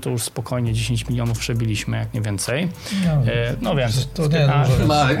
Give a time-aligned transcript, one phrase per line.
[0.00, 2.68] to już spokojnie 10 milionów przebiliśmy, jak nie więcej.
[3.06, 4.86] No, E, No więc, to nie a- dużo.
[4.86, 5.18] Marek,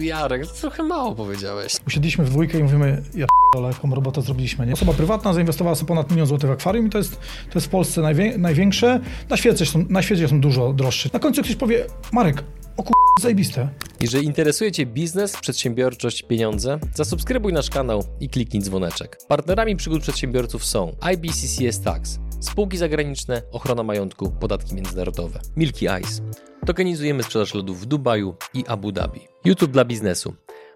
[0.00, 1.76] Jarek, trochę mało powiedziałeś.
[1.86, 4.66] Usiedliśmy w dwójkę i mówimy, ja ale jaką robotę zrobiliśmy.
[4.66, 4.72] Nie?
[4.72, 7.12] Osoba prywatna zainwestowała sobie ponad milion złotych w akwarium i to jest,
[7.50, 9.00] to jest w Polsce najwię, największe.
[9.30, 11.08] Na świecie, są, na świecie są dużo droższe.
[11.12, 12.44] Na końcu ktoś powie, Marek,
[12.76, 12.92] o kur...
[13.22, 13.68] zajebiste.
[14.00, 19.18] Jeżeli interesuje Cię biznes, przedsiębiorczość, pieniądze, zasubskrybuj nasz kanał i kliknij dzwoneczek.
[19.28, 26.22] Partnerami przygód przedsiębiorców są IBCCS Tax, spółki zagraniczne, ochrona majątku, podatki międzynarodowe, Milky Ice.
[26.66, 29.20] Tokenizujemy sprzedaż lodów w Dubaju i Abu Dhabi.
[29.44, 30.34] YouTube dla biznesu.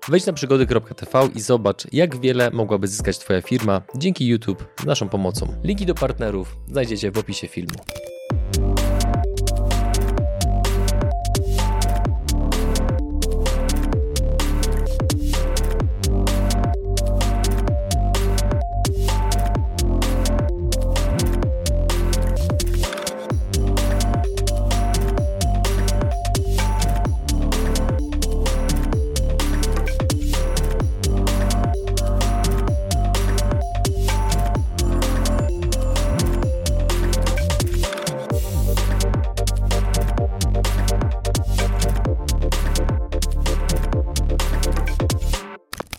[0.09, 5.55] Wejdź na przygody.tv i zobacz, jak wiele mogłaby zyskać Twoja firma dzięki YouTube naszą pomocą.
[5.65, 7.79] Linki do partnerów znajdziecie w opisie filmu.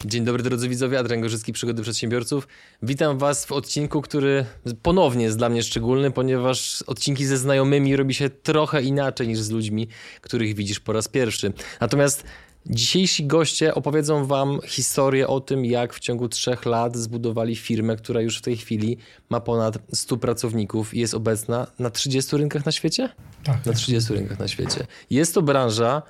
[0.10, 2.48] Dzień dobry drodzy widzowie, Adrian Gorzycki, Przygody Przedsiębiorców.
[2.84, 4.46] Witam Was w odcinku, który
[4.82, 9.50] ponownie jest dla mnie szczególny, ponieważ odcinki ze znajomymi robi się trochę inaczej niż z
[9.50, 9.88] ludźmi,
[10.22, 11.54] których widzisz po raz pierwszy.
[11.82, 12.24] Natomiast
[12.66, 18.22] dzisiejsi goście opowiedzą Wam historię o tym, jak w ciągu trzech lat zbudowali firmę, która
[18.22, 18.98] już w tej chwili
[19.30, 23.10] ma ponad 100 pracowników i jest obecna na 30 rynkach na świecie?
[23.44, 24.88] Tak, Na 30 rynkach na świecie.
[25.10, 26.02] Jest to branża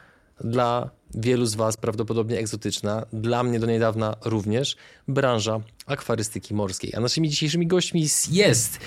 [0.43, 4.75] dla wielu z Was prawdopodobnie egzotyczna, dla mnie do niedawna również,
[5.07, 6.95] branża akwarystyki morskiej.
[6.95, 8.79] A naszymi dzisiejszymi gośćmi jest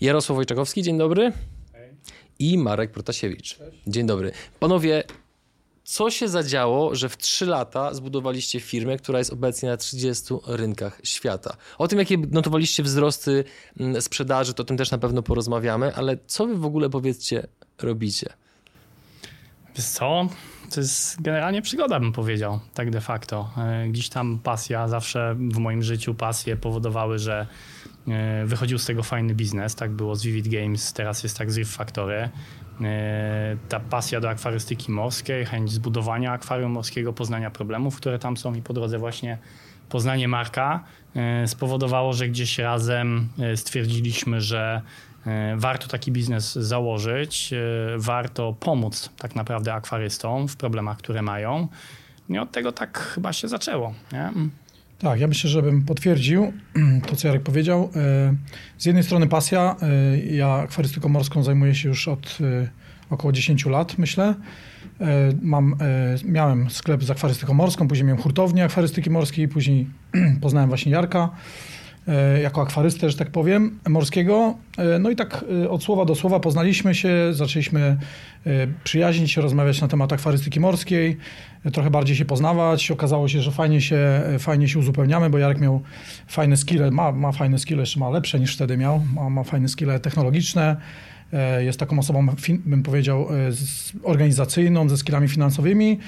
[0.00, 1.32] Jarosław Wojczakowski, dzień dobry,
[2.38, 3.58] i Marek Protasiewicz.
[3.86, 4.32] Dzień dobry.
[4.60, 5.04] Panowie,
[5.84, 11.00] co się zadziało, że w 3 lata zbudowaliście firmę, która jest obecnie na 30 rynkach
[11.04, 11.56] świata?
[11.78, 13.44] O tym, jakie notowaliście wzrosty
[13.80, 17.46] mm, sprzedaży, to o tym też na pewno porozmawiamy, ale co wy w ogóle, powiedzcie,
[17.78, 18.32] robicie?
[19.76, 20.28] Wiesz co?
[20.70, 23.50] To jest generalnie przygoda, bym powiedział, tak de facto.
[23.58, 27.46] E, Gdzieś tam pasja, zawsze w moim życiu pasje powodowały, że
[28.08, 29.74] e, wychodził z tego fajny biznes.
[29.74, 32.28] Tak było z Vivid Games, teraz jest tak z Riff Factory.
[32.80, 38.54] E, Ta pasja do akwarystyki morskiej, chęć zbudowania akwarium morskiego, poznania problemów, które tam są
[38.54, 39.38] i po drodze właśnie
[39.88, 40.84] poznanie Marka
[41.46, 44.82] spowodowało, że gdzieś razem stwierdziliśmy, że
[45.56, 47.56] warto taki biznes założyć, e,
[47.98, 51.68] warto pomóc tak naprawdę akwarystom w problemach, które mają.
[52.28, 53.94] I od tego tak chyba się zaczęło.
[54.12, 54.30] Nie?
[54.98, 56.52] Tak, ja myślę, żebym potwierdził
[57.08, 57.90] to, co Jarek powiedział.
[57.96, 58.34] E,
[58.78, 59.76] Z jednej strony pasja.
[59.82, 62.68] e, Ja akwarystyką morską zajmuję się już od e,
[63.10, 64.34] około 10 lat, myślę.
[65.00, 65.06] E,
[65.42, 65.76] Mam, e,
[66.24, 69.86] miałem sklep z akwarystyką morską, później miałem hurtownię akwarystyki morskiej, później
[70.42, 71.28] poznałem właśnie Jarka e,
[72.42, 74.54] jako akwarystę, że tak powiem, morskiego.
[74.78, 77.80] E, No i tak e, od słowa do słowa poznaliśmy się, zaczęliśmy
[78.46, 81.16] e, przyjaźnić się, rozmawiać na temat akwarystyki morskiej,
[81.64, 82.90] e, trochę bardziej się poznawać.
[82.90, 85.80] Okazało się, że fajnie się, e, fajnie się uzupełniamy, bo Jarek miał
[86.26, 89.68] fajne skille, ma, ma fajne skille, jeszcze ma lepsze niż wtedy miał, ma, ma fajne
[89.68, 90.76] skille technologiczne.
[91.32, 92.26] E, Jest taką osobą,
[92.66, 93.50] bym powiedział, e,
[94.02, 95.98] organizacyjną, ze skillami finansowymi.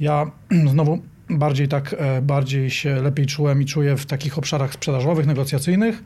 [0.00, 0.30] Ja
[0.72, 0.98] znowu
[1.38, 6.02] bardziej tak, e, bardziej się lepiej czułem i czuję w takich obszarach sprzedażowych, negocjacyjnych.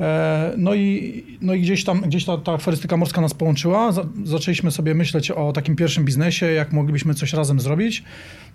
[0.00, 3.92] E, No i, no i gdzieś tam, gdzieś ta, ta akwarystyka morska nas połączyła.
[3.92, 8.04] Za, zaczęliśmy sobie myśleć o takim pierwszym biznesie, jak moglibyśmy coś razem zrobić.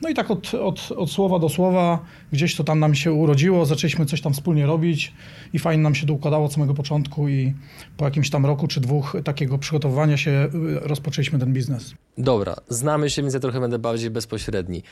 [0.02, 2.00] No i tak od, od, od słowa do słowa
[2.32, 5.14] gdzieś to tam nam się urodziło, zaczęliśmy coś tam wspólnie robić
[5.54, 7.54] i fajnie nam się to układało od samego początku i
[7.98, 11.94] po jakimś tam roku czy dwóch takiego przygotowywania się y, rozpoczęliśmy ten biznes.
[12.18, 14.84] Dobra, znamy się, więc ja trochę będę bardziej bezpośredni.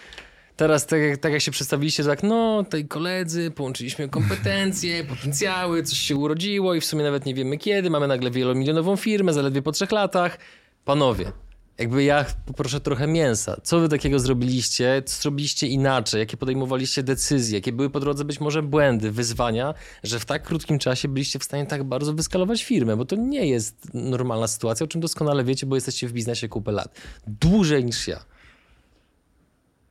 [0.59, 5.97] Teraz, tak jak, tak jak się przedstawiliście, tak, no, tej koledzy, połączyliśmy kompetencje, potencjały, coś
[5.97, 9.71] się urodziło i w sumie nawet nie wiemy kiedy, mamy nagle wielomilionową firmę, zaledwie po
[9.71, 10.37] trzech latach.
[10.85, 11.31] Panowie,
[11.77, 13.61] jakby ja poproszę trochę mięsa.
[13.63, 15.03] Co wy takiego zrobiliście?
[15.05, 16.19] Co zrobiliście inaczej?
[16.19, 17.57] Jakie podejmowaliście decyzje?
[17.57, 19.73] Jakie były po drodze być może błędy, wyzwania,
[20.03, 22.97] że w tak krótkim czasie byliście w stanie tak bardzo wyskalować firmę?
[22.97, 26.71] Bo to nie jest normalna sytuacja, o czym doskonale wiecie, bo jesteście w biznesie kupę
[26.71, 26.95] lat.
[27.27, 28.38] Dłużej niż ja.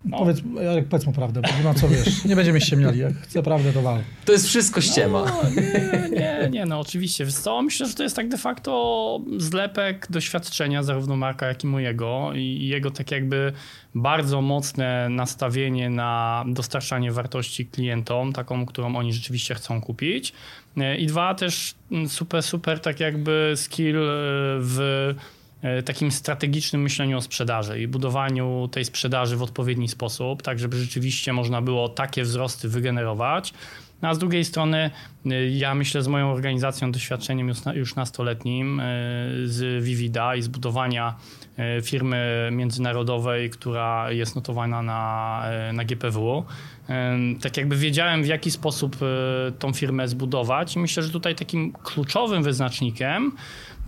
[0.09, 0.19] No.
[0.19, 2.25] Powiedz, Jarek, powiedz mu prawdę, bo co wiesz.
[2.25, 2.99] Nie będziemy ściemniali.
[2.99, 4.01] Jak chce prawdę, to wal.
[4.25, 5.25] To jest wszystko ściema.
[5.25, 7.25] No, nie, nie, nie, no oczywiście.
[7.25, 11.67] Wiesz co, myślę, że to jest tak de facto zlepek doświadczenia zarówno Marka, jak i
[11.67, 13.53] mojego i jego tak jakby
[13.95, 20.33] bardzo mocne nastawienie na dostarczanie wartości klientom, taką, którą oni rzeczywiście chcą kupić.
[20.99, 21.75] I dwa, też
[22.09, 24.01] super, super tak jakby skill e,
[24.61, 25.38] w E,
[25.85, 31.33] takim strategicznym myśleniu o sprzedaży i budowaniu tej sprzedaży w odpowiedni sposób, tak żeby rzeczywiście
[31.33, 33.53] można było takie wzrosty wygenerować.
[34.03, 34.91] No, a z drugiej strony,
[35.27, 38.85] e, ja myślę z moją organizacją, doświadczeniem już nastoletnim e,
[39.45, 41.15] z Vivida i zbudowania
[41.83, 46.45] firmy międzynarodowej, która jest notowana na, na GPW.
[47.41, 48.97] Tak jakby wiedziałem, w jaki sposób
[49.59, 53.33] tą firmę zbudować, i myślę, że tutaj takim kluczowym wyznacznikiem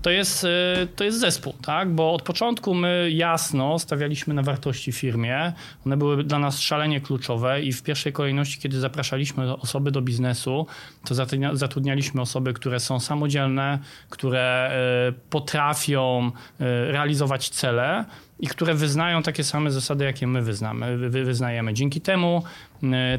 [0.03, 0.49] to jest, y,
[0.97, 1.91] to jest zespół, tak?
[1.91, 5.53] Bo od początku my jasno stawialiśmy na wartości firmie.
[5.87, 10.67] One były dla nas szalenie kluczowe i w pierwszej kolejności, kiedy zapraszaliśmy osoby do biznesu,
[11.05, 11.15] to
[11.53, 13.79] zatrudnialiśmy osoby, które są samodzielne,
[14.11, 14.73] które
[15.09, 18.05] y, potrafią y, realizować cele
[18.41, 21.75] i które wyznają takie same zasady, jakie my wyznamy, wyznajemy.
[21.75, 22.43] Dzięki temu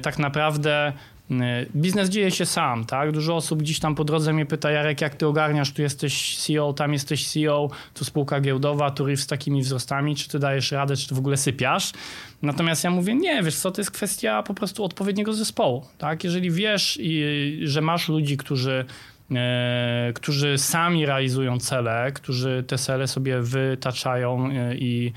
[0.01, 0.93] tak naprawdę
[1.75, 3.11] biznes dzieje się sam, tak?
[3.11, 6.73] Dużo osób gdzieś tam po drodze mnie pyta, Jarek, jak ty ogarniasz, tu jesteś CEO,
[6.73, 11.07] tam jesteś CEO, tu spółka giełdowa, tu z takimi wzrostami, czy ty dajesz radę, czy
[11.07, 11.91] ty w ogóle sypiasz?
[12.41, 16.23] Natomiast ja mówię, nie, wiesz co, to jest kwestia po prostu odpowiedniego zespołu, tak?
[16.23, 16.99] Jeżeli wiesz,
[17.63, 18.85] że masz ludzi, którzy
[19.31, 25.13] e, którzy sami realizują cele, którzy te cele sobie wytaczają e, i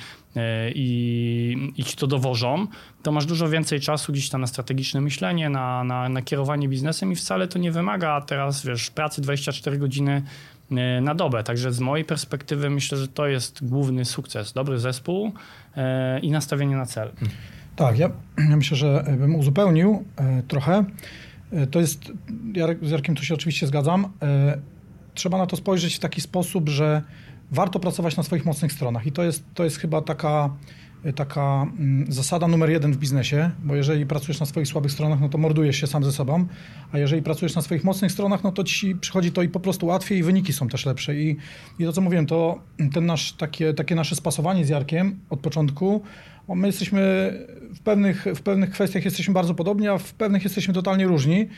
[0.74, 2.66] i, i ci to dowożą,
[3.02, 7.12] to masz dużo więcej czasu gdzieś tam na strategiczne myślenie, na, na, na kierowanie biznesem
[7.12, 10.22] i wcale to nie wymaga teraz, wiesz, pracy 24 godziny
[10.70, 11.44] e, na dobę.
[11.44, 14.52] Także z mojej perspektywy myślę, że to jest główny sukces.
[14.52, 15.32] Dobry zespół
[15.76, 17.10] e, i nastawienie na cel.
[17.76, 18.10] Tak, ja,
[18.50, 20.04] ja myślę, że bym uzupełnił
[20.48, 20.84] trochę.
[21.70, 22.12] To jest,
[22.82, 24.12] z Jarkiem tu się oczywiście zgadzam.
[25.14, 27.02] Trzeba na to spojrzeć w taki sposób, że
[27.50, 29.06] warto pracować na swoich mocnych stronach.
[29.06, 30.50] I to jest, to jest chyba taka,
[31.14, 35.28] taka mm, zasada numer jeden w biznesie, bo jeżeli pracujesz na swoich słabych stronach, no
[35.28, 36.46] to mordujesz się sam ze sobą,
[36.92, 39.86] a jeżeli pracujesz na swoich mocnych stronach, no to ci przychodzi to i po prostu
[39.86, 41.16] łatwiej i wyniki są też lepsze.
[41.16, 41.36] I,
[41.78, 42.58] i to, co mówiłem, to
[42.92, 46.02] ten nasz, takie, takie nasze spasowanie z Jarkiem od początku,
[46.48, 47.32] my jesteśmy
[47.74, 51.48] w pewnych, w pewnych kwestiach jesteśmy bardzo podobni, a w pewnych jesteśmy totalnie różni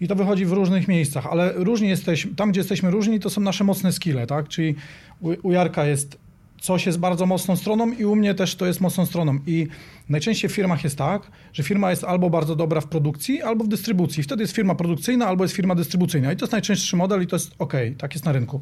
[0.00, 3.40] i to wychodzi w różnych miejscach, ale różni jesteśmy, tam gdzie jesteśmy różni, to są
[3.40, 4.48] nasze mocne skille, tak?
[4.48, 4.74] Czyli
[5.20, 6.18] u, u Jarka jest
[6.64, 9.38] coś jest bardzo mocną stroną i u mnie też to jest mocną stroną.
[9.46, 9.66] I
[10.08, 13.68] najczęściej w firmach jest tak, że firma jest albo bardzo dobra w produkcji, albo w
[13.68, 14.22] dystrybucji.
[14.22, 16.32] Wtedy jest firma produkcyjna, albo jest firma dystrybucyjna.
[16.32, 18.60] I to jest najczęstszy model i to jest ok, tak jest na rynku.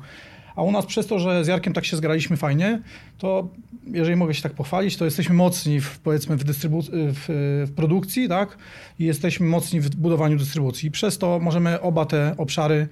[0.57, 2.81] A u nas przez to, że z Jarkiem tak się zgraliśmy fajnie,
[3.19, 3.49] to
[3.87, 7.25] jeżeli mogę się tak pochwalić, to jesteśmy mocni w, powiedzmy w, dystrybu- w,
[7.67, 8.59] w produkcji, tak?
[8.99, 10.91] I jesteśmy mocni w budowaniu dystrybucji.
[10.91, 12.89] Przez to możemy oba te obszary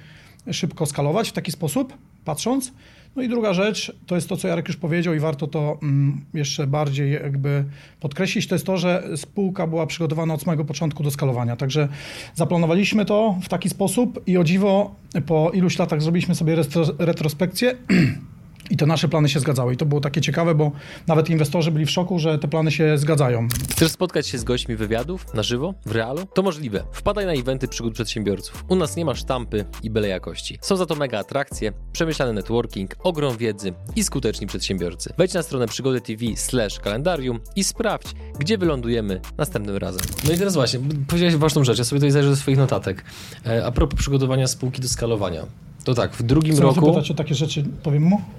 [0.52, 2.72] szybko skalować w taki sposób, patrząc.
[3.16, 6.20] No i druga rzecz, to jest to, co Jarek już powiedział i warto to mm,
[6.34, 7.64] jeszcze bardziej jakby
[8.00, 11.56] podkreślić, to jest to, że spółka była przygotowana od samego początku do skalowania.
[11.56, 11.88] Także
[12.34, 14.94] zaplanowaliśmy to w taki sposób i o dziwo
[15.26, 16.56] po iluś latach zrobiliśmy sobie
[16.98, 17.74] retrospekcję
[18.70, 19.75] I te nasze plany się zgadzały.
[19.75, 20.72] I to było takie ciekawe, bo
[21.06, 23.49] nawet inwestorzy byli w szoku, że te plany się zgadzają.
[23.70, 26.26] Chcesz spotkać się z gośćmi wywiadów na żywo, w realu?
[26.34, 26.84] To możliwe.
[26.93, 28.64] Wpadaj na eventy przygód przedsiębiorców.
[28.69, 30.58] U nas nie ma sztampy i byle jakości.
[30.61, 35.12] Są za to mega atrakcje, przemyślany networking, ogrom wiedzy i skuteczni przedsiębiorcy.
[35.19, 40.02] Wejdź na stronę przygody TV slash kalendarium i sprawdź, gdzie wylądujemy następnym razem.
[40.26, 43.05] No i teraz właśnie, powiedziałeś ważną rzecz, ja sobie tutaj zajrzę do swoich notatek.
[43.46, 45.69] E, a propos przygotowania spółki do skalowania.
[45.84, 46.86] To tak, w drugim Co roku.
[46.86, 48.20] pytać o takie rzeczy, powiem mu?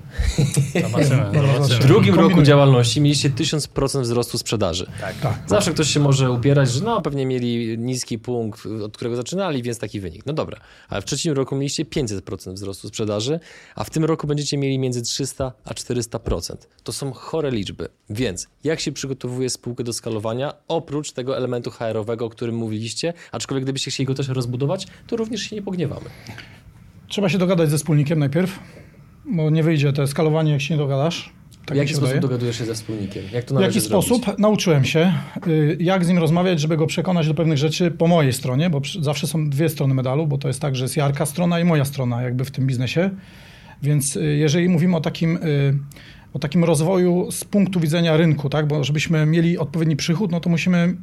[1.82, 4.88] W drugim roku działalności mieliście 1000% wzrostu sprzedaży.
[5.02, 5.20] Tak.
[5.20, 5.40] tak.
[5.48, 9.80] Zawsze ktoś się może upierać, że no pewnie mieli niski punkt, od którego zaczynali, więc
[9.80, 10.26] taki wynik.
[10.26, 13.40] No dobra, ale w trzecim roku mieliście 500% wzrostu sprzedaży,
[13.76, 16.56] a w tym roku będziecie mieli między 300 a 400%.
[16.84, 17.88] To są chore liczby.
[18.10, 23.64] Więc jak się przygotowuje spółkę do skalowania, oprócz tego elementu HR-owego, o którym mówiliście, aczkolwiek
[23.64, 26.10] gdybyście chcieli go też rozbudować, to również się nie pogniewamy.
[27.12, 28.60] Trzeba się dogadać ze wspólnikiem najpierw,
[29.26, 31.34] bo nie wyjdzie to skalowanie, jak się nie dogadasz.
[31.66, 32.22] Tak w jaki sposób wydaje.
[32.22, 33.24] dogadujesz się ze wspólnikiem?
[33.34, 34.08] Jak to w jaki zrobić?
[34.08, 34.40] sposób?
[34.40, 35.14] Nauczyłem się,
[35.48, 38.82] y, jak z nim rozmawiać, żeby go przekonać do pewnych rzeczy po mojej stronie, bo
[39.02, 41.86] zawsze są dwie strony medalu, bo to jest tak, że jest Jarka strona i moja
[41.86, 43.10] strona jakby w tym biznesie.
[43.84, 45.78] Więc y, jeżeli mówimy o takim, y,
[46.34, 50.50] o takim rozwoju z punktu widzenia rynku, tak, bo żebyśmy mieli odpowiedni przychód, no to
[50.50, 50.96] musimy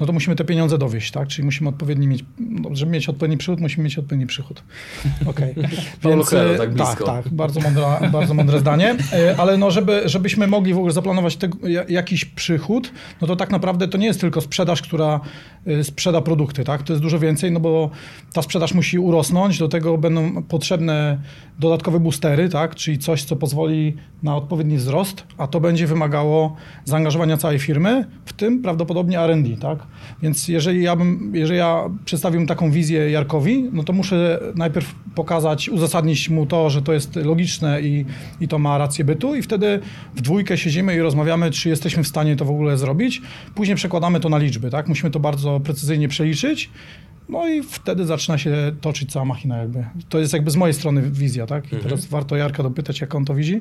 [0.00, 1.28] no to musimy te pieniądze dowieść, tak?
[1.28, 4.62] Czyli musimy odpowiedni mieć, no, żeby mieć odpowiedni przychód, musimy mieć odpowiedni przychód.
[5.26, 5.54] Okej.
[6.02, 7.04] Paulo Więc, Coelho, e, tak blisko.
[7.04, 8.96] Tak, tak, bardzo, mądra, bardzo mądre zdanie.
[9.12, 13.50] E, Ale no, żeby, żebyśmy mogli w ogóle zaplanować ja- jakiś przychód, no to tak
[13.50, 15.20] naprawdę to nie jest tylko sprzedaż, która
[15.66, 16.82] e, sprzeda produkty, tak?
[16.82, 17.90] To jest dużo więcej, no bo
[18.32, 21.18] ta sprzedaż musi urosnąć, do tego będą potrzebne
[21.58, 22.74] dodatkowe boostery, tak?
[22.74, 28.32] Czyli coś, co pozwoli na odpowiedni wzrost, a to będzie wymagało zaangażowania całej firmy, w
[28.32, 29.78] tym prawdopodobnie R&D, tak?
[30.22, 35.68] Więc jeżeli ja bym, jeżeli ja przedstawiłbym taką wizję Jarkowi, no to muszę najpierw pokazać,
[35.68, 38.04] uzasadnić mu to, że to jest logiczne i,
[38.40, 39.80] i to ma rację bytu i wtedy
[40.14, 43.22] w dwójkę siedzimy i rozmawiamy, czy jesteśmy w stanie to w ogóle zrobić.
[43.54, 44.88] Później przekładamy to na liczby, tak?
[44.88, 46.70] Musimy to bardzo precyzyjnie przeliczyć,
[47.28, 49.84] no i wtedy zaczyna się toczyć cała machina jakby.
[50.08, 51.72] To jest jakby z mojej strony wizja, tak?
[51.72, 53.58] I teraz warto Jarka dopytać, jak on to widzi.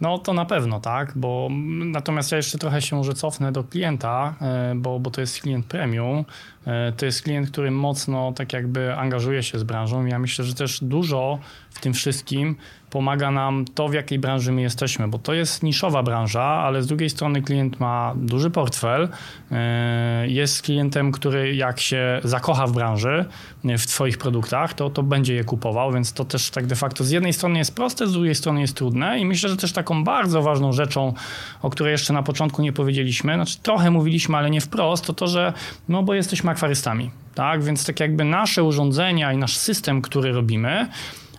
[0.00, 1.48] No to na pewno, tak, bo
[1.84, 5.66] natomiast ja jeszcze trochę się może cofnę do klienta, e, bo, bo to jest klient
[5.66, 6.24] premium.
[6.66, 10.06] E, To jest klient, który mocno tak jakby angażuje się z branżą.
[10.06, 11.38] Ja myślę, że też dużo
[11.70, 12.56] w tym wszystkim
[12.90, 16.86] pomaga nam to, w jakiej branży my jesteśmy, bo to jest niszowa branża, ale z
[16.86, 19.08] drugiej strony klient ma duży portfel,
[19.52, 23.24] e, jest klientem, który jak się zakocha w branży,
[23.64, 27.04] e, w twoich produktach, to, to będzie je kupował, więc to też tak de facto
[27.04, 30.04] z jednej strony jest proste, z drugiej strony jest trudne i myślę, że też taką
[30.04, 31.14] bardzo ważną rzeczą,
[31.62, 35.26] o której jeszcze na początku nie powiedzieliśmy, znaczy trochę mówiliśmy, ale nie wprost, to to,
[35.26, 35.52] że
[35.88, 40.88] no bo jesteśmy akwarystami, tak, więc tak jakby nasze urządzenia i nasz system, który robimy,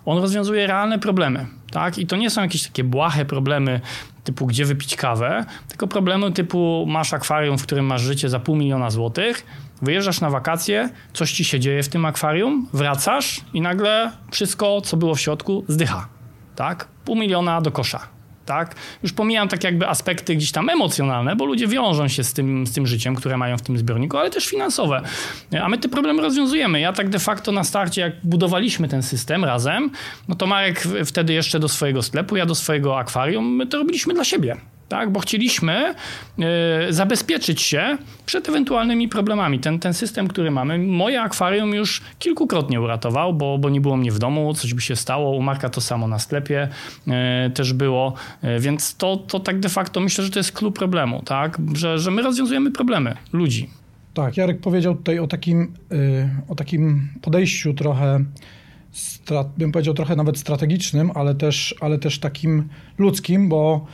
[0.07, 1.97] on rozwiązuje realne problemy, tak?
[1.97, 3.81] I to nie są jakieś takie błahe problemy
[4.23, 8.55] typu gdzie wypić kawę, tylko problemy typu masz akwarium, w którym masz życie za pół
[8.55, 9.45] miliona złotych,
[9.81, 14.97] wyjeżdżasz na wakacje, coś ci się dzieje w tym akwarium, wracasz i nagle wszystko, co
[14.97, 16.07] było w środku, zdycha,
[16.55, 16.87] tak?
[17.05, 18.16] Pół miliona do kosza.
[18.47, 18.75] Tak?
[19.03, 22.73] Już pomijam tak jakby aspekty gdzieś tam emocjonalne, bo ludzie wiążą się z tym, z
[22.73, 25.01] tym życiem, które mają w tym zbiorniku, ale też finansowe.
[25.61, 26.79] A my te problemy rozwiązujemy.
[26.79, 29.91] Ja tak de facto na starcie, jak budowaliśmy ten system razem,
[30.27, 34.13] no to Marek wtedy jeszcze do swojego sklepu, ja do swojego akwarium, my to robiliśmy
[34.13, 34.57] dla siebie.
[34.89, 35.93] Tak, bo chcieliśmy
[36.39, 39.59] e, zabezpieczyć się przed ewentualnymi problemami.
[39.59, 44.11] Ten, ten system, który mamy, moje akwarium już kilkukrotnie uratował, bo, bo nie było mnie
[44.11, 45.31] w domu, coś by się stało.
[45.31, 46.67] U Marka to samo na sklepie
[47.07, 50.75] e, też było, e, więc to, to tak de facto myślę, że to jest klucz
[50.75, 51.57] problemu, tak?
[51.73, 53.69] że, że my rozwiązujemy problemy ludzi.
[54.13, 55.73] Tak, Jarek powiedział tutaj o takim,
[56.47, 58.23] o takim podejściu trochę,
[59.57, 63.87] bym powiedział trochę nawet strategicznym, ale też, ale też takim ludzkim, bo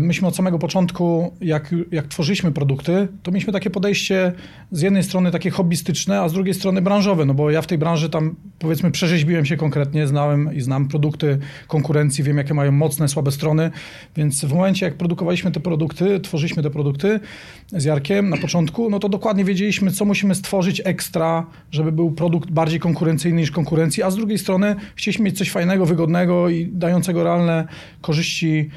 [0.00, 4.32] myśmy od samego początku, jak, jak tworzyliśmy produkty, to mieliśmy takie podejście
[4.70, 7.78] z jednej strony takie hobbystyczne, a z drugiej strony branżowe, no bo ja w tej
[7.78, 11.38] branży tam powiedzmy przerzeźbiłem się konkretnie, znałem i znam produkty
[11.68, 13.70] konkurencji, wiem jakie mają mocne, słabe strony,
[14.16, 17.20] więc w momencie jak produkowaliśmy te produkty, tworzyliśmy te produkty
[17.72, 22.50] z Jarkiem na początku, no to dokładnie wiedzieliśmy, co musimy stworzyć ekstra, żeby był produkt
[22.50, 27.24] bardziej konkurencyjny niż konkurencji, a z drugiej strony chcieliśmy mieć coś fajnego, wygodnego i dającego
[27.24, 27.68] realne
[28.00, 28.70] korzyści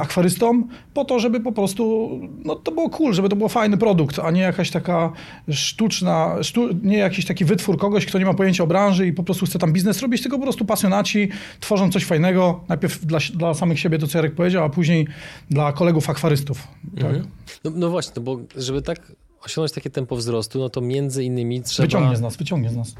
[0.00, 2.10] akwarystom, po to, żeby po prostu,
[2.44, 5.12] no to było cool, żeby to był fajny produkt, a nie jakaś taka
[5.50, 9.22] sztuczna, sztu, nie jakiś taki wytwór kogoś, kto nie ma pojęcia o branży i po
[9.22, 11.28] prostu chce tam biznes robić, tylko po prostu pasjonaci
[11.60, 15.06] tworzą coś fajnego, najpierw dla, dla samych siebie, to co Jarek powiedział, a później
[15.50, 16.68] dla kolegów akwarystów.
[17.00, 17.16] Tak?
[17.64, 19.12] No, no właśnie, no bo żeby tak
[19.44, 21.86] osiągnąć takie tempo wzrostu, no to między innymi trzeba...
[21.86, 22.94] Wyciągnie z nas, wyciągnie z nas.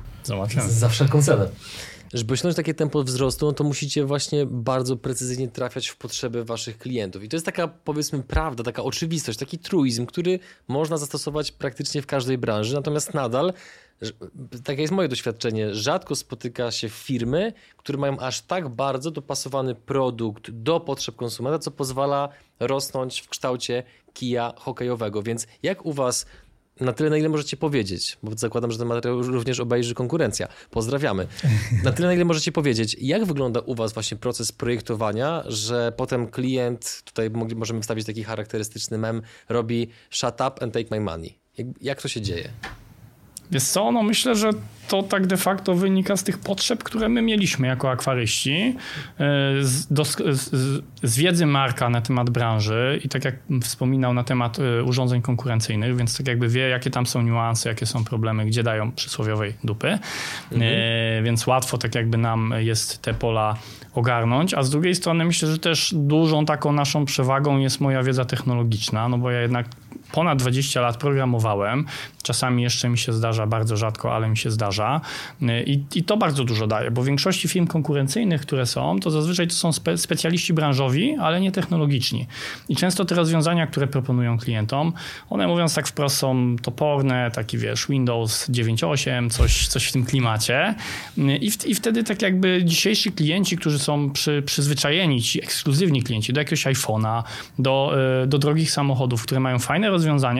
[0.69, 1.49] Za wszelką cenę.
[2.15, 6.79] Żeby osiągnąć takie tempo wzrostu, no to musicie właśnie bardzo precyzyjnie trafiać w potrzeby waszych
[6.79, 7.25] klientów.
[7.25, 10.39] I to jest taka, powiedzmy, prawda, taka oczywistość, taki truizm, który
[10.69, 13.53] można zastosować praktycznie w każdej branży, natomiast nadal,
[14.65, 20.51] takie jest moje doświadczenie, rzadko spotyka się firmy, które mają aż tak bardzo dopasowany produkt
[20.51, 22.29] do potrzeb konsumenta, co pozwala
[22.61, 23.83] rosnąć w kształcie
[24.15, 25.23] kija hokejowego.
[25.23, 26.27] Więc jak u was
[26.81, 30.49] na tyle, na ile możecie powiedzieć, bo zakładam, że ten materiał również obejrzy konkurencja.
[30.71, 31.27] Pozdrawiamy.
[31.85, 36.29] Na tyle, na ile możecie powiedzieć, jak wygląda u Was właśnie proces projektowania, że potem
[36.29, 41.39] klient, tutaj możemy wstawić taki charakterystyczny mem, robi shut up and take my money.
[41.59, 42.49] Jak, jak to się dzieje?
[43.51, 44.51] Wiesz co, no myślę, że
[44.89, 48.75] to tak de facto wynika z tych potrzeb, które my mieliśmy jako akwaryści,
[49.19, 49.25] e,
[49.61, 50.51] z, dos- z,
[51.03, 55.97] z- wiedzy Marka na temat branży i tak jak wspominał na temat e, urządzeń konkurencyjnych,
[55.97, 59.99] więc tak jakby wie, jakie tam są niuanse, jakie są problemy, gdzie dają przysłowiowej dupy,
[60.53, 63.57] e, więc łatwo tak jakby nam jest te pola
[63.95, 68.25] ogarnąć, a z drugiej strony myślę, że też dużą taką naszą przewagą jest moja wiedza
[68.25, 69.67] technologiczna, no bo ja jednak
[70.13, 71.87] ponad 20 lat programowałem.
[72.23, 75.01] Czasami jeszcze mi się zdarza, bardzo rzadko, ale mi się zdarza.
[75.67, 79.49] I, i to bardzo dużo daje, bo w większości firm konkurencyjnych, które są, to zazwyczaj
[79.49, 82.27] to są spe, specjaliści branżowi, ale nie technologiczni.
[82.69, 84.93] I często te rozwiązania, które proponują klientom,
[85.31, 90.75] one mówiąc tak wprost są toporne, taki wiesz, Windows 9.8, coś, coś w tym klimacie.
[91.41, 96.33] I, w, I wtedy tak jakby dzisiejsi klienci, którzy są przy, przyzwyczajeni, ci ekskluzywni klienci
[96.33, 97.23] do jakiegoś iPhone'a,
[97.59, 99.98] do, e, do drogich samochodów, które mają fajne rozwiązania,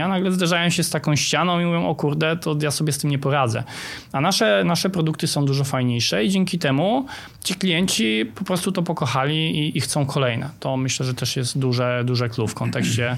[0.09, 3.11] nagle zderzają się z taką ścianą i mówią, o kurde, to ja sobie z tym
[3.11, 3.65] nie poradzę.
[4.13, 7.07] A nasze, nasze produkty są dużo fajniejsze i dzięki temu
[7.45, 10.51] ci klienci po prostu to pokochali i, i chcą kolejne.
[10.61, 13.17] To myślę, że też jest duże, duże clue w kontekście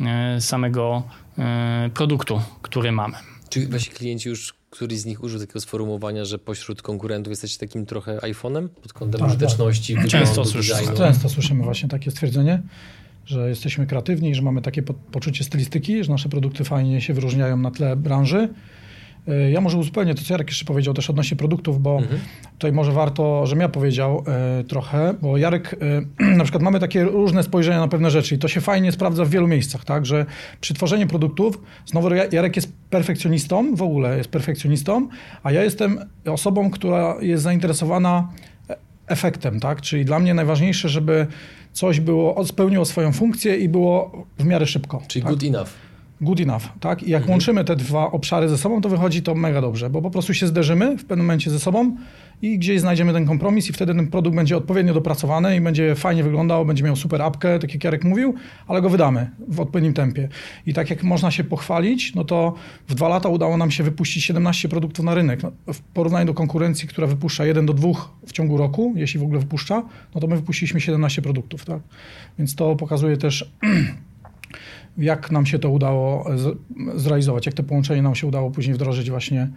[0.00, 1.02] e, samego
[1.38, 3.16] e, produktu, który mamy.
[3.48, 7.86] Czy wasi klienci już któryś z nich użył takiego sformułowania, że pośród konkurentów jesteście takim
[7.86, 10.06] trochę iPhone'em pod kątem tak, użyteczności, tak.
[10.06, 12.62] Często, słyszymy, często słyszymy właśnie takie stwierdzenie,
[13.28, 17.56] że jesteśmy kreatywni, że mamy takie po poczucie stylistyki, że nasze produkty fajnie się wyróżniają
[17.56, 18.48] na tle branży
[19.28, 22.20] E, ja może uzupełnię to, co Jarek jeszcze powiedział też odnośnie produktów, bo mhm.
[22.52, 25.76] tutaj może warto, żebym ja powiedział e, trochę, bo Jarek,
[26.20, 29.24] e, na przykład mamy takie różne spojrzenia na pewne rzeczy i to się fajnie sprawdza
[29.24, 30.26] w wielu miejscach, tak, że
[30.60, 35.08] przy tworzeniu produktów, znowu Jarek jest perfekcjonistą, w ogóle jest perfekcjonistą,
[35.42, 38.28] a ja jestem osobą, która jest zainteresowana
[39.08, 41.26] efektem, tak, czyli dla mnie najważniejsze, żeby
[41.72, 45.02] coś było, spełniło swoją funkcję i było w miarę szybko.
[45.08, 45.32] Czyli tak?
[45.32, 45.87] good enough
[46.20, 47.02] good enough, tak?
[47.02, 47.30] I jak mhm.
[47.30, 50.46] łączymy te dwa obszary ze sobą, to wychodzi to mega dobrze, bo po prostu się
[50.46, 51.96] zderzymy w pewnym momencie ze sobą
[52.42, 56.24] i gdzieś znajdziemy ten kompromis i wtedy ten produkt będzie odpowiednio dopracowany i będzie fajnie
[56.24, 58.34] wyglądał, będzie miał super apkę, tak jak Jarek mówił,
[58.66, 60.28] ale go wydamy w odpowiednim tempie.
[60.66, 62.54] I tak jak można się pochwalić, no to
[62.88, 65.42] w dwa lata udało nam się wypuścić 17 produktów na rynek.
[65.42, 69.22] No, w porównaniu do konkurencji, która wypuszcza jeden do dwóch w ciągu roku, jeśli w
[69.22, 69.82] ogóle wypuszcza,
[70.14, 71.80] no to my wypuściliśmy 17 produktów, tak?
[72.38, 73.50] Więc to pokazuje też
[74.98, 76.26] jak nam się to udało
[76.94, 79.48] zrealizować, jak to połączenie nam się udało później wdrożyć właśnie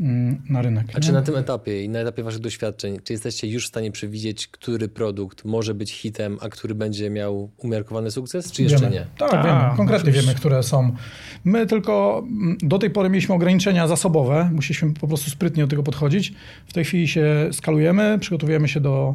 [0.00, 0.86] mm, na rynek.
[0.94, 1.04] A nie?
[1.04, 4.48] czy na tym etapie i na etapie waszych doświadczeń, czy jesteście już w stanie przewidzieć,
[4.48, 8.90] który produkt może być hitem, a który będzie miał umiarkowany sukces, czy jeszcze wiemy.
[8.90, 9.06] nie?
[9.18, 9.76] Tak, a, wiemy.
[9.76, 10.96] Konkretnie wiemy, które są.
[11.44, 15.82] My tylko mm, do tej pory mieliśmy ograniczenia zasobowe, musieliśmy po prostu sprytnie do tego
[15.82, 16.32] podchodzić.
[16.66, 19.14] W tej chwili się skalujemy, przygotowujemy się do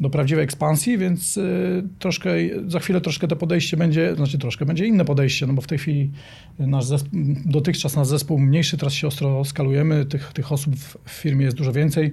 [0.00, 2.30] do prawdziwej ekspansji, więc y, troszkę,
[2.66, 5.78] za chwilę troszkę to podejście będzie, znaczy troszkę będzie inne podejście, no bo w tej
[5.78, 6.10] chwili
[6.58, 11.44] nasz zespół, dotychczas nasz zespół mniejszy, teraz się ostro skalujemy, tych, tych osób w, firmie
[11.44, 12.12] jest dużo więcej.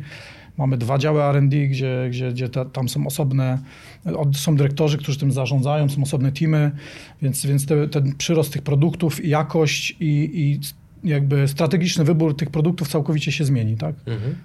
[0.57, 3.59] Mamy dwa działy R&D, gdzie, gdzie, gdzie ta, tam są osobne,
[4.33, 6.71] są dyrektorzy, którzy tym zarządzają, są osobne teamy,
[7.21, 10.59] więc, więc te, ten przyrost tych produktów, jakość i, i
[11.03, 13.95] jakby strategiczny wybór tych produktów całkowicie się zmieni, tak?
[14.05, 14.36] Mhm.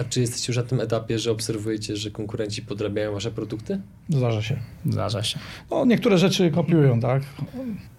[0.00, 3.80] A czy jesteście już na tym etapie, że obserwujecie, że konkurenci podrabiają wasze produkty?
[4.08, 4.56] Zdarza się.
[4.86, 5.38] Zdarza się.
[5.70, 7.22] No, niektóre rzeczy kopiują, tak?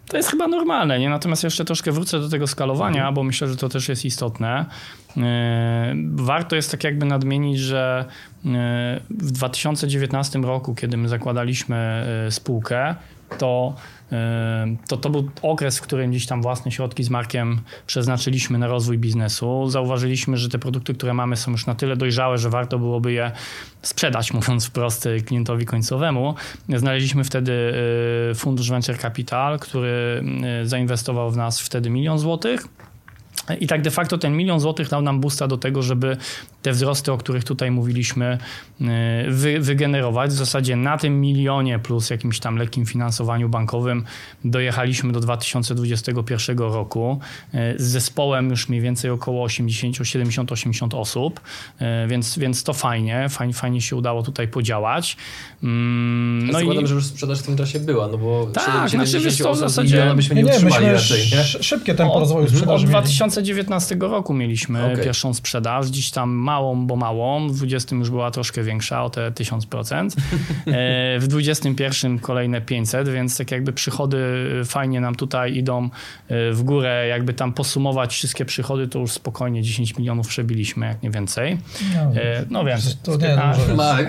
[0.09, 1.09] To jest chyba normalne, nie?
[1.09, 3.13] Natomiast jeszcze troszkę wrócę do tego skalowania, mhm.
[3.13, 4.65] bo myślę, że to też jest istotne.
[5.17, 8.05] E, warto jest tak jakby nadmienić, że
[8.45, 11.75] e, w 2019 roku, kiedy my zakładaliśmy
[12.27, 12.95] e, spółkę,
[13.37, 13.75] to
[14.87, 18.97] to, to był okres, w którym gdzieś tam własne środki z Markiem przeznaczyliśmy na rozwój
[18.97, 19.69] biznesu.
[19.69, 23.31] Zauważyliśmy, że te produkty, które mamy są już na tyle dojrzałe, że warto byłoby je
[23.81, 26.35] sprzedać, mówiąc wprost, klientowi końcowemu.
[26.69, 27.51] Znaleźliśmy wtedy
[28.31, 30.23] y, fundusz Venture Capital, który
[30.63, 32.67] y, zainwestował w nas wtedy milion złotych.
[33.59, 36.17] I tak de facto ten milion złotych dał nam boosta do tego, żeby
[36.61, 38.37] te wzrosty, o których tutaj mówiliśmy,
[38.81, 38.85] y,
[39.27, 40.31] wy, wygenerować.
[40.31, 44.03] W zasadzie na tym milionie plus jakimś tam lekkim finansowaniu bankowym
[44.45, 47.19] dojechaliśmy do 2021 roku
[47.53, 52.73] y, z zespołem już mniej więcej około 80, 70, 80 osób, y, więc, więc to
[52.73, 55.17] fajnie, fajnie, fajnie się udało tutaj podziałać.
[55.63, 56.87] Mm, no zakładam, i...
[56.87, 60.35] że już sprzedaż w tym czasie była, no bo tak, 70 znaczy, w zasadzie byśmy
[60.35, 61.21] nie, nie utrzymali raczej.
[61.31, 61.43] Nie?
[61.43, 62.85] Szybkie tempo rozwoju sprzedaży.
[62.85, 62.91] Od
[63.41, 65.03] 2019 roku mieliśmy okay.
[65.03, 67.49] pierwszą sprzedaż, dziś tam małą, bo małą.
[67.49, 70.09] W 20 już była troszkę większa, o te 1000%.
[70.67, 74.17] E, w 21 kolejne 500, więc tak jakby przychody
[74.65, 75.89] fajnie nam tutaj idą
[76.27, 77.07] e, w górę.
[77.07, 81.57] Jakby tam posumować wszystkie przychody, to już spokojnie 10 milionów przebiliśmy, jak nie więcej.
[81.95, 82.79] No, e, no wiem.
[83.03, 84.07] To nie a, Marek,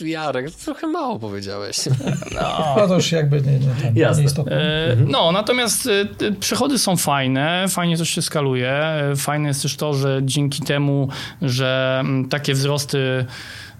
[0.00, 1.78] Jarek, trochę mało powiedziałeś.
[2.34, 4.22] No, no to już jakby nie, nie, ten, Jasne.
[4.22, 5.88] nie No, natomiast
[6.40, 8.47] przychody są fajne, fajnie coś się skaluje.
[9.16, 11.08] Fajne jest też to, że dzięki temu,
[11.42, 13.26] że mm, takie wzrosty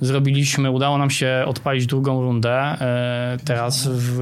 [0.01, 4.21] zrobiliśmy, udało nam się odpalić drugą rundę e, teraz w,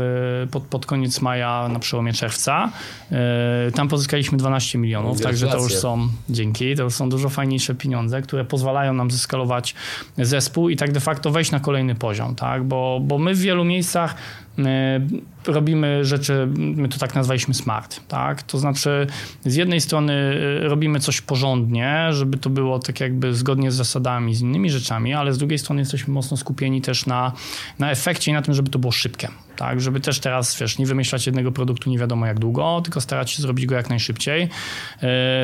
[0.50, 2.72] pod, pod koniec maja na przełomie czerwca.
[3.12, 7.74] E, tam pozyskaliśmy 12 milionów, także to już są, dzięki, to już są dużo fajniejsze
[7.74, 9.74] pieniądze, które pozwalają nam zeskalować
[10.18, 12.64] zespół i tak de facto wejść na kolejny poziom, tak?
[12.64, 14.14] bo, bo my w wielu miejscach
[15.52, 18.42] robimy rzeczy, my to tak nazwaliśmy smart, tak?
[18.42, 19.06] To znaczy
[19.44, 20.12] z jednej strony
[20.64, 25.14] y, robimy coś porządnie, żeby to było tak jakby zgodnie z zasadami, z innymi rzeczami,
[25.14, 27.32] ale z drugiej strony jesteśmy mocno skupieni też na,
[27.78, 29.80] na efekcie i na tym, żeby to było szybkie, tak?
[29.80, 33.42] Żeby też teraz, wiesz, nie wymyślać jednego produktu nie wiadomo jak długo, tylko starać się
[33.42, 34.48] zrobić go jak najszybciej y,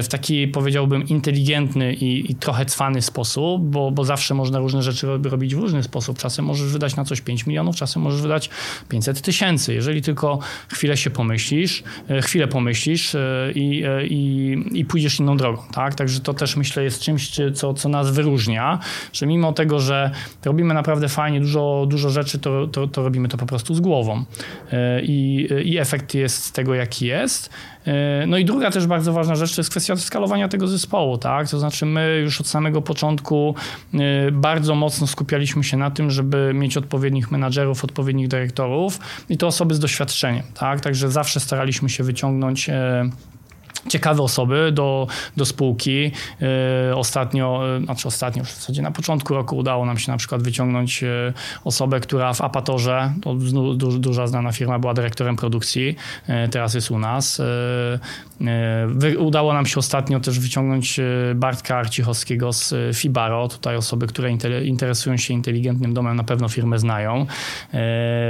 [0.03, 5.07] w taki powiedziałbym inteligentny i, i trochę cwany sposób, bo, bo zawsze można różne rzeczy
[5.23, 6.19] robić w różny sposób.
[6.19, 8.51] Czasem możesz wydać na coś 5 milionów, czasem możesz wydać
[8.89, 9.75] 500 tysięcy.
[9.75, 15.21] Jeżeli jeżeli tylko chwilę się pomyślisz, e, chwilę pomyślisz e, i, e, i, i pójdziesz
[15.21, 15.95] inną drogą, tak?
[15.95, 18.79] Także to też myślę jest czymś, co, co nas wyróżnia,
[19.13, 20.11] że mimo tego, że
[20.45, 24.25] robimy naprawdę fajnie dużo, dużo rzeczy, to, to, to robimy to po prostu z głową.
[25.03, 27.51] I, I efekt jest z tego, jaki jest.
[27.87, 31.49] E, no i druga też bardzo ważna rzecz to jest kwestia skalowania tego zespołu, tak?
[31.49, 33.55] To znaczy my już od samego początku
[33.95, 33.99] e,
[34.33, 39.75] bardzo mocno skupialiśmy się na tym, żeby mieć odpowiednich menadżerów, odpowiednich dyrektorów i to osoby
[39.75, 40.81] z doświadczeniem, tak?
[40.81, 43.11] Także zawsze staraliśmy się wyciągnąć e,
[43.89, 46.13] ciekawe osoby do, do spółki.
[46.91, 50.43] E, ostatnio, e, znaczy ostatnio, w zasadzie na początku roku udało nam się na przykład
[50.43, 51.33] wyciągnąć e,
[51.65, 55.97] osobę, która w Apatorze, to du, duża znana firma, była dyrektorem produkcji,
[56.51, 57.43] teraz jest u nas.
[59.19, 61.01] Udało nam się ostatnio też wyciągnąć
[61.35, 64.31] Bartka Arcichowskiego z Fibaro, tutaj osoby, które
[64.65, 67.27] interesują się inteligentnym domem, na pewno firmę znają.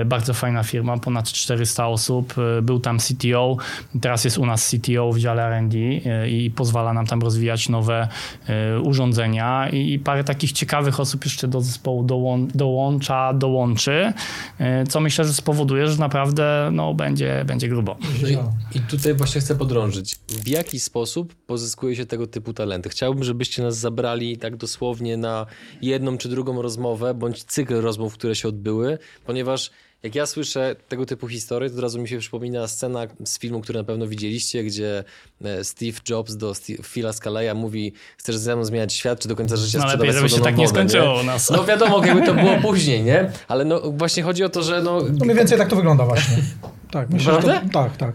[0.07, 2.35] Bardzo fajna firma, ponad 400 osób.
[2.63, 3.57] Był tam CTO,
[4.01, 8.09] teraz jest u nas CTO w dziale R&D e, i pozwala nam tam rozwijać nowe
[8.47, 12.07] e, urządzenia i parę takich ciekawych osób jeszcze do zespołu
[12.55, 14.13] dołącza, dołączy,
[14.59, 17.97] e, co myślę, że spowoduje, że naprawdę no, będzie, będzie grubo.
[18.23, 18.37] No i,
[18.75, 20.19] I tutaj właśnie chcę podrążyć.
[20.29, 22.89] W jaki sposób pozyskuje się tego typu talenty?
[22.89, 25.47] Chciałbym, żebyście nas zabrali tak dosłownie na
[25.83, 29.71] jedną czy drugą rozmowę, bądź cykl rozmów, które się odbyły, ponieważ
[30.03, 33.61] jak ja słyszę tego typu historie, to od razu mi się przypomina scena z filmu,
[33.61, 35.05] który na pewno widzieliście, gdzie
[35.45, 39.37] e, Steve Jobs do Steve, Phila Scaleya mówi, chcesz ze mną zmieniać świat, czy do
[39.37, 41.51] końca życia no, lepiej, żeby się tak nie skończyło u nas.
[41.51, 43.31] No wiadomo, jakby to było później, nie?
[43.49, 45.01] Ale no właśnie chodzi o to, że no...
[45.01, 46.37] no mniej więcej tak to wygląda właśnie.
[46.93, 48.15] Tak, myślę, to, tak, tak.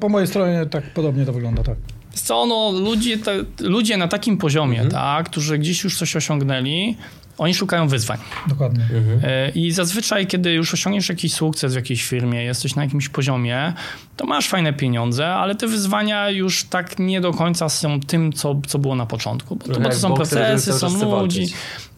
[0.00, 1.76] Po mojej stronie tak podobnie to wygląda, tak.
[2.14, 4.90] Co, no, ludzie, te, ludzie na takim poziomie, mhm.
[4.90, 6.96] tak, którzy gdzieś już coś osiągnęli,
[7.38, 8.18] oni szukają wyzwań.
[8.48, 8.84] Dokładnie.
[8.84, 9.20] Mhm.
[9.22, 13.72] E, I zazwyczaj, kiedy już osiągniesz jakiś sukces w jakiejś firmie, jesteś na jakimś poziomie,
[14.16, 18.60] to masz fajne pieniądze, ale te wyzwania już tak nie do końca są tym, co,
[18.66, 19.56] co było na początku.
[19.56, 21.46] Bo, to, bo to są procesy, są ludzi.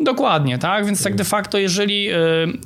[0.01, 0.87] Dokładnie, tak?
[0.87, 1.19] Więc tak mhm.
[1.19, 2.15] de facto, jeżeli y,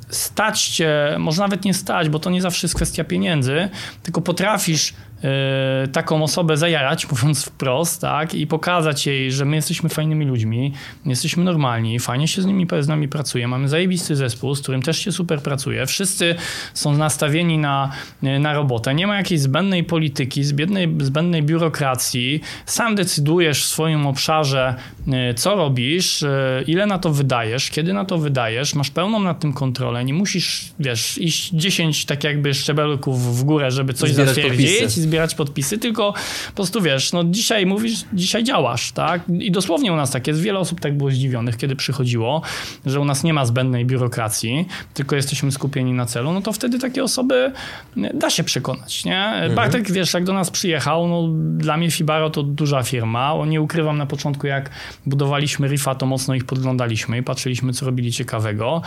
[0.09, 3.69] stać cię, może nawet nie stać, bo to nie zawsze jest kwestia pieniędzy,
[4.03, 5.10] tylko potrafisz E,
[5.91, 10.73] taką osobę zajarać, mówiąc wprost, tak, i pokazać jej, że my jesteśmy fajnymi ludźmi,
[11.05, 14.99] jesteśmy normalni, fajnie się z nimi z nami pracuje, mamy zajebisty zespół, z którym też
[14.99, 16.35] się super pracuje, wszyscy
[16.73, 23.63] są nastawieni na, na robotę, nie ma jakiejś zbędnej polityki, zbędnej, zbędnej biurokracji, sam decydujesz
[23.63, 24.75] w swoim obszarze,
[25.07, 26.23] e, co robisz,
[26.67, 30.73] ile na to wydajesz, kiedy na to wydajesz, masz pełną nad tym kontrolę, nie musisz,
[30.79, 34.69] wiesz, iść 10 tak jakby szczebelków w górę, żeby coś zatwierdzić,
[35.11, 36.13] zbierać podpisy, tylko
[36.47, 39.21] po prostu wiesz, no dzisiaj mówisz, dzisiaj działasz, tak?
[39.39, 40.41] I dosłownie u nas tak jest.
[40.41, 42.41] Wiele osób tak było zdziwionych, kiedy przychodziło,
[42.85, 46.79] że u nas nie ma zbędnej biurokracji, tylko jesteśmy skupieni na celu, no to wtedy
[46.79, 47.51] takie osoby
[48.13, 49.25] da się przekonać, nie?
[49.25, 49.55] Mhm.
[49.55, 53.33] Bartek, wiesz, jak do nas przyjechał, no dla mnie Fibaro to duża firma.
[53.47, 54.69] Nie ukrywam na początku, jak
[55.05, 58.81] budowaliśmy Rifa, to mocno ich podglądaliśmy i patrzyliśmy, co robili ciekawego.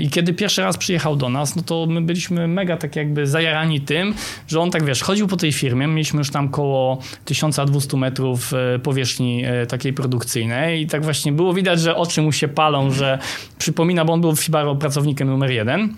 [0.00, 3.80] I kiedy pierwszy raz przyjechał do nas, no to my byliśmy mega tak jakby zajarani
[3.80, 4.14] tym,
[4.48, 5.61] że on tak, wiesz, chodził po tej firmie.
[5.70, 11.54] Mieliśmy już tam koło 1200 metrów e, powierzchni e, takiej produkcyjnej i tak właśnie było
[11.54, 13.18] widać, że oczy mu się palą, że
[13.58, 15.94] przypomina, bo on był w Fibaro pracownikiem numer jeden.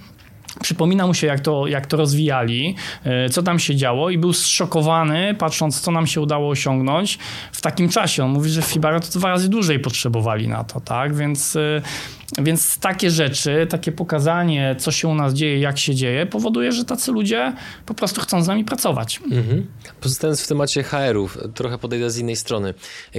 [0.63, 4.33] Przypomina mu się, jak to, jak to rozwijali, e, co tam się działo, i był
[4.33, 7.19] zszokowany, patrząc, co nam się udało osiągnąć
[7.53, 8.25] w takim czasie.
[8.25, 11.15] On mówi, że w Fibaro to dwa razy dłużej potrzebowali na to, tak?
[11.15, 11.59] Więc
[12.39, 16.85] więc takie rzeczy, takie pokazanie, co się u nas dzieje, jak się dzieje, powoduje, że
[16.85, 17.53] tacy ludzie
[17.87, 19.21] po prostu chcą z nami pracować.
[19.31, 19.67] Mhm.
[20.01, 22.75] Pozostając w temacie HR-ów, trochę podejdę z innej strony.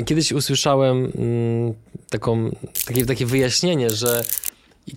[0.06, 1.74] Kiedyś usłyszałem mm,
[2.10, 4.24] taką, takie, takie wyjaśnienie, że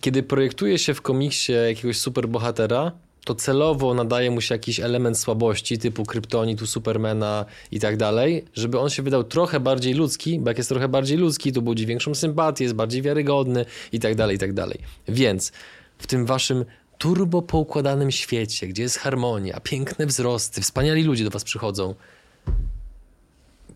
[0.00, 2.92] kiedy projektuje się w komiksie jakiegoś superbohatera,
[3.24, 8.78] to celowo nadaje mu się jakiś element słabości, typu kryptonitu, supermana i tak dalej, żeby
[8.78, 12.14] on się wydał trochę bardziej ludzki, bo jak jest trochę bardziej ludzki, to budzi większą
[12.14, 14.78] sympatię, jest bardziej wiarygodny i tak dalej, i tak dalej.
[15.08, 15.52] Więc
[15.98, 16.64] w tym waszym
[16.98, 21.94] turbo poukładanym świecie, gdzie jest harmonia, piękne wzrosty, wspaniali ludzie do was przychodzą,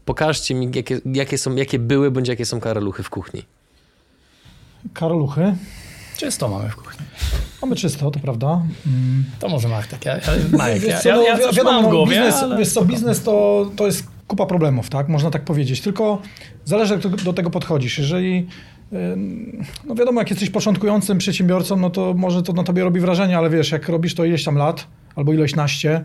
[0.05, 3.43] pokażcie mi, jakie, jakie, są, jakie były, bądź jakie są karaluchy w kuchni.
[4.95, 5.57] Karaluchy?
[6.17, 7.07] Często mamy w kuchni.
[7.63, 8.63] Mamy czysto, to prawda.
[8.87, 9.25] Mm.
[9.39, 10.05] To może Marek, tak.
[10.05, 12.59] Ja, ja, ja, ja, no, ja coś wiadomo, mam w głowie, biznes, ale...
[12.59, 15.09] wiesz co, biznes to, to jest kupa problemów, tak?
[15.09, 15.81] Można tak powiedzieć.
[15.81, 16.23] Tylko
[16.65, 17.99] zależy, jak do, do tego podchodzisz.
[17.99, 18.47] Jeżeli
[18.93, 23.39] ym, no wiadomo, jak jesteś początkującym przedsiębiorcą, no to może to na tobie robi wrażenie,
[23.39, 26.05] ale wiesz, jak robisz to ileś tam lat albo ileś naście,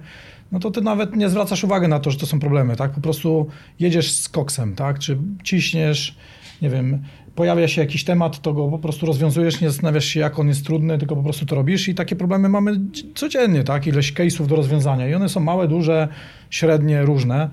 [0.52, 2.92] no to ty nawet nie zwracasz uwagi na to, że to są problemy, tak?
[2.92, 3.48] Po prostu
[3.80, 5.00] jedziesz z koksem, tak?
[5.00, 6.16] Czy ciśniesz,
[6.62, 7.04] nie wiem,
[7.38, 10.66] pojawia się jakiś temat, to go po prostu rozwiązujesz, nie zastanawiasz się, jak on jest
[10.66, 12.80] trudny, tylko po prostu to robisz i takie problemy mamy
[13.16, 13.88] codziennie, tak?
[13.88, 16.08] Ileś case'ów do rozwiązania i one są małe, duże,
[16.50, 17.50] średnie, różne.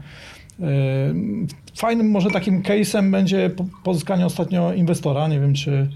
[0.59, 0.67] Yy,
[1.77, 5.89] Fajnym może takim case'em będzie po- pozyskanie ostatnio inwestora, nie wiem, czy,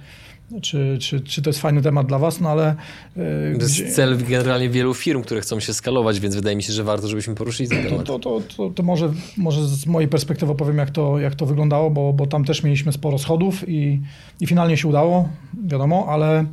[0.62, 2.74] czy, czy, czy to jest fajny temat dla was, no ale...
[3.16, 3.22] yy,
[3.58, 6.72] To gdzie- jest cel generalnie wielu firm, które chcą się skalować, więc wydaje mi się,
[6.72, 8.06] że warto, żebyśmy poruszyli ten temat.
[8.06, 11.90] to, to, to, to może, może z mojej perspektywy opowiem, jak to, jak to wyglądało,
[11.90, 14.00] bo, bo tam też mieliśmy sporo schodów i,
[14.40, 15.28] i finalnie się udało,
[15.66, 16.44] wiadomo, ale,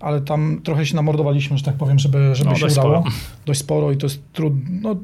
[0.00, 2.72] ale tam trochę się namordowaliśmy, że tak powiem, żeby, żeby No, się udało.
[2.80, 3.04] sporo.
[3.46, 4.70] Dość sporo i to jest trudno.
[4.82, 4.96] No,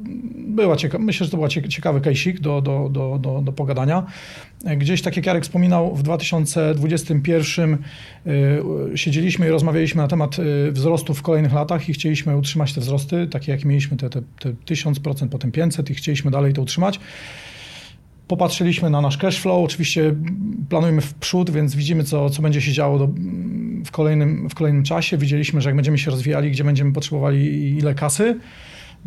[0.47, 4.03] była cieka- myślę, że to był ciekawy kejsik do, do, do, do, do pogadania.
[4.77, 7.77] Gdzieś, tak jak Jarek wspominał, w 2021
[8.27, 12.81] y, siedzieliśmy i rozmawialiśmy na temat y, wzrostu w kolejnych latach i chcieliśmy utrzymać te
[12.81, 16.99] wzrosty, takie jak mieliśmy, te, te, te 1000%, potem 500 i chcieliśmy dalej to utrzymać.
[18.27, 20.15] Popatrzyliśmy na nasz cash flow, oczywiście
[20.69, 23.09] planujemy w przód, więc widzimy, co, co będzie się działo do,
[23.85, 25.17] w, kolejnym, w kolejnym czasie.
[25.17, 28.39] Widzieliśmy, że jak będziemy się rozwijali, gdzie będziemy potrzebowali ile kasy,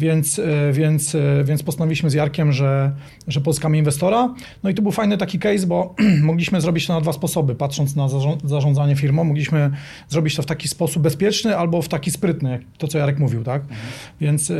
[0.00, 2.92] więc, e, więc, e, więc postanowiliśmy z Jarkiem, że,
[3.28, 4.34] że pozyskamy inwestora.
[4.62, 7.54] No i to był fajny taki case, bo mogliśmy zrobić to na dwa sposoby.
[7.54, 9.70] Patrząc na zarząd- zarządzanie firmą, mogliśmy
[10.08, 13.44] zrobić to w taki sposób bezpieczny albo w taki sprytny, jak to, co Jarek mówił,
[13.44, 13.62] tak?
[14.20, 14.56] Więc e,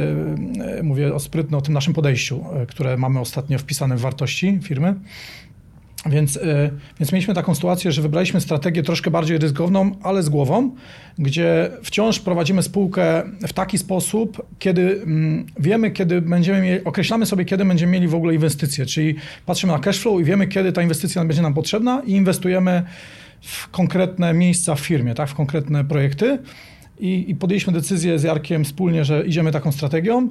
[0.82, 4.94] mówię o sprytny, o tym naszym podejściu, które mamy ostatnio wpisane w wartości firmy.
[6.06, 10.70] Więc, y, więc mieliśmy taką sytuację, że wybraliśmy strategię troszkę bardziej ryzykowną, ale z głową,
[11.18, 17.44] gdzie wciąż prowadzimy spółkę w taki sposób, kiedy mm, wiemy, kiedy będziemy mieli, określamy sobie,
[17.44, 19.14] kiedy będziemy mieli w ogóle inwestycje, czyli
[19.46, 22.82] patrzymy na cash flow i wiemy, kiedy ta inwestycja będzie nam potrzebna i inwestujemy
[23.40, 26.38] w konkretne miejsca w firmie, tak, w konkretne projekty.
[27.00, 30.28] I, I podjęliśmy decyzję z Jarkiem wspólnie, że idziemy taką strategią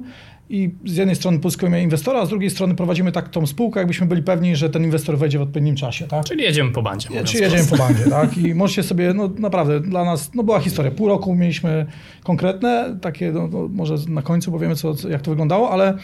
[0.50, 4.06] i z jednej strony pozyskujemy inwestora, a z drugiej strony prowadzimy tak tą spółkę, jakbyśmy
[4.06, 6.06] byli pewni, że ten inwestor wejdzie w odpowiednim czasie.
[6.06, 6.24] Tak?
[6.24, 7.08] Czyli jedziemy po bandzie.
[7.08, 8.38] mówiąc Czy jedziemy po bandzie, tak?
[8.38, 10.90] I możecie sobie, no naprawdę dla nas, no była historia.
[10.90, 11.86] Pół roku mieliśmy
[12.22, 15.94] konkretne, takie, no, no, może na końcu powiemy, co, jak to wyglądało, ale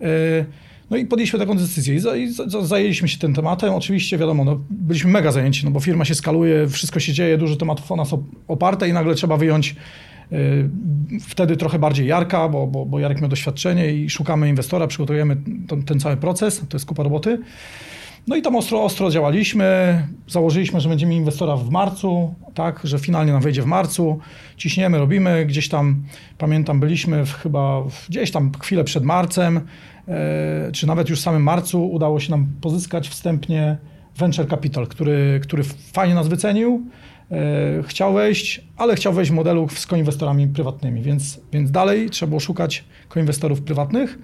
[0.00, 0.08] yy,
[0.90, 3.74] no i podjęliśmy taką decyzję i, za, i za, zajęliśmy się tym tematem.
[3.74, 7.56] Oczywiście wiadomo, no, byliśmy mega zajęci, no bo firma się skaluje, wszystko się dzieje, dużo
[7.56, 9.76] tematów o nas op- oparte i nagle trzeba wyjąć
[11.20, 15.36] wtedy trochę bardziej Jarka, bo, bo, bo Jarek miał doświadczenie i szukamy inwestora, przygotujemy
[15.68, 17.38] ten, ten cały proces, to jest kupa roboty.
[18.26, 20.02] No i tam ostro, ostro działaliśmy.
[20.28, 24.18] Założyliśmy, że będziemy inwestora w marcu, tak, że finalnie nam wejdzie w marcu.
[24.56, 25.46] Ciśniemy, robimy.
[25.46, 26.04] Gdzieś tam,
[26.38, 29.60] pamiętam, byliśmy w, chyba gdzieś tam chwilę przed marcem,
[30.08, 33.76] e, czy nawet już w samym marcu udało się nam pozyskać wstępnie
[34.16, 35.62] Venture Capital, który, który
[35.92, 36.82] fajnie nas wycenił.
[37.30, 42.28] E, chciał wejść, ale chciał wejść w modelu z koinwestorami prywatnymi, więc, więc dalej trzeba
[42.28, 44.18] było szukać koinwestorów prywatnych.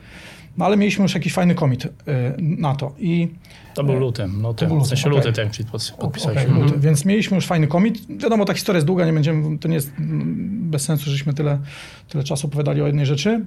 [0.58, 1.90] No ale mieliśmy już jakiś fajny komit e,
[2.38, 2.94] na to.
[2.98, 3.28] I
[3.74, 4.42] To był lutym.
[4.42, 4.68] lutym.
[4.68, 5.52] był w sensie lutym, luty okej.
[5.54, 5.66] ten
[6.00, 6.60] podpisaliśmy.
[6.60, 6.78] luty.
[6.78, 8.18] Więc mieliśmy już fajny komit.
[8.22, 9.92] Wiadomo, ta historia jest długa, nie będziemy, to nie jest
[10.48, 11.58] bez sensu, żeśmy tyle,
[12.08, 13.44] tyle czasu opowiadali o jednej rzeczy.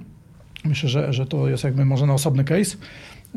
[0.64, 2.76] Myślę, że, że to jest jakby może na osobny case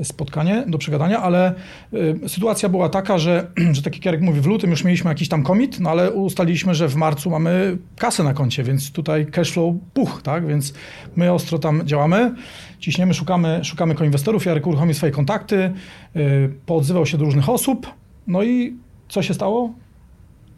[0.04, 1.54] spotkanie do przegadania, ale
[1.94, 5.30] y, sytuacja była taka, że, że tak jak Jarek mówi, w lutym już mieliśmy jakiś
[5.30, 9.76] tam komit, no ale ustaliliśmy, że w marcu mamy kasę na koncie, więc tutaj cashflow
[9.94, 10.74] puch, tak, więc
[11.16, 12.34] my ostro tam działamy,
[12.80, 15.72] ciśniemy, szukamy, szukamy koinwestorów, Jarek uruchomił swoje kontakty,
[16.16, 17.88] y, poodzywał się do różnych osób,
[18.28, 18.78] no i
[19.10, 19.74] co się stało?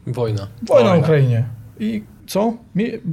[0.07, 0.47] Wojna.
[0.67, 0.95] Wojna na.
[0.95, 1.43] Ukrainie.
[1.79, 2.53] I co?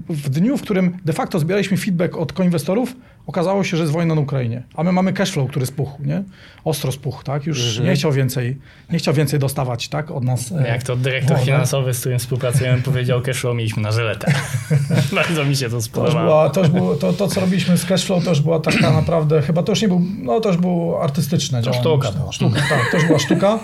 [0.09, 2.97] W dniu, w którym de facto zbieraliśmy feedback od koinwestorów,
[3.29, 4.63] okazało się, że jest wojna na Ukrainie.
[4.75, 6.23] A my mamy cashflow, który spuchł, nie?
[6.65, 7.47] Ostro spuchł, tak?
[7.47, 7.87] Już Mhm.
[7.89, 8.57] nie chciał więcej,
[8.93, 10.11] nie chciał więcej dostawać, tak?
[10.11, 10.53] Od nas.
[10.53, 11.45] e, Jak to dyrektor Woda.
[11.47, 14.33] finansowy, z którym współpracujemy, powiedział, cashflow mieliśmy na żyletę.
[15.15, 16.51] Bardzo mi się to To, spodobało.
[16.51, 19.73] to, było, to, to, co robiliśmy z cashflow, to już była taka naprawdę, chyba to
[19.73, 21.81] już nie był, no to już było artystyczne działanie.
[21.83, 22.33] sztuka była.
[22.33, 23.59] Sztuka, tak, to już była sztuka.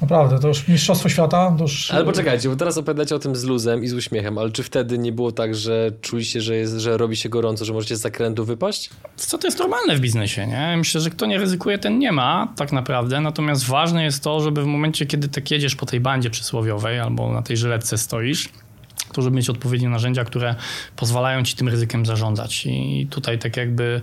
[0.00, 1.90] Naprawdę, to już mistrzostwo świata, to już...
[1.90, 4.98] Ale poczekajcie, bo teraz opowiadacie o tym z luzem i z uśmiechem, ale czy wtedy
[4.98, 8.44] nie było tak, że czuliście, że, jest, że robi się gorąco, że możecie z zakrętu
[8.44, 8.90] wypaść?
[9.16, 10.74] Co to jest normalne w biznesie, nie?
[10.76, 13.20] Myślę, że kto nie ryzykuje, ten nie ma tak naprawdę.
[13.20, 17.32] Natomiast ważne jest to, żeby w momencie, kiedy tak jedziesz po tej bandzie przysłowiowej albo
[17.32, 18.48] na tej żyletce stoisz,
[19.12, 20.54] to żeby mieć odpowiednie narzędzia, które
[20.96, 22.66] pozwalają ci tym ryzykiem zarządzać.
[22.66, 24.00] I tutaj tak jakby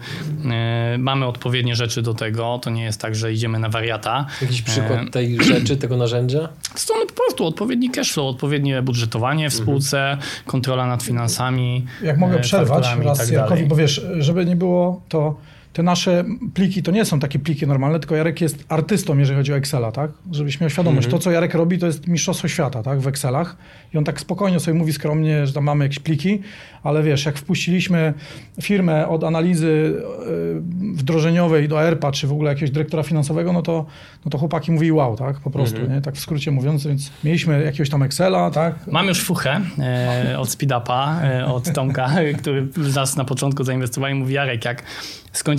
[0.51, 2.59] e, mamy odpowiednie rzeczy do tego.
[2.63, 4.25] To nie jest tak, że idziemy na wariata.
[4.41, 6.49] Jakiś przykład e, tej rzeczy, tego narzędzia?
[6.75, 9.63] Strony po prostu odpowiedni cashflow, odpowiednie budżetowanie w mhm.
[9.63, 11.85] spółce, kontrola nad finansami.
[12.01, 15.35] Jak mogę e, przerwać raz tak Jarkowi, bo wiesz, żeby nie było to
[15.77, 19.53] te nasze pliki to nie są takie pliki normalne, tylko Jarek jest artystą, jeżeli chodzi
[19.53, 20.11] o Excela, tak?
[20.31, 21.07] Żebyś miał świadomość.
[21.07, 21.11] -hmm.
[21.11, 22.99] To, co Jarek robi, to jest mistrzostwo świata, tak?
[22.99, 23.57] W Excelach.
[23.93, 26.41] I on tak spokojnie sobie mówi skromnie, że tam mamy jakieś pliki,
[26.83, 28.13] ale wiesz, jak wpuściliśmy
[28.61, 33.85] firmę od analizy e, wdrożeniowej do ERPA, czy w ogóle jakiegoś dyrektora finansowego, no to,
[34.25, 35.39] no to chłopaki mówili wow, tak?
[35.39, 35.89] Po prostu, -hmm.
[35.89, 36.01] nie?
[36.01, 38.87] Tak w skrócie mówiąc, więc mieliśmy jakiegoś tam Excela, tak?
[38.87, 42.09] Mam już fuchę e, od Speedupa, e, od Tomka,
[42.39, 44.83] który nas na początku zainwestował i mówi Jarek, jak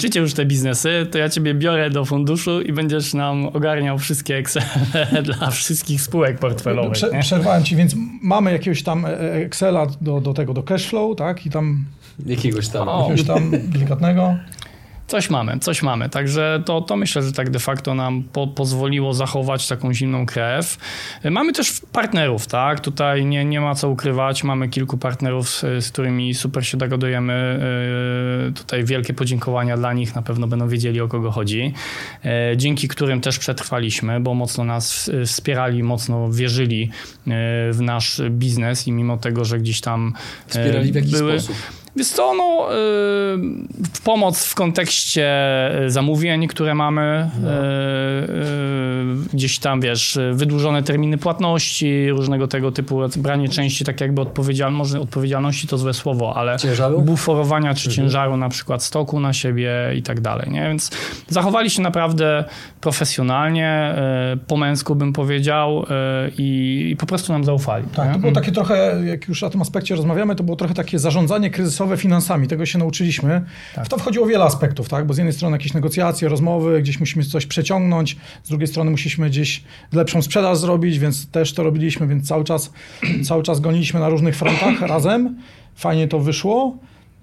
[0.09, 4.37] skończycie już te biznesy, to ja ciebie biorę do funduszu i będziesz nam ogarniał wszystkie
[4.37, 4.63] Excel
[5.23, 6.93] dla wszystkich spółek portfelowych.
[6.93, 11.17] Prze przerwałem ci, więc mamy jakiegoś tam e, e, Excela do, do tego, do cashflow,
[11.17, 11.47] tak?
[11.47, 11.85] I tam...
[12.27, 12.89] Jakiegoś tam.
[12.89, 14.37] O, jakiegoś tam delikatnego.
[15.09, 16.09] Coś mamy, coś mamy.
[16.09, 20.79] Także to, to myślę, że tak de facto nam po, pozwoliło zachować taką zimną krew.
[21.31, 22.81] Mamy też partnerów, tak?
[22.81, 24.45] Tutaj nie, nie ma co ukrywać.
[24.45, 27.61] Mamy kilku partnerów, z, z którymi super się dogadujemy.
[28.47, 30.15] Yy, tutaj wielkie podziękowania dla nich.
[30.15, 31.75] Na pewno będą wiedzieli, o kogo chodzi.
[32.25, 37.35] Yy, dzięki którym też przetrwaliśmy, bo mocno nas wspierali, mocno wierzyli yy,
[37.73, 40.13] w nasz biznes i mimo tego, że gdzieś tam
[40.47, 41.57] Wspierali w jaki były, sposób?
[41.97, 45.29] Więc to no, y, pomoc w kontekście
[45.85, 47.51] y, zamówień, które mamy, no.
[47.51, 47.57] y,
[49.33, 55.01] gdzieś tam, wiesz, wydłużone terminy płatności, różnego tego typu, branie części tak jakby odpowiedzialności, może
[55.01, 57.03] odpowiedzialności to złe słowo, ale ciężaru?
[57.03, 57.97] buforowania czy mhm.
[57.97, 60.63] ciężaru na przykład stoku na siebie i tak dalej, nie?
[60.63, 60.91] Więc
[61.29, 62.45] zachowali się naprawdę
[62.81, 63.95] profesjonalnie,
[64.47, 65.87] po męsku bym powiedział
[66.39, 67.85] i, i po prostu nam zaufali.
[67.95, 68.13] Tak, nie?
[68.15, 71.51] to było takie trochę, jak już o tym aspekcie rozmawiamy, to było trochę takie zarządzanie
[71.79, 73.45] kryzysowe finansami, tego się nauczyliśmy.
[73.75, 73.87] Tak.
[73.87, 75.07] W to wchodziło wiele aspektów, tak?
[75.07, 79.31] bo z jednej strony jakieś negocjacje, rozmowy, gdzieś musimy coś przeciągnąć, z drugiej strony musieliśmy
[79.31, 79.63] gdzieś
[79.93, 82.73] lepszą sprzedaż zrobić, więc też to robiliśmy, więc cały czas,
[83.29, 85.37] cały czas goniliśmy na różnych frontach razem.
[85.75, 86.79] Fajnie to wyszło.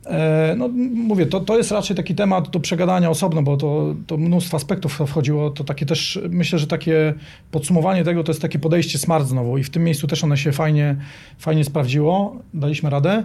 [0.05, 4.17] E, no, mówię, to, to jest raczej taki temat do przegadania osobno, bo to, to
[4.17, 5.49] mnóstwo aspektów wchodziło.
[5.49, 7.13] To takie też, myślę, że takie
[7.51, 10.51] podsumowanie tego to jest takie podejście smart znowu i w tym miejscu też one się
[10.51, 10.95] fajnie,
[11.37, 12.37] fajnie sprawdziło.
[12.53, 13.23] Daliśmy radę.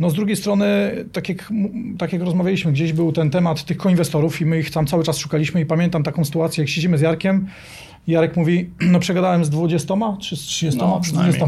[0.00, 0.66] No z drugiej strony,
[1.12, 1.52] tak jak,
[1.98, 5.18] tak jak rozmawialiśmy, gdzieś był ten temat tych koinwestorów i my ich tam cały czas
[5.18, 7.46] szukaliśmy i pamiętam taką sytuację, jak siedzimy z Jarkiem
[8.06, 11.46] Jarek mówi, no przegadałem z 20 czy z 30, no, z 20.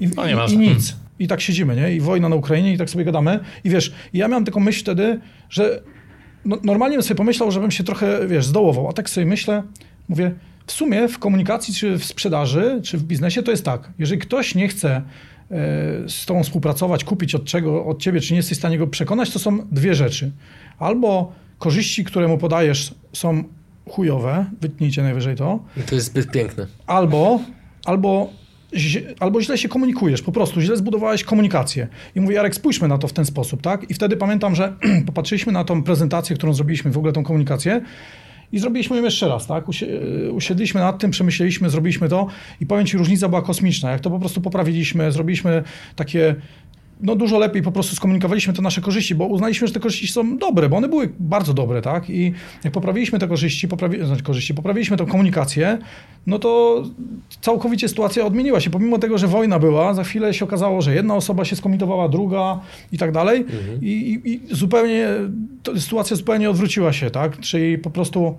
[0.00, 0.96] I, no, i, i nic.
[1.18, 1.92] I tak siedzimy, nie?
[1.92, 3.40] I wojna na Ukrainie i tak sobie gadamy.
[3.64, 5.82] I wiesz, ja miałem taką myśl wtedy, że
[6.44, 8.88] no, normalnie bym sobie pomyślał, żebym się trochę, wiesz, zdołował.
[8.88, 9.62] A tak sobie myślę,
[10.08, 10.34] mówię,
[10.66, 13.90] w sumie w komunikacji, czy w sprzedaży, czy w biznesie to jest tak.
[13.98, 15.02] Jeżeli ktoś nie chce
[16.08, 19.30] z tobą współpracować, kupić od czego, od ciebie, czy nie jesteś w stanie go przekonać,
[19.30, 20.30] to są dwie rzeczy.
[20.78, 23.44] Albo korzyści, które mu podajesz są
[23.90, 25.60] chujowe, wytnijcie najwyżej to.
[25.86, 26.66] To jest zbyt piękne.
[26.86, 27.40] Albo,
[27.84, 28.30] albo,
[29.20, 31.88] albo źle się komunikujesz, po prostu źle zbudowałeś komunikację.
[32.14, 33.90] I mówię, Jarek, spójrzmy na to w ten sposób, tak?
[33.90, 34.72] I wtedy pamiętam, że
[35.06, 37.80] popatrzyliśmy na tą prezentację, którą zrobiliśmy, w ogóle tą komunikację
[38.52, 39.64] i zrobiliśmy ją jeszcze raz, tak?
[40.32, 42.26] Usiedliśmy nad tym, przemyśleliśmy, zrobiliśmy to
[42.60, 43.90] i powiem Ci, różnica była kosmiczna.
[43.90, 45.62] Jak to po prostu poprawiliśmy, zrobiliśmy
[45.96, 46.34] takie
[47.02, 50.38] no dużo lepiej po prostu skomunikowaliśmy te nasze korzyści, bo uznaliśmy, że te korzyści są
[50.38, 52.10] dobre, bo one były bardzo dobre, tak?
[52.10, 52.32] I
[52.64, 55.78] jak poprawiliśmy te korzyści, poprawi, znaczy korzyści, poprawiliśmy tę komunikację,
[56.26, 56.82] no to
[57.40, 58.70] całkowicie sytuacja odmieniła się.
[58.70, 62.60] Pomimo tego, że wojna była, za chwilę się okazało, że jedna osoba się skomitowała, druga
[62.92, 63.40] i tak dalej.
[63.40, 63.78] Mhm.
[63.82, 65.08] I, i, I, zupełnie,
[65.76, 67.40] sytuacja zupełnie odwróciła się, tak?
[67.40, 68.34] Czyli po prostu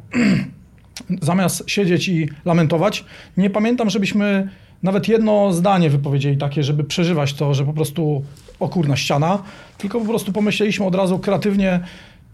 [1.22, 3.06] zamiast siedzieć i lamentować,
[3.38, 4.50] nie pamiętam, żebyśmy
[4.84, 8.24] nawet jedno zdanie wypowiedzieli takie, żeby przeżywać to, że po prostu
[8.62, 9.44] o kurna ściana,
[9.78, 11.80] tylko po prostu pomyśleliśmy od razu kreatywnie,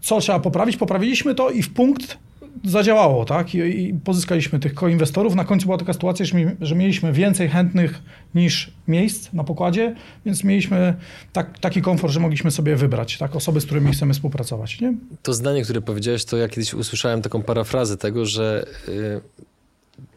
[0.00, 2.18] co trzeba poprawić, poprawiliśmy to i w punkt
[2.64, 3.54] zadziałało, tak?
[3.54, 5.34] I, i pozyskaliśmy tych koinwestorów.
[5.34, 8.02] Na końcu była taka sytuacja, że, mi, że mieliśmy więcej chętnych
[8.34, 9.94] niż miejsc na pokładzie,
[10.26, 10.94] więc mieliśmy
[11.32, 13.36] tak, taki komfort, że mogliśmy sobie wybrać, tak?
[13.36, 14.94] Osoby, z którymi chcemy współpracować, nie?
[15.22, 19.20] To zdanie, które powiedziałeś, to ja kiedyś usłyszałem taką parafrazę tego, że yy,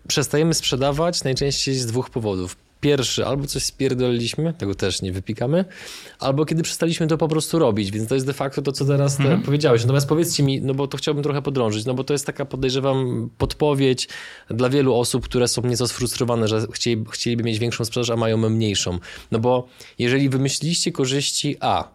[0.07, 5.65] przestajemy sprzedawać najczęściej z dwóch powodów Pierwszy, albo coś spierdoliliśmy, tego też nie wypikamy,
[6.19, 9.19] albo kiedy przestaliśmy to po prostu robić, więc to jest de facto to, co teraz
[9.19, 9.41] mhm.
[9.41, 9.81] powiedziałeś.
[9.81, 13.29] Natomiast powiedzcie mi, no bo to chciałbym trochę podrążyć, no bo to jest taka, podejrzewam,
[13.37, 14.07] podpowiedź
[14.49, 18.37] dla wielu osób, które są nieco sfrustrowane, że chcieli, chcieliby mieć większą sprzedaż, a mają
[18.37, 18.99] mniejszą.
[19.31, 19.67] No bo
[19.99, 21.89] jeżeli wymyśliliście korzyści A,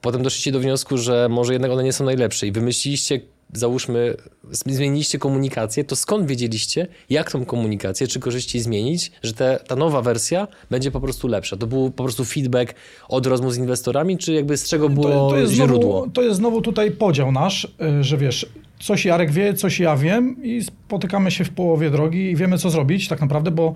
[0.00, 3.20] potem doszliście do wniosku, że może jednak one nie są najlepsze i wymyśliliście
[3.52, 4.16] załóżmy,
[4.50, 10.02] zmieniliście komunikację, to skąd wiedzieliście, jak tą komunikację, czy korzyści zmienić, że te, ta nowa
[10.02, 11.56] wersja będzie po prostu lepsza?
[11.56, 12.74] To był po prostu feedback
[13.08, 15.92] od rozmów z inwestorami, czy jakby z czego było to, to źródło?
[15.92, 17.64] Znowu, to jest znowu tutaj podział nasz,
[18.00, 18.46] y, że wiesz,
[18.78, 22.70] coś Jarek wie, coś ja wiem i spotykamy się w połowie drogi i wiemy, co
[22.70, 23.74] zrobić tak naprawdę, bo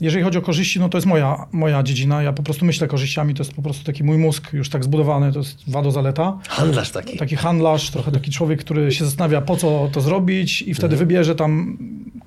[0.00, 2.22] jeżeli chodzi o korzyści, no to jest moja, moja dziedzina.
[2.22, 5.32] Ja po prostu myślę korzyściami, to jest po prostu taki mój mózg już tak zbudowany,
[5.32, 6.38] to jest wado zaleta.
[6.48, 7.18] Handlarz taki.
[7.18, 10.98] Taki handlarz, trochę taki człowiek, który się zastanawia, po co to zrobić i wtedy mhm.
[10.98, 11.78] wybierze tam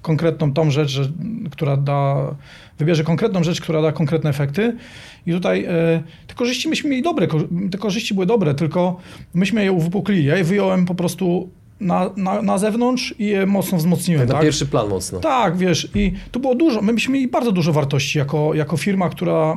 [0.02, 1.12] konkretną tą rzecz, że,
[1.52, 2.36] która da,
[2.80, 4.76] wybierze konkretną rzecz, która da konkretne efekty.
[5.26, 7.28] I tutaj e, te korzyści myśmy mieli dobre,
[7.72, 9.00] te korzyści były dobre, tylko
[9.34, 10.26] myśmy je uwypuklili.
[10.26, 11.50] Ja je wyjąłem po prostu
[11.80, 14.22] na, na, na zewnątrz i je mocno wzmocniłem.
[14.22, 14.38] Tak, tak?
[14.38, 15.20] na pierwszy plan mocno.
[15.20, 19.10] Tak, wiesz, i tu było dużo, my byśmy mieli bardzo dużo wartości jako, jako firma,
[19.10, 19.54] która,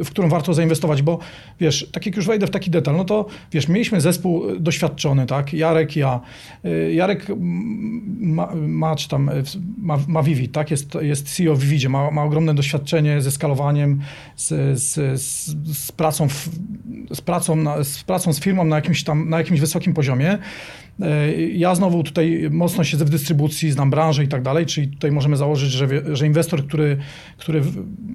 [0.00, 1.18] y, w którą warto zainwestować, bo
[1.60, 5.52] wiesz, tak jak już wejdę w taki detal, no to wiesz, mieliśmy zespół doświadczony, tak,
[5.52, 6.20] Jarek, ja.
[6.64, 7.26] Y, Jarek
[8.20, 9.30] ma, ma czy tam,
[9.78, 14.00] ma, ma Vivid, tak, jest, jest CEO w Vividzie, ma, ma ogromne doświadczenie ze skalowaniem,
[14.36, 15.46] z, z, z,
[15.78, 16.48] z pracą, w,
[17.12, 20.38] z, pracą na, z pracą z firmą na jakimś tam, na jakimś wysokim poziomie.
[21.00, 25.12] E, ja znowu tutaj mocno siedzę w dystrybucji, znam branżę i tak dalej, czyli tutaj
[25.12, 26.96] możemy założyć, że, że inwestor, który,
[27.36, 27.62] który,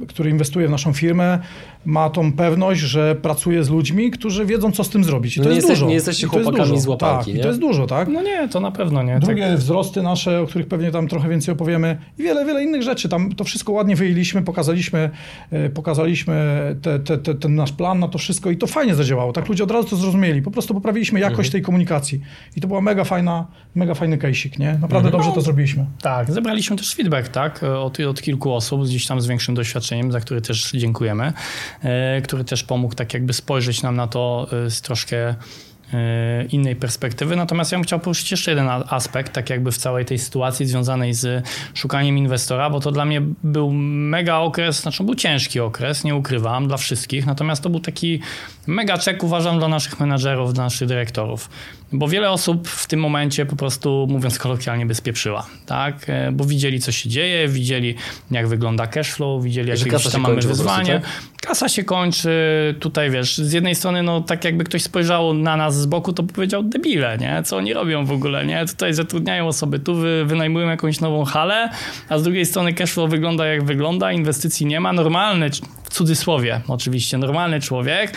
[0.08, 1.40] który inwestuje w naszą firmę,
[1.86, 5.38] ma tą pewność, że pracuje z ludźmi, którzy wiedzą, co z tym zrobić.
[5.38, 5.88] I to no jest jesteś, dużo.
[5.88, 7.40] Nie jesteście chłopakami z łapanki, tak, nie?
[7.40, 8.08] I to jest dużo, tak?
[8.08, 9.20] No nie, to na pewno nie.
[9.20, 9.58] Drugie tak.
[9.58, 13.10] wzrosty nasze, o których pewnie tam trochę więcej opowiemy i wiele, wiele innych rzeczy.
[13.10, 15.10] Tam to wszystko ładnie wyjęliśmy, pokazaliśmy,
[15.52, 16.36] e, pokazaliśmy
[16.82, 19.34] te, te, te, ten nasz plan na to wszystko i to fajnie zadziałało.
[19.34, 20.42] Tak ludzie od razu to zrozumieli.
[20.42, 21.52] Po prostu poprawiliśmy jakość mhm.
[21.52, 22.22] tej komunikacji.
[22.56, 24.72] I to była mega fajna, mega fajny case'ik, nie?
[24.74, 25.12] Naprawdę mhm.
[25.12, 25.86] dobrze to zrobiliśmy.
[26.02, 27.64] Tak, zebraliśmy też feedback, tak?
[27.64, 31.34] Od, od kilku osób, gdzieś tam z większym doświadczeniem, za który też dziękujemy,
[31.84, 35.36] e, który też pomógł tak jakby spojrzeć nam na to e, z troszkę
[35.94, 37.36] e, innej perspektywy.
[37.36, 41.14] Natomiast ja bym chciał poruszyć jeszcze jeden aspekt, tak jakby w całej tej sytuacji związanej
[41.14, 46.16] z szukaniem inwestora, bo to dla mnie był mega okres, znaczy był ciężki okres, nie
[46.16, 48.20] ukrywam, dla wszystkich, natomiast to był taki
[48.68, 51.50] mega czek, uważam, dla naszych menadżerów, dla naszych dyrektorów.
[51.92, 55.96] Bo wiele osób w tym momencie po prostu, mówiąc kolokwialnie, bezpieprzyła, tak?
[56.08, 57.96] E, bo widzieli, co się dzieje, widzieli,
[58.32, 61.00] jak wygląda cashflow, widzieli, jakie tam mamy wyzwanie.
[61.00, 61.42] Prostu, tak?
[61.42, 62.30] Kasa się kończy,
[62.80, 66.24] tutaj wiesz, z jednej strony, no tak jakby ktoś spojrzał na nas z boku, to
[66.24, 67.44] powiedział debile, nie?
[67.46, 68.66] Co oni robią w ogóle, nie?
[68.66, 71.70] Tutaj zatrudniają osoby, tu wy, wynajmują jakąś nową halę,
[72.10, 75.50] a z drugiej strony cashflow wygląda jak wygląda, inwestycji nie ma, normalny
[75.90, 78.14] w cudzysłowie oczywiście, normalny człowiek,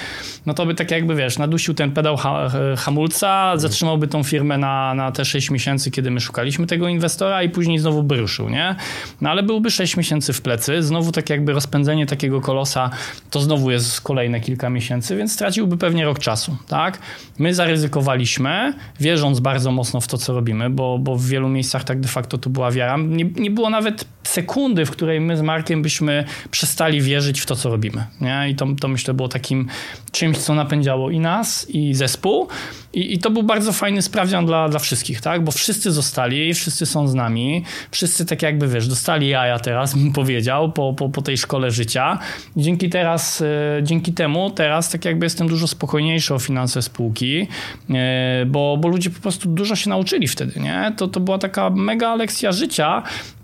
[0.46, 4.94] no to by tak jakby, wiesz, nadusił ten pedał ha hamulca, zatrzymałby tą firmę na,
[4.94, 8.76] na te 6 miesięcy, kiedy my szukaliśmy tego inwestora i później znowu by ruszył, nie?
[9.20, 12.90] No ale byłby 6 miesięcy w plecy, znowu tak jakby rozpędzenie takiego kolosa,
[13.30, 16.98] to znowu jest kolejne kilka miesięcy, więc straciłby pewnie rok czasu, tak?
[17.38, 22.00] My zaryzykowaliśmy, wierząc bardzo mocno w to, co robimy, bo, bo w wielu miejscach tak
[22.00, 22.96] de facto to była wiara.
[22.96, 27.56] Nie, nie było nawet sekundy, w której my z Markiem byśmy przestali wierzyć w to,
[27.56, 28.04] co robimy.
[28.20, 28.50] Nie?
[28.50, 29.68] I to, to myślę było takim
[30.12, 32.48] czymś, co napędzało i nas, i zespół.
[32.92, 35.44] I, I, to był bardzo fajny sprawdzian dla, dla wszystkich, tak?
[35.44, 40.12] Bo wszyscy zostali, wszyscy są z nami, wszyscy tak jakby, wiesz, dostali jaja teraz, bym
[40.12, 42.18] powiedział, po, po, po tej szkole życia.
[42.56, 47.48] Dzięki teraz, e, dzięki temu teraz tak jakby jestem dużo spokojniejszy o finanse spółki,
[47.90, 50.92] e, bo, bo ludzie po prostu dużo się nauczyli wtedy, nie?
[50.96, 53.02] To, to była taka mega lekcja życia,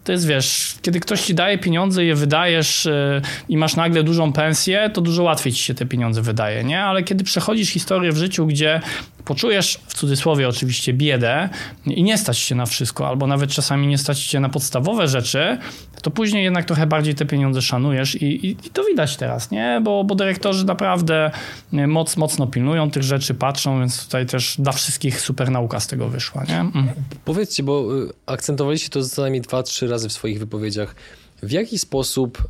[0.08, 4.32] to jest, wiesz, kiedy ktoś ci daje pieniądze je wydajesz yy, i masz nagle dużą
[4.32, 6.80] pensję, to dużo łatwiej ci się te pieniądze wydaje, nie?
[6.80, 8.80] Ale kiedy przechodzisz historię w życiu, gdzie
[9.28, 11.48] poczujesz, w cudzysłowie oczywiście, biedę
[11.86, 15.58] i nie stać się na wszystko, albo nawet czasami nie stać się na podstawowe rzeczy,
[16.02, 19.80] to później jednak trochę bardziej te pieniądze szanujesz i, i, i to widać teraz, nie?
[19.84, 21.30] Bo, bo dyrektorzy naprawdę
[21.72, 26.08] moc, mocno pilnują tych rzeczy, patrzą, więc tutaj też dla wszystkich super nauka z tego
[26.08, 26.58] wyszła, nie?
[26.58, 26.88] Mm.
[27.24, 30.94] Powiedzcie, bo y, akcentowaliście to co najmniej dwa, trzy razy w swoich wypowiedziach.
[31.42, 32.48] W jaki sposób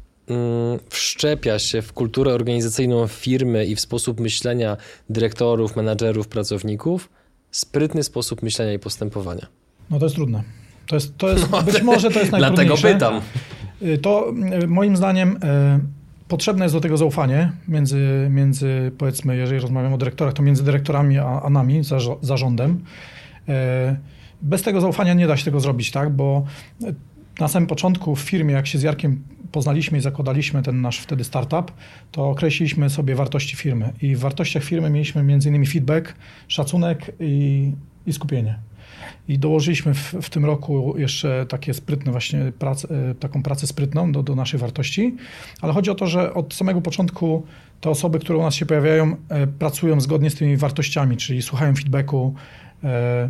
[0.90, 4.76] wszczepia się w kulturę organizacyjną firmy i w sposób myślenia
[5.10, 7.10] dyrektorów, menadżerów, pracowników
[7.50, 9.46] sprytny sposób myślenia i postępowania?
[9.90, 10.42] No to jest trudne.
[10.86, 12.76] To jest, to jest no, być może to jest najtrudniejsze.
[12.76, 13.20] Dlatego pytam.
[13.82, 15.38] Y, to y, moim zdaniem y,
[16.28, 21.18] potrzebne jest do tego zaufanie między, między powiedzmy, jeżeli rozmawiamy o dyrektorach, to między dyrektorami
[21.18, 21.82] a, a nami,
[22.22, 22.84] zarządem.
[24.42, 26.10] Bez tego zaufania nie da się tego zrobić, tak?
[26.10, 26.44] Bo
[27.38, 29.22] na samym początku w firmie, jak się z Jarkiem
[29.52, 31.72] poznaliśmy i zakładaliśmy ten nasz wtedy startup,
[32.12, 33.92] to określiliśmy sobie wartości firmy.
[34.02, 35.66] I w wartościach firmy mieliśmy m.in.
[35.66, 36.14] feedback,
[36.48, 37.72] szacunek i,
[38.06, 38.58] i skupienie.
[39.28, 44.22] I dołożyliśmy w, w, tym roku jeszcze takie sprytne właśnie e, taką pracę sprytną do,
[44.22, 45.16] do naszej wartości,
[45.60, 47.46] ale chodzi o to, że od samego początku
[47.80, 51.74] te osoby, które u nas się pojawiają, e, pracują zgodnie z tymi wartościami, czyli słuchają
[51.74, 52.34] feedbacku,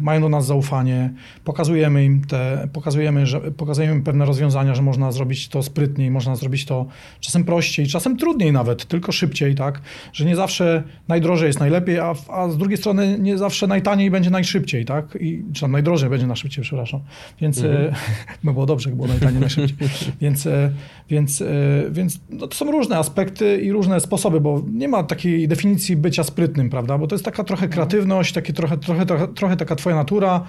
[0.01, 1.13] mają do nas zaufanie,
[1.45, 6.37] pokazujemy im te, pokazujemy, że, pokazujemy im pewne rozwiązania, że można zrobić to sprytniej, można
[6.37, 6.87] zrobić to
[7.21, 9.81] czasem prościej, czasem trudniej nawet, tylko szybciej, tak,
[10.13, 14.31] że nie zawsze najdrożej jest najlepiej, a, a z drugiej strony nie zawsze najtaniej będzie
[14.31, 17.01] najszybciej, tak, i, czy tam najdrożej będzie najszybciej, przepraszam,
[17.41, 17.87] więc mhm.
[17.87, 17.95] e,
[18.45, 19.89] by było dobrze, było najtaniej najszybciej,
[20.21, 20.71] więc, e,
[21.11, 21.47] więc, e,
[21.91, 26.25] więc no, to są różne aspekty i różne sposoby, bo nie ma takiej definicji bycia
[26.25, 29.97] sprytnym, prawda, bo to jest taka trochę kreatywność, takie trochę, trochę, trochę, trochę taka twoja
[29.97, 30.45] natura,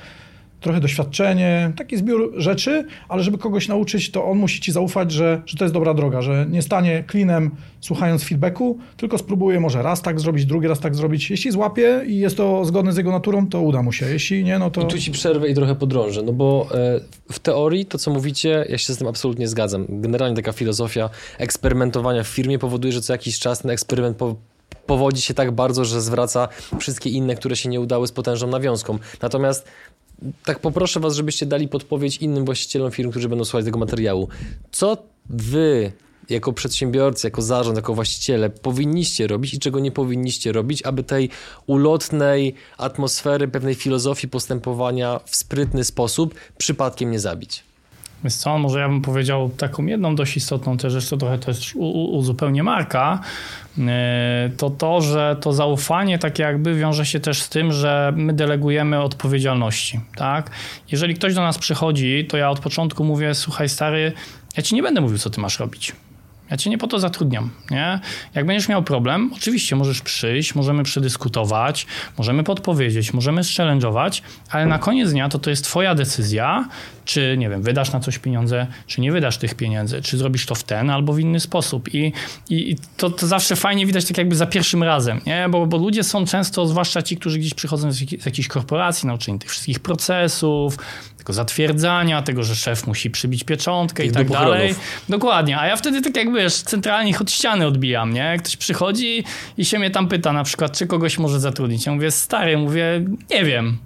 [0.61, 5.41] trochę doświadczenie, taki zbiór rzeczy, ale żeby kogoś nauczyć, to on musi ci zaufać, że,
[5.45, 10.01] że to jest dobra droga, że nie stanie klinem słuchając feedbacku, tylko spróbuje może raz
[10.01, 11.29] tak zrobić, drugi raz tak zrobić.
[11.29, 14.05] Jeśli złapie i jest to zgodne z jego naturą, to uda mu się.
[14.05, 14.81] Jeśli nie, no to...
[14.81, 16.99] I tu ci przerwę i trochę podrążę, no bo e,
[17.31, 19.85] w teorii to, co mówicie, ja się z tym absolutnie zgadzam.
[19.89, 24.35] Generalnie taka filozofia eksperymentowania w firmie powoduje, że co jakiś czas ten eksperyment po
[24.89, 26.47] powodzi się tak bardzo, że zwraca
[26.79, 28.99] wszystkie inne, które się nie udały z potężną nawiązką.
[29.21, 29.65] Natomiast
[30.45, 34.27] tak poproszę was, żebyście dali podpowiedź innym właścicielom firm, którzy będą słuchać tego materiału.
[34.71, 34.97] Co
[35.29, 35.91] wy
[36.29, 41.29] jako przedsiębiorcy, jako zarząd, jako właściciele powinniście robić i czego nie powinniście robić, aby tej
[41.67, 47.68] ulotnej atmosfery, pewnej filozofii postępowania w sprytny sposób przypadkiem nie zabić?
[48.23, 51.75] Wiesz co, może ja bym powiedział taką jedną dość istotną też to trochę też
[52.11, 53.19] uzupełnię Marka,
[53.77, 58.33] e, to to, że to zaufanie tak jakby wiąże się też z tym, że my
[58.33, 60.51] delegujemy odpowiedzialności, tak?
[60.91, 64.11] Jeżeli ktoś do nas przychodzi, to ja od początku mówię, słuchaj stary,
[64.57, 65.95] ja ci nie będę mówił, co ty masz robić.
[66.51, 67.99] Ja cię nie po to zatrudniam, nie?
[68.35, 74.79] Jak będziesz miał problem, oczywiście możesz przyjść, możemy przedyskutować, możemy podpowiedzieć, możemy challenge'ować, ale na
[74.79, 76.67] koniec dnia to to jest twoja decyzja,
[77.09, 80.55] czy, nie wiem, wydasz na coś pieniądze, czy nie wydasz tych pieniędzy, czy zrobisz to
[80.55, 81.93] w ten albo w inny sposób.
[81.93, 82.13] I,
[82.49, 85.47] i to, to zawsze fajnie widać tak jakby za pierwszym razem, nie?
[85.49, 89.39] Bo, bo ludzie są często, zwłaszcza ci, którzy gdzieś przychodzą z, z jakiejś korporacji, nauczeni
[89.39, 90.77] tych wszystkich procesów,
[91.17, 94.75] tego zatwierdzania, tego, że szef musi przybić pieczątkę i tak dalej.
[95.09, 98.37] Dokładnie, a ja wtedy tak jakby, wiesz, centralnie od ściany odbijam, nie?
[98.39, 99.23] Ktoś przychodzi
[99.57, 101.85] i się mnie tam pyta na przykład, czy kogoś może zatrudnić.
[101.85, 103.77] Ja mówię, stary, mówię, nie wiem,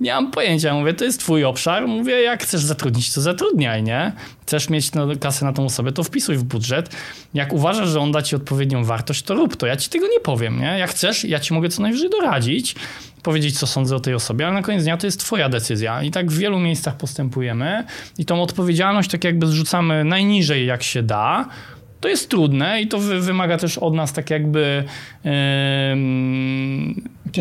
[0.00, 0.74] nie mam pojęcia.
[0.74, 1.88] Mówię, to jest twój obszar.
[1.88, 4.12] Mówię, jak chcesz zatrudnić, to zatrudniaj, nie?
[4.42, 6.96] Chcesz mieć no, kasę na tą osobę, to wpisuj w budżet.
[7.34, 9.66] Jak uważasz, że on da ci odpowiednią wartość, to rób to.
[9.66, 10.78] Ja ci tego nie powiem, nie?
[10.78, 12.74] Jak chcesz, ja ci mogę co najwyżej doradzić,
[13.22, 16.02] powiedzieć, co sądzę o tej osobie, ale na koniec dnia to jest twoja decyzja.
[16.02, 17.84] I tak w wielu miejscach postępujemy
[18.18, 21.48] i tą odpowiedzialność tak jakby zrzucamy najniżej, jak się da,
[22.00, 24.84] to jest trudne i to wymaga też od nas tak jakby
[25.24, 25.30] yy,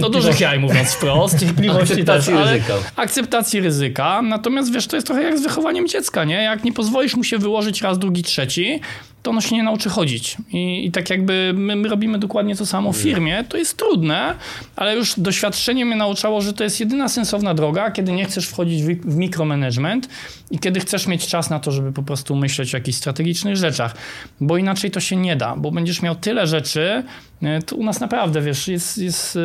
[0.01, 2.73] no dużych jaj mówiąc wprost, cierpliwości też, ryzyka.
[2.95, 4.21] akceptacji ryzyka.
[4.21, 6.35] Natomiast wiesz, to jest trochę jak z wychowaniem dziecka, nie?
[6.35, 8.79] Jak nie pozwolisz mu się wyłożyć raz, drugi, trzeci,
[9.25, 10.37] to ono się nie nauczy chodzić.
[10.51, 13.43] I, i tak jakby my, my, robimy dokładnie to samo w firmie.
[13.49, 14.35] To jest trudne,
[14.75, 18.83] ale już doświadczenie mnie nauczało, że to jest jedyna sensowna droga, kiedy nie chcesz wchodzić
[18.83, 20.09] w, w mikromanagement
[20.51, 23.95] i kiedy chcesz mieć czas na to, żeby po prostu myśleć o jakichś strategicznych rzeczach.
[24.41, 27.03] Bo inaczej to się nie da, bo będziesz miał tyle rzeczy,
[27.41, 29.35] e, to u nas naprawdę, wiesz, jest, jest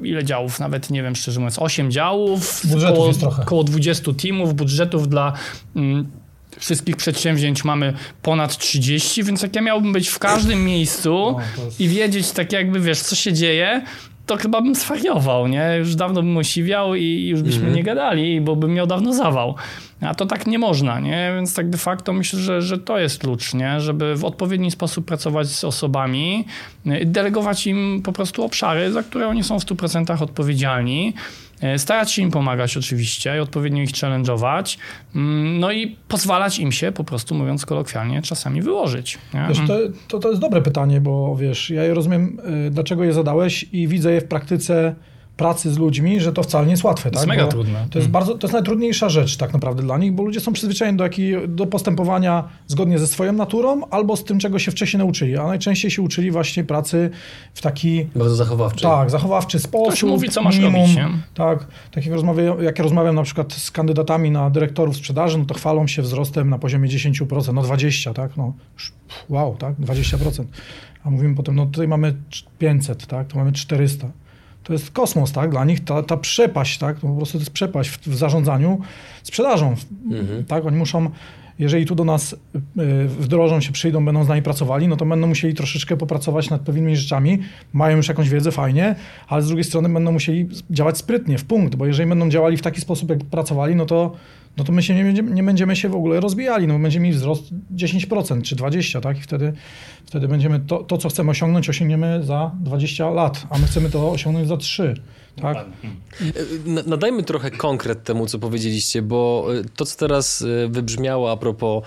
[0.00, 3.10] yy, ile działów, nawet nie wiem, szczerze mówiąc, 8 działów, około,
[3.42, 5.32] około 20 teamów, budżetów dla...
[5.76, 6.04] Yy,
[6.62, 11.10] wszystkich przedsięwzięć mamy ponad 30, więc jak ja miałbym być w każdym miejscu
[11.58, 11.80] no, jest...
[11.80, 13.82] i wiedzieć tak jakby, wiesz, co się dzieje,
[14.26, 15.76] to chyba bym zwariował, nie?
[15.78, 17.76] Już dawno bym osiwiał i już byśmy mm -hmm.
[17.76, 19.54] nie gadali, bo bym miał dawno zawał.
[20.00, 21.32] A to tak nie można, nie?
[21.36, 23.80] Więc tak de facto myślę, że, że to jest klucz, nie?
[23.80, 26.44] Żeby w odpowiedni sposób pracować z osobami,
[27.04, 31.14] delegować im po prostu obszary, za które oni są w 100% odpowiedzialni,
[31.76, 34.78] starać się im pomagać oczywiście i odpowiednio ich challenge'ować,
[35.14, 39.18] mm, no i pozwalać im się, po prostu mówiąc kolokwialnie, czasami wyłożyć.
[39.48, 43.12] Wiesz, to, to, to jest dobre pytanie, bo wiesz, ja je rozumiem, y, dlaczego je
[43.12, 44.94] zadałeś i widzę je w praktyce
[45.36, 47.10] pracy z ludźmi, że to wcale nie jest łatwe.
[47.10, 47.36] To jest tak?
[47.36, 47.86] mega bo trudne.
[47.90, 48.12] To jest, mm.
[48.12, 51.32] bardzo, to jest najtrudniejsza rzecz tak naprawdę dla nich, bo ludzie są przyzwyczajeni do, jaki,
[51.48, 55.90] do postępowania zgodnie ze swoją naturą albo z tym, czego się wcześniej nauczyli, a najczęściej
[55.90, 57.10] się uczyli właśnie pracy
[57.54, 58.06] w taki...
[58.16, 58.82] Bardzo zachowawczy.
[58.82, 59.88] Tak, zachowawczy sposób.
[59.88, 61.08] Ktoś mówi, co masz minimum, robić, nie?
[61.34, 65.44] Tak, tak jak, rozmawiam, jak ja rozmawiam na przykład z kandydatami na dyrektorów sprzedaży, no
[65.44, 68.52] to chwalą się wzrostem na poziomie 10%, no 20%, tak, no
[69.28, 70.44] wow, tak, 20%.
[71.04, 72.14] A mówimy potem, no tutaj mamy
[72.58, 74.08] 500, tak, tu mamy 400
[74.64, 75.50] to jest kosmos, tak?
[75.50, 77.00] Dla nich ta, ta przepaść, tak?
[77.00, 78.80] To po prostu to jest przepaść w, w zarządzaniu
[79.22, 79.74] sprzedażą,
[80.10, 80.44] mhm.
[80.44, 80.66] tak?
[80.66, 81.10] Oni muszą,
[81.58, 82.36] jeżeli tu do nas y,
[83.08, 86.96] wdrożą się, przyjdą, będą z nami pracowali, no to będą musieli troszeczkę popracować nad pewnymi
[86.96, 87.38] rzeczami,
[87.72, 88.94] mają już jakąś wiedzę, fajnie,
[89.28, 92.62] ale z drugiej strony będą musieli działać sprytnie, w punkt, bo jeżeli będą działali w
[92.62, 94.16] taki sposób, jak pracowali, no to
[94.56, 97.16] no to my się nie będziemy, nie będziemy się w ogóle rozwijali, no będziemy mieli
[97.16, 97.42] wzrost
[97.76, 99.18] 10% czy 20%, tak?
[99.18, 99.52] I wtedy,
[100.06, 104.10] wtedy będziemy to, to, co chcemy osiągnąć, osiągniemy za 20 lat, a my chcemy to
[104.10, 104.94] osiągnąć za 3,
[105.40, 105.56] tak?
[106.66, 111.36] Na- Nadajmy trochę konkret temu, co powiedzieliście, bo y, to, co teraz y, wybrzmiało a
[111.36, 111.84] propos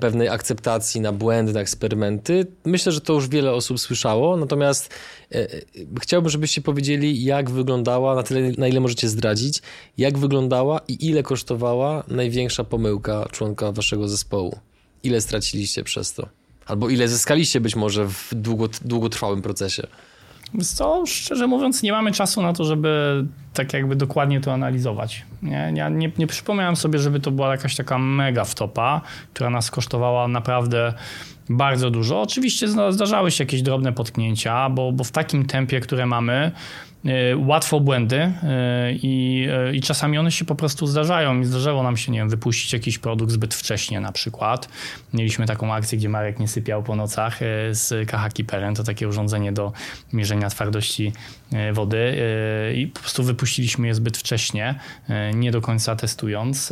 [0.00, 4.94] pewnej akceptacji na błędy, na eksperymenty, myślę, że to już wiele osób słyszało, natomiast
[6.00, 9.62] chciałbym, żebyście powiedzieli, jak wyglądała, na tyle, na ile możecie zdradzić,
[9.98, 14.58] jak wyglądała i ile kosztowała największa pomyłka członka waszego zespołu.
[15.02, 16.28] Ile straciliście przez to?
[16.66, 19.86] Albo ile zyskaliście być może w długo, długotrwałym procesie?
[20.62, 23.24] Co, szczerze mówiąc, nie mamy czasu na to, żeby
[23.54, 25.24] tak jakby dokładnie to analizować.
[25.42, 29.00] Nie, ja nie, nie przypomniałem sobie, żeby to była jakaś taka mega wtopa,
[29.34, 30.94] która nas kosztowała naprawdę
[31.48, 32.22] bardzo dużo.
[32.22, 36.52] Oczywiście zda- zdarzały się jakieś drobne potknięcia, bo, bo w takim tempie, które mamy,
[37.06, 38.32] y, łatwo błędy y,
[39.02, 41.40] i, y, i czasami one się po prostu zdarzają.
[41.40, 44.68] I zdarzało nam się, nie wiem, wypuścić jakiś produkt zbyt wcześnie na przykład.
[45.14, 47.38] Mieliśmy taką akcję, gdzie Marek nie sypiał po nocach
[47.70, 49.72] z KH Keeperem, to takie urządzenie do
[50.12, 51.12] mierzenia twardości
[51.72, 51.96] wody
[52.70, 54.74] y, i po prostu wypuściliśmy je zbyt wcześnie,
[55.10, 56.66] y, nie do końca testując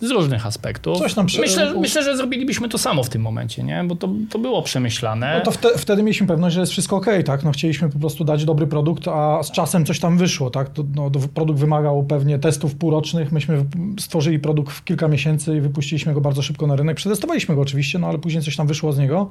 [0.00, 0.98] z różnych aspektów.
[0.98, 3.84] Coś nam przy- myślę, myślę, że zrobilibyśmy to samo w tym momencie, nie?
[3.84, 5.34] bo to, to było przemyślane.
[5.38, 7.44] No to wte, wtedy mieliśmy pewność, że jest wszystko ok, tak?
[7.44, 10.68] No chcieliśmy po prostu dać dobry produkt, a z czasem coś tam wyszło, tak?
[10.68, 13.32] To, no, produkt wymagał pewnie testów półrocznych.
[13.32, 13.64] Myśmy
[14.00, 16.96] stworzyli produkt w kilka miesięcy i wypuściliśmy go bardzo szybko na rynek.
[16.96, 19.30] Przetestowaliśmy go oczywiście, no ale później coś tam wyszło z niego.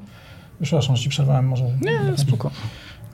[0.62, 1.64] Przepraszam, że ci przerwałem może.
[1.64, 2.52] Nie, spoko.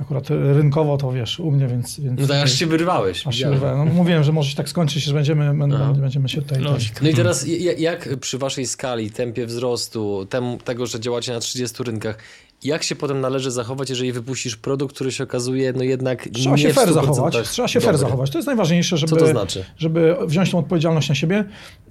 [0.02, 2.00] Akurat rynkowo to wiesz, u mnie, więc...
[2.00, 3.28] więc No tak, aż się wyrwałeś.
[3.28, 3.78] aż się wyrwałem.
[3.78, 5.94] no, mówiłem, że może się tak skończyć, że będziemy, Aha.
[5.98, 6.62] będziemy się tutaj...
[6.62, 7.02] Logik.
[7.02, 11.40] No i teraz ja- jak przy waszej skali, tempie wzrostu, tem, tego, że działacie na
[11.40, 12.18] 30 rynkach,
[12.64, 16.62] jak się potem należy zachować, jeżeli wypuścisz produkt, który się okazuje no jednak Trzeba nie
[16.62, 17.50] się fair 100% zachować.
[17.50, 18.30] Trzeba się fair zachować.
[18.30, 19.66] To jest najważniejsze, żeby, Co to znaczy?
[19.78, 21.44] żeby wziąć tą odpowiedzialność na siebie.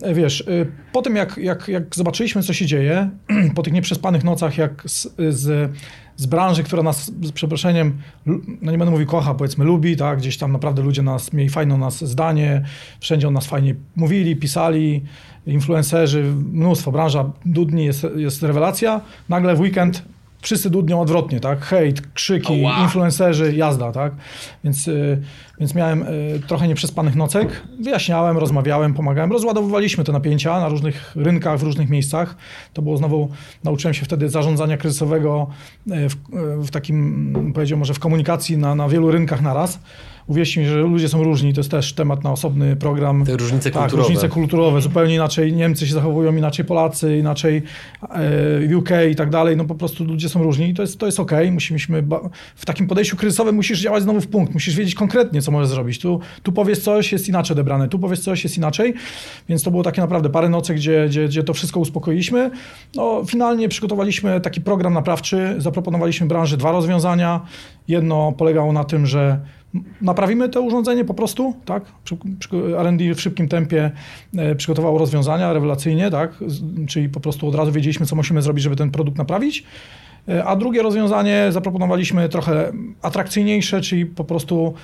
[0.03, 3.11] E, Wiesz, y, po tym jak, jak, jak zobaczyliśmy, co się dzieje,
[3.57, 5.71] po tych nieprzespanych nocach, jak z, z,
[6.21, 7.99] z branży, która nas, z przeproszeniem,
[8.63, 11.79] no nie będę mówił kocha, powiedzmy lubi, tak, gdzieś tam naprawdę ludzie nas, mieli fajną
[11.79, 12.65] nas zdanie,
[13.01, 15.03] wszędzie o nas fajnie mówili, pisali,
[15.47, 20.03] influencerzy, mnóstwo, branża dudni, jest, jest rewelacja, nagle w weekend
[20.41, 21.61] wszyscy dudnią odwrotnie, tak?
[21.61, 22.83] Hejt, krzyki, Ała.
[22.83, 24.13] influencerzy, jazda, tak?
[24.65, 25.23] Więc, y,
[25.61, 31.59] więc miałem y, trochę nieprzespanych nocek, wyjaśniałem, rozmawiałem, pomagałem, rozładowywaliśmy te napięcia na różnych rynkach,
[31.59, 32.37] w różnych miejscach.
[32.73, 33.29] To było znowu,
[33.65, 35.47] nauczyłem się wtedy zarządzania kryzysowego
[35.87, 36.17] y, w,
[36.67, 39.79] w takim, mm, powiedział może w komunikacji na, na wielu rynkach naraz.
[40.27, 43.25] Uwierzcie mi, że ludzie są różni, to jest też temat na osobny program.
[43.25, 44.09] Te różnice Tak, kulturowe.
[44.09, 47.63] różnice kulturowe, zupełnie inaczej Niemcy się zachowują, inaczej Polacy, inaczej
[48.71, 51.07] e, UK i tak dalej, no po prostu ludzie są różni i to jest, to
[51.07, 52.21] jest okej, musimy, ba-
[52.57, 55.99] w takim podejściu kryzysowym musisz działać znowu w punkt, musisz wiedzieć konkretnie, co możesz zrobić,
[55.99, 58.95] tu, tu powiesz coś, jest inaczej odebrane, tu powiesz coś, jest inaczej,
[59.49, 62.51] więc to było takie naprawdę parę nocy, gdzie, gdzie, gdzie to wszystko uspokoiliśmy,
[62.95, 67.41] no finalnie przygotowaliśmy taki program naprawczy, zaproponowaliśmy branży dwa rozwiązania,
[67.89, 69.41] jedno polegało na tym, że
[70.01, 71.83] Naprawimy to urządzenie po prostu, tak?
[72.79, 73.91] R&D w szybkim tempie
[74.37, 76.35] e, przygotowało rozwiązania rewelacyjnie, tak?
[76.89, 79.65] Czyli po prostu od razu wiedzieliśmy, co musimy zrobić, żeby ten produkt naprawić.
[80.29, 84.75] E, A drugie rozwiązanie zaproponowaliśmy trochę atrakcyjniejsze, czyli po prostu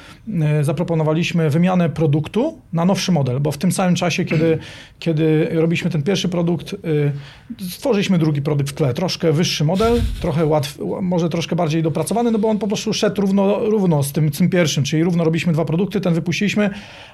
[0.43, 4.59] e, zaproponowaliśmy wymianę produktu na nowszy model, bo w tym samym czasie, kiedy,
[4.99, 6.76] kiedy robiliśmy ten pierwszy produkt, e,
[7.70, 12.39] stworzyliśmy drugi produkt w tle, troszkę wyższy model, trochę łatw, może troszkę bardziej dopracowany, no
[12.39, 15.64] bo on po prostu szedł równo, równo z tym, tym pierwszym, czyli równo robiliśmy dwa
[15.64, 16.70] produkty, ten wypuściliśmy,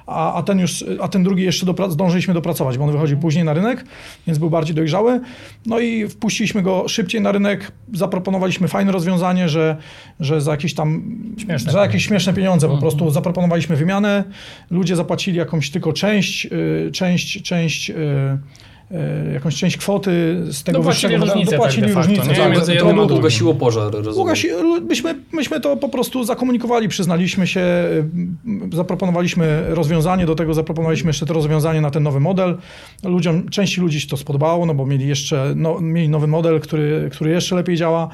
[0.07, 3.45] a, a ten już, a ten drugi jeszcze dopra- zdążyliśmy dopracować, bo on wychodził później
[3.45, 3.85] na rynek,
[4.27, 5.19] więc był bardziej dojrzały.
[5.65, 8.12] No i wpuściliśmy go szybciej na rynek, zaproponowaliśmy
[8.67, 9.77] fajne rozwiązanie, że,
[10.19, 11.03] że za jakieś tam
[11.37, 12.69] Śmieszne za jakieś śmieszne pieniądze.
[12.69, 14.23] Po prostu zaproponowaliśmy wymianę.
[14.71, 17.93] Ludzie zapłacili jakąś tylko część, y, część, część y,
[19.33, 20.11] jakąś część kwoty
[20.51, 21.33] z tego Dopłacili wyższego modelu.
[21.33, 22.29] różnicę Dopłacili tak de facto, różnicę.
[22.49, 22.55] nie?
[22.55, 23.17] tak, to drugim.
[23.17, 24.19] Ugasiło pożar, rozumiem.
[24.19, 24.47] Ugasi,
[24.89, 27.61] myśmy, myśmy to po prostu zakomunikowali, przyznaliśmy się,
[28.71, 32.57] y, zaproponowaliśmy rozwiązanie, do tego zaproponowaliśmy jeszcze to rozwiązanie na ten nowy model.
[33.03, 37.09] Ludziom, części ludzi się to spodobało, no bo mieli jeszcze no, mieli nowy model, który,
[37.11, 38.09] który jeszcze lepiej działa.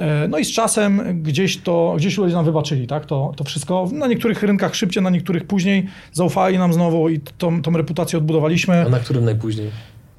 [0.00, 3.88] E, No i z czasem gdzieś to, gdzieś ludzie nam wybaczyli, tak, to, to wszystko.
[3.92, 5.86] Na niektórych rynkach szybciej, na niektórych później.
[6.12, 8.86] Zaufali nam znowu i tą, tą reputację odbudowaliśmy.
[8.86, 9.70] A na którym najpóźniej?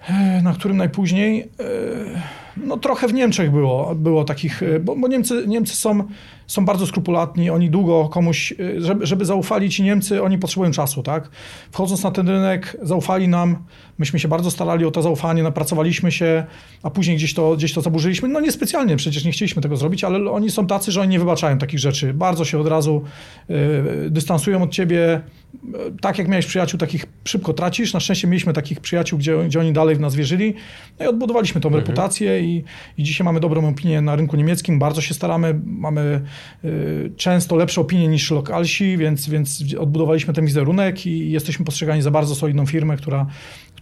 [0.09, 1.41] E, Na którym najpóźniej...
[1.41, 6.03] e, No trochę w Niemczech było, było takich, e, bo, bo Niemcy, Niemcy są,
[6.47, 11.03] są bardzo skrupulatni, oni długo komuś, e, żeby, żeby zaufali ci Niemcy, oni potrzebują czasu,
[11.03, 11.29] tak?
[11.71, 13.63] Wchodząc na ten rynek, zaufali nam,
[13.97, 16.45] myśmy się bardzo starali o to zaufanie, napracowaliśmy się,
[16.83, 18.29] a później gdzieś to, gdzieś to zaburzyliśmy.
[18.29, 21.57] No niespecjalnie, przecież nie chcieliśmy tego zrobić, ale oni są tacy, że oni nie wybaczają
[21.57, 22.13] takich rzeczy.
[22.13, 23.01] Bardzo się od razu
[23.49, 25.21] y, dystansują od ciebie,
[26.01, 27.93] tak jak miałeś przyjaciół, takich szybko tracisz.
[27.93, 30.53] Na szczęście mieliśmy takich przyjaciół, gdzie, gdzie oni dalej w nas wierzyli.
[30.99, 31.83] No i odbudowaliśmy tą mhm.
[31.83, 32.63] reputację i,
[32.97, 34.79] i dzisiaj mamy dobrą opinię na rynku niemieckim.
[34.79, 35.61] Bardzo się staramy.
[35.65, 36.21] Mamy y,
[37.17, 42.35] często lepsze opinie niż lokalsi, więc, więc odbudowaliśmy ten wizerunek i jesteśmy postrzegani za bardzo
[42.35, 43.25] solidną firmę, która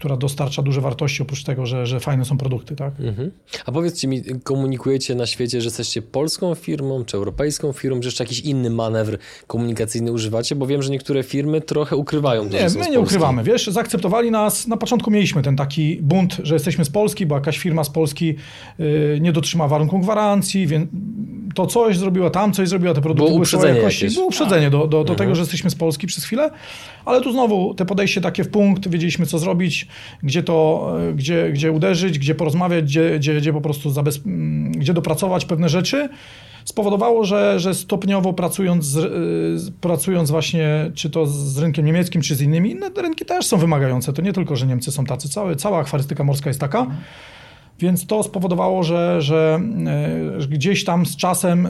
[0.01, 2.75] która dostarcza duże wartości, oprócz tego, że, że fajne są produkty.
[2.75, 2.93] Tak?
[2.99, 3.31] Mhm.
[3.65, 8.23] A powiedzcie mi, komunikujecie na świecie, że jesteście polską firmą, czy europejską firmą, czy jeszcze
[8.23, 10.55] jakiś inny manewr komunikacyjny używacie?
[10.55, 13.43] Bo wiem, że niektóre firmy trochę ukrywają to, Nie, my nie ukrywamy.
[13.43, 17.57] Wiesz, zaakceptowali nas, na początku mieliśmy ten taki bunt, że jesteśmy z Polski, bo jakaś
[17.57, 18.35] firma z Polski
[18.79, 20.89] yy, nie dotrzyma warunków gwarancji, więc
[21.55, 24.09] to coś zrobiła, tam coś zrobiła, te produkty było były jakości.
[24.09, 25.17] Było uprzedzenie do, do, do mhm.
[25.17, 26.51] tego, że jesteśmy z Polski przez chwilę,
[27.05, 29.87] ale tu znowu te podejście takie w punkt, wiedzieliśmy co zrobić,
[30.23, 34.21] gdzie to, gdzie, gdzie uderzyć, gdzie porozmawiać, gdzie, gdzie, gdzie po prostu zabez...
[34.71, 36.09] Gdzie dopracować pewne rzeczy,
[36.65, 42.41] spowodowało, że, że stopniowo pracując, z, pracując właśnie czy to z rynkiem niemieckim, czy z
[42.41, 44.13] innymi, inne rynki też są wymagające.
[44.13, 46.87] To nie tylko, że Niemcy są tacy, całe, cała akwarystyka morska jest taka.
[47.79, 49.59] Więc to spowodowało, że, że
[50.41, 51.67] e, gdzieś tam z czasem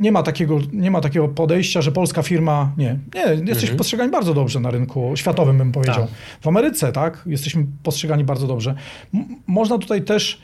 [0.00, 2.72] nie ma, takiego, nie ma takiego podejścia, że polska firma.
[2.78, 3.78] Nie, nie jesteśmy mhm.
[3.78, 5.96] postrzegani bardzo dobrze na rynku światowym, bym powiedział.
[5.96, 6.08] Tak.
[6.40, 8.74] W Ameryce, tak, jesteśmy postrzegani bardzo dobrze.
[9.14, 10.40] M można tutaj też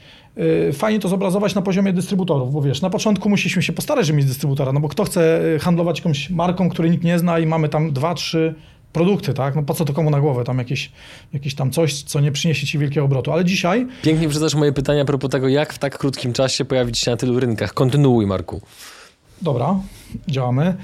[0.68, 4.16] y, fajnie to zobrazować na poziomie dystrybutorów, bo wiesz, na początku musieliśmy się postarać, żeby
[4.16, 7.46] mieć dystrybutora, no bo kto chce y, handlować jakąś marką, której nikt nie zna i
[7.46, 8.54] mamy tam dwa, trzy
[8.92, 9.56] produkty, tak?
[9.56, 10.44] No po co to komu na głowę?
[10.44, 10.92] Tam jakieś,
[11.32, 13.32] jakieś tam coś, co nie przyniesie ci wielkiego obrotu.
[13.32, 13.86] Ale dzisiaj...
[14.02, 17.16] Pięknie przedstawiasz moje pytania a propos tego, jak w tak krótkim czasie pojawić się na
[17.16, 17.74] tylu rynkach.
[17.74, 18.60] Kontynuuj, Marku.
[19.40, 19.80] Dobra,
[20.28, 20.74] działamy.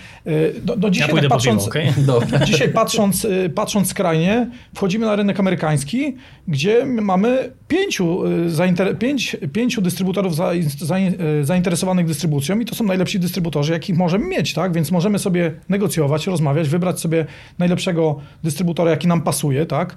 [0.62, 2.46] Do, do dzisiaj, ja tak patrząc, piwo, okay?
[2.46, 6.16] dzisiaj patrząc, y, patrząc skrajnie, wchodzimy na rynek amerykański,
[6.48, 12.74] gdzie mamy pięciu, y, zainter, pięć, pięciu dystrybutorów za, za, y, zainteresowanych dystrybucją i to
[12.74, 14.72] są najlepsi dystrybutorzy, jakich możemy mieć, tak?
[14.72, 17.26] Więc możemy sobie negocjować, rozmawiać, wybrać sobie
[17.58, 19.96] najlepszego dystrybutora, jaki nam pasuje, tak?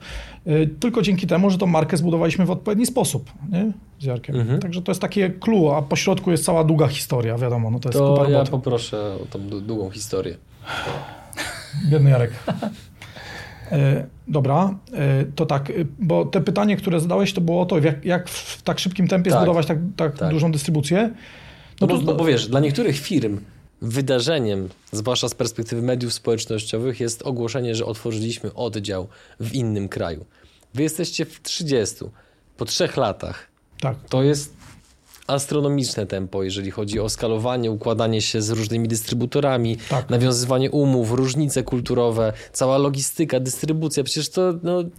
[0.80, 3.72] Tylko dzięki temu, że tą markę zbudowaliśmy w odpowiedni sposób, nie?
[4.00, 4.36] Z Jarkiem.
[4.36, 4.60] Mhm.
[4.60, 7.90] Także to jest takie clue, a po środku jest cała długa historia, wiadomo, no to
[7.90, 10.38] jest to ja poproszę tą długą historię.
[11.90, 12.32] Biedny Jarek.
[13.72, 17.80] E, dobra, e, to tak, e, bo te pytanie, które zadałeś, to było o to,
[17.80, 21.14] jak, jak w tak szybkim tempie tak, zbudować tak, tak, tak, dużą dystrybucję.
[21.82, 23.40] No, no, to, no bo wiesz, dla niektórych firm
[23.82, 29.08] wydarzeniem, zwłaszcza z perspektywy mediów społecznościowych, jest ogłoszenie, że otworzyliśmy oddział
[29.40, 30.26] w innym kraju.
[30.74, 31.96] Wy jesteście w 30,
[32.58, 33.48] po trzech latach.
[33.80, 33.98] Tak.
[34.10, 34.57] To jest
[35.28, 40.10] astronomiczne tempo, jeżeli chodzi o skalowanie, układanie się z różnymi dystrybutorami, tak.
[40.10, 44.90] nawiązywanie umów, różnice kulturowe, cała logistyka, dystrybucja, przecież to, no, to,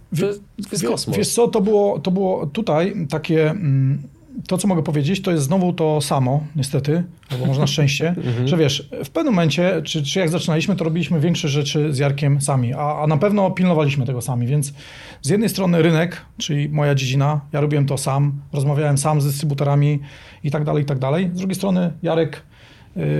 [0.63, 1.17] to jest kosmos.
[1.17, 3.49] Wiesz co, to było, to było tutaj takie...
[3.49, 4.03] Mm,
[4.47, 8.47] to, co mogę powiedzieć, to jest znowu to samo, niestety, albo może na szczęście, mhm.
[8.47, 12.41] że wiesz, w pewnym momencie, czy, czy jak zaczynaliśmy, to robiliśmy większe rzeczy z Jarkiem
[12.41, 14.73] sami, a, a na pewno pilnowaliśmy tego sami, więc
[15.21, 19.99] z jednej strony rynek, czyli moja dziedzina, ja robiłem to sam, rozmawiałem sam z dystrybutorami
[20.43, 21.29] i tak dalej, i tak dalej.
[21.33, 22.43] Z drugiej strony Jarek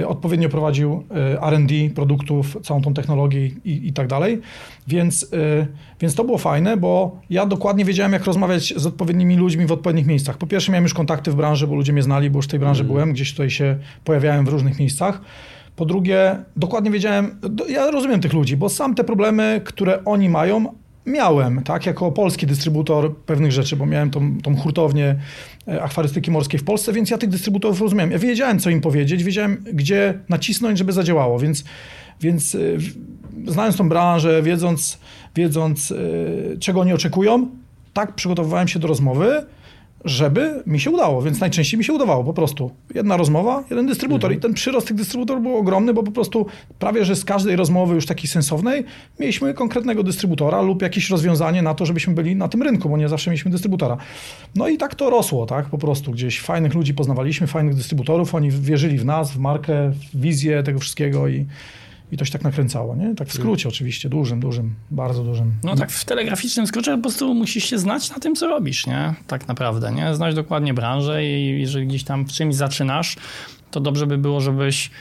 [0.08, 1.04] odpowiednio prowadził
[1.34, 4.42] y, R&D produktów, całą tą technologię i, i tak dalej.
[4.88, 5.68] Więc, y,
[6.02, 10.08] więc to było fajne, bo ja dokładnie wiedziałem, jak rozmawiać z odpowiednimi ludźmi w odpowiednich
[10.08, 10.38] miejscach.
[10.38, 12.60] Po pierwsze miałem już kontakty w branży, bo ludzie mnie znali, bo już w tej
[12.60, 12.94] branży mm.
[12.94, 15.22] byłem, gdzieś tutaj się pojawiałem w różnych miejscach.
[15.76, 17.40] Po drugie, dokładnie wiedziałem,
[17.70, 20.66] ja rozumiem tych ludzi, bo sam te problemy, które oni mają,
[21.10, 25.16] miałem, tak, jako polski dystrybutor pewnych rzeczy, bo miałem tą, tą hurtownię
[25.68, 28.12] e, akwarystyki morskiej w Polsce, więc ja tych dystrybutorów rozumiałem.
[28.12, 31.64] Ja wiedziałem, co im powiedzieć, wiedziałem, gdzie nacisnąć, żeby zadziałało, więc,
[32.22, 32.60] więc e,
[33.48, 35.00] znając tą branżę, wiedząc,
[35.36, 35.96] wiedząc e,
[36.58, 37.48] czego oni oczekują,
[37.94, 39.46] tak przygotowywałem się do rozmowy,
[40.06, 42.72] żeby mi się udało, więc najczęściej mi się udawało po prostu.
[42.96, 44.40] Jedna rozmowa, jeden dystrybutor mhm.
[44.40, 46.46] i ten przyrost tych dystrybutorów był ogromny, bo po prostu
[46.80, 48.84] prawie, że z każdej rozmowy już takiej sensownej
[49.20, 53.10] mieliśmy konkretnego dystrybutora lub jakieś rozwiązanie na to, żebyśmy byli na tym rynku, bo nie
[53.10, 53.98] zawsze mieliśmy dystrybutora.
[54.56, 58.52] No i tak to rosło, tak, po prostu gdzieś fajnych ludzi poznawaliśmy, fajnych dystrybutorów, oni
[58.52, 61.46] wierzyli w nas, w markę, w wizję tego wszystkiego i
[62.12, 63.16] i to się tak nakręcało, nie?
[63.16, 65.54] Tak w skrócie oczywiście, dużym, dużym, bardzo dużym.
[65.64, 69.14] No tak w telegraficznym skrócie po prostu musisz się znać na tym, co robisz, nie?
[69.28, 70.16] Tak naprawdę, nie?
[70.16, 73.16] Znać dokładnie branżę i jeżeli gdzieś tam w czymś zaczynasz,
[73.72, 74.92] to dobrze by było, żebyś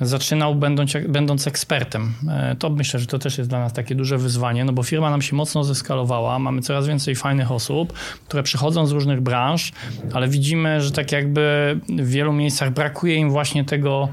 [0.00, 2.14] zaczynał będąc, będąc ekspertem.
[2.28, 5.10] E, to myślę, że to też jest dla nas takie duże wyzwanie, no bo firma
[5.10, 7.92] nam się mocno zeskalowała, mamy coraz więcej fajnych osób,
[8.28, 9.72] które przychodzą z różnych branż,
[10.12, 14.08] ale widzimy, że tak jakby w wielu miejscach brakuje im właśnie tego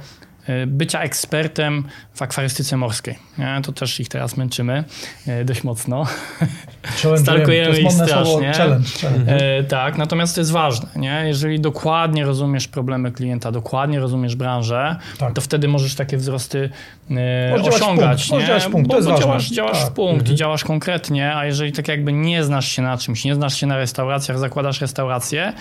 [0.67, 1.83] bycia ekspertem
[2.13, 3.19] w akwarystyce morskiej.
[3.63, 4.83] To też ich teraz męczymy
[5.27, 6.07] e, dość mocno.
[7.17, 8.53] Stalkujemy ich strasznie.
[8.53, 9.57] Challenge, challenge.
[9.57, 10.89] E, tak, natomiast to jest ważne.
[10.95, 11.23] Nie?
[11.25, 15.33] Jeżeli dokładnie rozumiesz problemy klienta, dokładnie rozumiesz branżę, tak.
[15.33, 16.69] to wtedy możesz takie wzrosty
[17.11, 18.31] e, osiągać.
[18.31, 19.89] Możesz działać w punkt, jest bo działasz, działasz tak.
[19.89, 20.33] w punkt mhm.
[20.33, 23.67] i działasz konkretnie, a jeżeli tak jakby nie znasz się na czymś, nie znasz się
[23.67, 25.53] na restauracjach, zakładasz restaurację,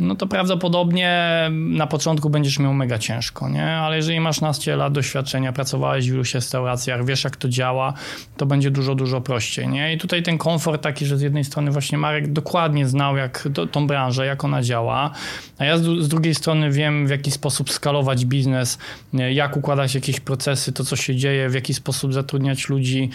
[0.00, 1.20] no to prawdopodobnie
[1.50, 3.66] na początku będziesz miał mega ciężko, nie?
[3.66, 7.92] Ale jeżeli masz naście lat doświadczenia, pracowałeś w iluś restauracjach, wiesz jak to działa,
[8.36, 9.94] to będzie dużo, dużo prościej, nie?
[9.94, 13.86] I tutaj ten komfort taki, że z jednej strony właśnie Marek dokładnie znał jak tą
[13.86, 15.10] branżę, jak ona działa,
[15.58, 18.78] a ja z, z drugiej strony wiem w jaki sposób skalować biznes,
[19.12, 23.10] jak układać jakieś procesy, to co się dzieje, w jaki sposób zatrudniać ludzi,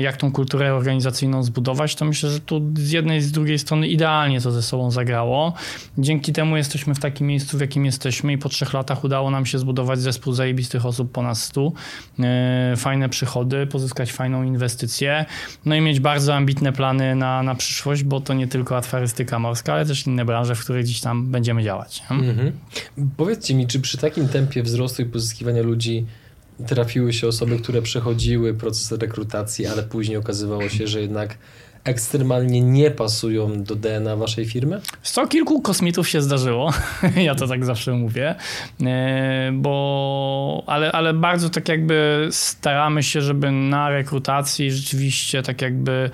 [0.00, 3.88] jak tą kulturę organizacyjną zbudować, to myślę, że tu z jednej i z drugiej strony
[3.88, 5.52] idealnie to ze sobą zagrało.
[5.98, 9.46] Dzięki temu jesteśmy w takim miejscu, w jakim jesteśmy i po trzech latach udało nam
[9.46, 11.72] się zbudować zespół zajebistych osób ponad 100,
[12.18, 15.24] e, fajne przychody, pozyskać fajną inwestycję,
[15.64, 19.72] no i mieć bardzo ambitne plany na, na przyszłość, bo to nie tylko atwarystyka morska,
[19.72, 22.02] ale też inne branże, w których gdzieś tam będziemy działać.
[22.10, 22.52] Mhm.
[23.16, 26.06] Powiedzcie mi, czy przy takim tempie wzrostu i pozyskiwania ludzi
[26.66, 31.38] trafiły się osoby, które przechodziły proces rekrutacji, ale później okazywało się, że jednak
[31.84, 34.80] ekstremalnie nie pasują do DNA waszej firmy?
[35.02, 36.72] Co kilku kosmitów się zdarzyło,
[37.16, 38.34] ja to tak zawsze mówię,
[38.86, 46.10] e, bo ale, ale bardzo tak jakby staramy się, żeby na rekrutacji rzeczywiście tak jakby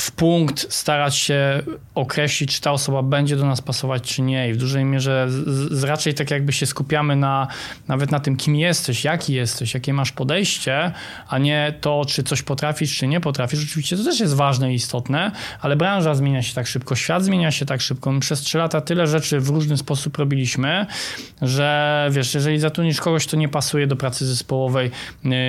[0.00, 1.62] w punkt starać się
[1.94, 4.48] określić, czy ta osoba będzie do nas pasować, czy nie.
[4.48, 7.46] I w dużej mierze z, z raczej tak jakby się skupiamy na,
[7.88, 10.92] nawet na tym, kim jesteś, jaki jesteś, jakie masz podejście,
[11.28, 13.64] a nie to, czy coś potrafisz, czy nie potrafisz.
[13.64, 17.50] Oczywiście to też jest ważne i istotne, ale branża zmienia się tak szybko, świat zmienia
[17.50, 18.12] się tak szybko.
[18.12, 20.86] My przez trzy lata tyle rzeczy w różny sposób robiliśmy,
[21.42, 24.90] że wiesz, jeżeli zatrudnisz kogoś, kto nie pasuje do pracy zespołowej,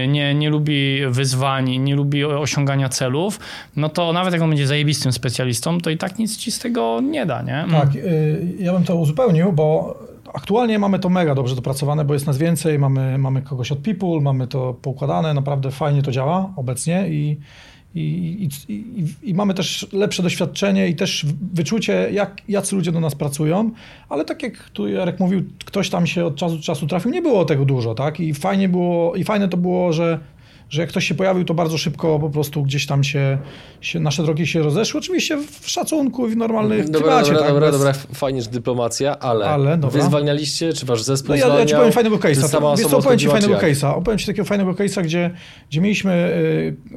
[0.08, 3.40] nie, nie lubi wyzwań, nie lubi osiągania celów,
[3.76, 7.02] no to nawet jak on będzie zajebistym specjalistą, to i tak nic ci z tego
[7.02, 7.66] nie da, nie?
[7.72, 9.98] Tak, y, ja bym to uzupełnił, bo
[10.34, 14.22] aktualnie mamy to mega dobrze dopracowane, bo jest nas więcej, mamy, mamy kogoś od People,
[14.22, 17.38] mamy to poukładane, naprawdę fajnie to działa obecnie i,
[17.96, 23.00] i, i, i, i mamy też lepsze doświadczenie i też wyczucie, jak, jacy ludzie do
[23.00, 23.72] nas pracują,
[24.10, 27.22] ale tak jak tu Jarek mówił, ktoś tam się od czasu do czasu trafił, nie
[27.22, 28.20] było tego dużo, tak?
[28.20, 30.20] I fajnie było, i fajne to było, że
[30.70, 33.38] że jak ktoś się pojawił, to bardzo szybko po prostu gdzieś tam się,
[33.82, 35.00] się nasze drogi się rozeszły.
[35.00, 37.34] Oczywiście w szacunku i w normalnych dobra, klimacie.
[37.34, 37.78] Dobra, tak, dobra, bez...
[37.78, 41.76] dobra, fajnie, że dyplomacja, ale, ale wy zwalnialiście, czy wasz zespół no, ja, ja ci
[41.76, 42.78] powiem fajnego case'a.
[42.78, 43.96] Wiesz co, opowiem ci fajnego case'a.
[43.96, 45.32] Opowiem ci takiego fajnego case'a, gdzie,
[45.70, 46.34] gdzie mieliśmy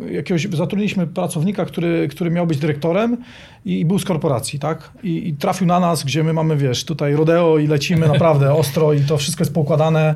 [0.09, 3.17] y, jakiegoś, zatrudniliśmy pracownika, który, który miał być dyrektorem
[3.65, 4.93] i, i był z korporacji, tak?
[5.03, 8.93] I, I trafił na nas, gdzie my mamy, wiesz, tutaj rodeo i lecimy naprawdę ostro
[8.93, 10.15] i to wszystko jest poukładane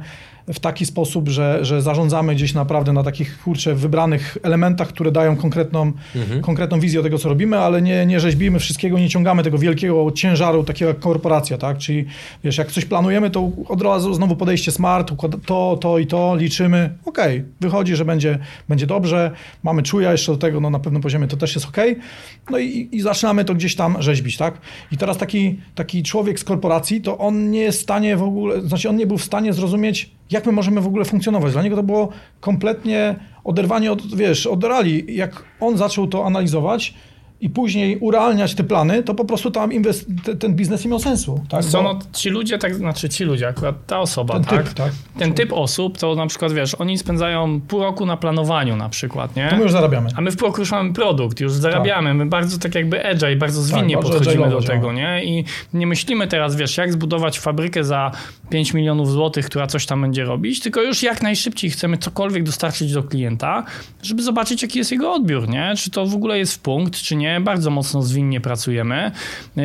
[0.54, 5.36] w taki sposób, że, że zarządzamy gdzieś naprawdę na takich, kurczę, wybranych elementach, które dają
[5.36, 6.40] konkretną, mhm.
[6.40, 10.64] konkretną wizję tego, co robimy, ale nie, nie rzeźbimy wszystkiego, nie ciągamy tego wielkiego ciężaru,
[10.64, 11.78] takiego jak korporacja, tak?
[11.78, 12.04] Czyli
[12.44, 15.12] wiesz, jak coś planujemy, to od razu znowu podejście smart,
[15.46, 18.38] to, to i to, liczymy, okej, okay, wychodzi, że będzie,
[18.68, 19.30] będzie dobrze,
[19.62, 22.04] mamy czuja jeszcze do tego, no na pewnym poziomie to też jest okej, okay.
[22.50, 24.60] no i, i zaczynamy to gdzieś tam rzeźbić, tak?
[24.92, 28.60] I teraz taki, taki człowiek z korporacji, to on nie jest w stanie w ogóle,
[28.60, 31.52] znaczy on nie był w stanie zrozumieć, jak my możemy w ogóle funkcjonować.
[31.52, 32.08] Dla niego to było
[32.40, 33.14] kompletnie
[33.44, 35.16] oderwanie od, wiesz, od reali.
[35.16, 36.94] Jak on zaczął to analizować,
[37.40, 41.40] i później urealniać te plany, to po prostu tam inwest- ten biznes nie miał sensu.
[41.48, 41.64] Tak?
[41.64, 44.64] Co, no, ci ludzie, tak, znaczy ci ludzie, akurat ta osoba, ten tak?
[44.64, 44.92] Typ, tak?
[45.18, 49.36] Ten typ osób, to na przykład, wiesz, oni spędzają pół roku na planowaniu na przykład,
[49.36, 49.48] nie?
[49.48, 50.10] To my już zarabiamy.
[50.16, 52.16] A my w pół roku już mamy produkt, już zarabiamy, tak.
[52.16, 55.24] my bardzo tak jakby agile, bardzo zwinnie tak, bardzo podchodzimy do tego, nie?
[55.24, 58.10] I nie myślimy teraz, wiesz, jak zbudować fabrykę za
[58.50, 62.92] 5 milionów złotych, która coś tam będzie robić, tylko już jak najszybciej chcemy cokolwiek dostarczyć
[62.92, 63.64] do klienta,
[64.02, 65.74] żeby zobaczyć, jaki jest jego odbiór, nie?
[65.76, 67.25] Czy to w ogóle jest w punkt, czy nie?
[67.40, 69.10] Bardzo mocno zwinnie pracujemy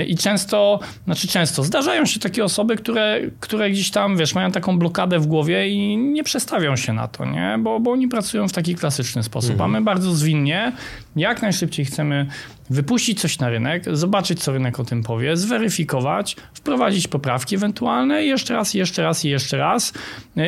[0.08, 4.80] i często, znaczy często, zdarzają się takie osoby, które, które gdzieś tam, wiesz, mają taką
[4.80, 8.54] blokadę w głowie i nie przestawią się na to, nie, bo, bo oni pracują w
[8.54, 9.70] taki klasyczny sposób, mhm.
[9.76, 10.72] a my bardzo zwinnie,
[11.16, 12.28] jak najszybciej chcemy
[12.70, 18.28] wypuścić coś na rynek, zobaczyć, co rynek o tym powie, zweryfikować, wprowadzić poprawki ewentualne i
[18.30, 19.94] jeszcze raz, jeszcze raz i jeszcze raz.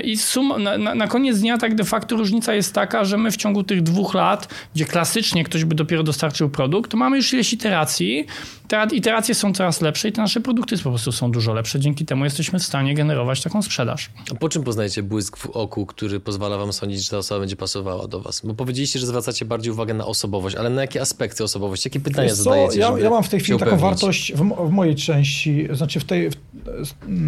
[0.03, 0.17] I
[0.59, 3.83] na, na koniec dnia tak de facto różnica jest taka, że my w ciągu tych
[3.83, 8.25] dwóch lat, gdzie klasycznie ktoś by dopiero dostarczył produkt, to mamy już ileś iteracji,
[8.67, 11.79] te iteracje są coraz lepsze i te nasze produkty po prostu są dużo lepsze.
[11.79, 14.09] Dzięki temu jesteśmy w stanie generować taką sprzedaż.
[14.31, 17.55] A po czym poznajecie błysk w oku, który pozwala wam sądzić, że ta osoba będzie
[17.55, 18.41] pasowała do was?
[18.45, 21.89] Bo powiedzieliście, że zwracacie bardziej uwagę na osobowość, ale na jakie aspekty osobowości?
[21.89, 22.79] Jakie pytania Wiesz zadajecie?
[22.79, 23.91] Ja, ja mam w tej chwili taką upewnić?
[23.91, 26.35] wartość w, w mojej części, znaczy w tej, w,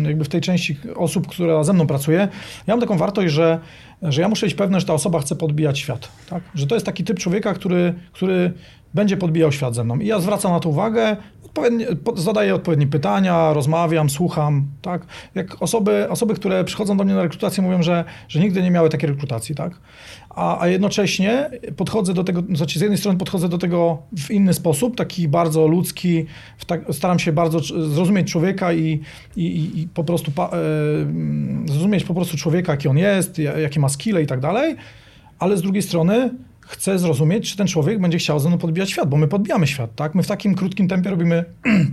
[0.04, 2.28] jakby w tej części osób, która ze mną pracuje,
[2.68, 3.60] ja mam taką wartość, że,
[4.02, 6.08] że ja muszę być pewny, że ta osoba chce podbijać świat.
[6.30, 6.44] Tak?
[6.56, 8.54] Że to jest taki typ człowieka, który, który
[8.94, 10.00] będzie podbijał świat ze mną.
[10.00, 14.68] I ja zwracam na to uwagę, odpowiednie, po- zadaję odpowiednie pytania, rozmawiam, słucham.
[14.82, 15.06] Tak?
[15.36, 18.90] Jak osoby, osoby, które przychodzą do mnie na rekrutację, mówią, że, że nigdy nie miały
[18.90, 19.56] takiej rekrutacji.
[19.56, 19.80] Tak?
[20.36, 24.54] A, a jednocześnie podchodzę do tego, znaczy z jednej strony podchodzę do tego w inny
[24.54, 26.26] sposób, taki bardzo ludzki,
[26.68, 27.60] tak, staram się bardzo
[27.90, 29.00] zrozumieć człowieka i,
[29.36, 30.52] i, i- po prostu pa, e,
[31.02, 34.76] mm, zrozumieć po prostu człowieka, jaki on jest, ja- jakie ma skille i tak dalej,
[35.40, 36.30] ale z drugiej strony
[36.60, 39.96] chcę zrozumieć, czy ten człowiek będzie chciał ze mną podbijać świat, bo my podbijamy świat,
[39.96, 40.16] tak?
[40.16, 41.46] My w takim krótkim tempie robimy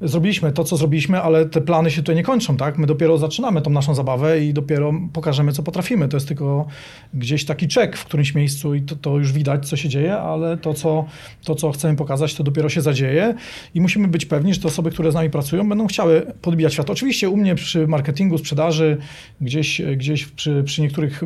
[0.00, 2.78] zrobiliśmy to, co zrobiliśmy, ale te plany się tutaj nie kończą, tak?
[2.78, 6.08] My dopiero zaczynamy tą naszą zabawę i dopiero pokażemy, co potrafimy.
[6.08, 6.66] To jest tylko
[7.14, 10.56] gdzieś taki czek w którymś miejscu i to, to już widać, co się dzieje, ale
[10.56, 11.04] to co,
[11.44, 13.34] to, co chcemy pokazać, to dopiero się zadzieje
[13.74, 16.90] i musimy być pewni, że te osoby, które z nami pracują, będą chciały podbijać świat.
[16.90, 18.96] Oczywiście u mnie przy marketingu, sprzedaży,
[19.40, 21.22] gdzieś, gdzieś przy, przy niektórych,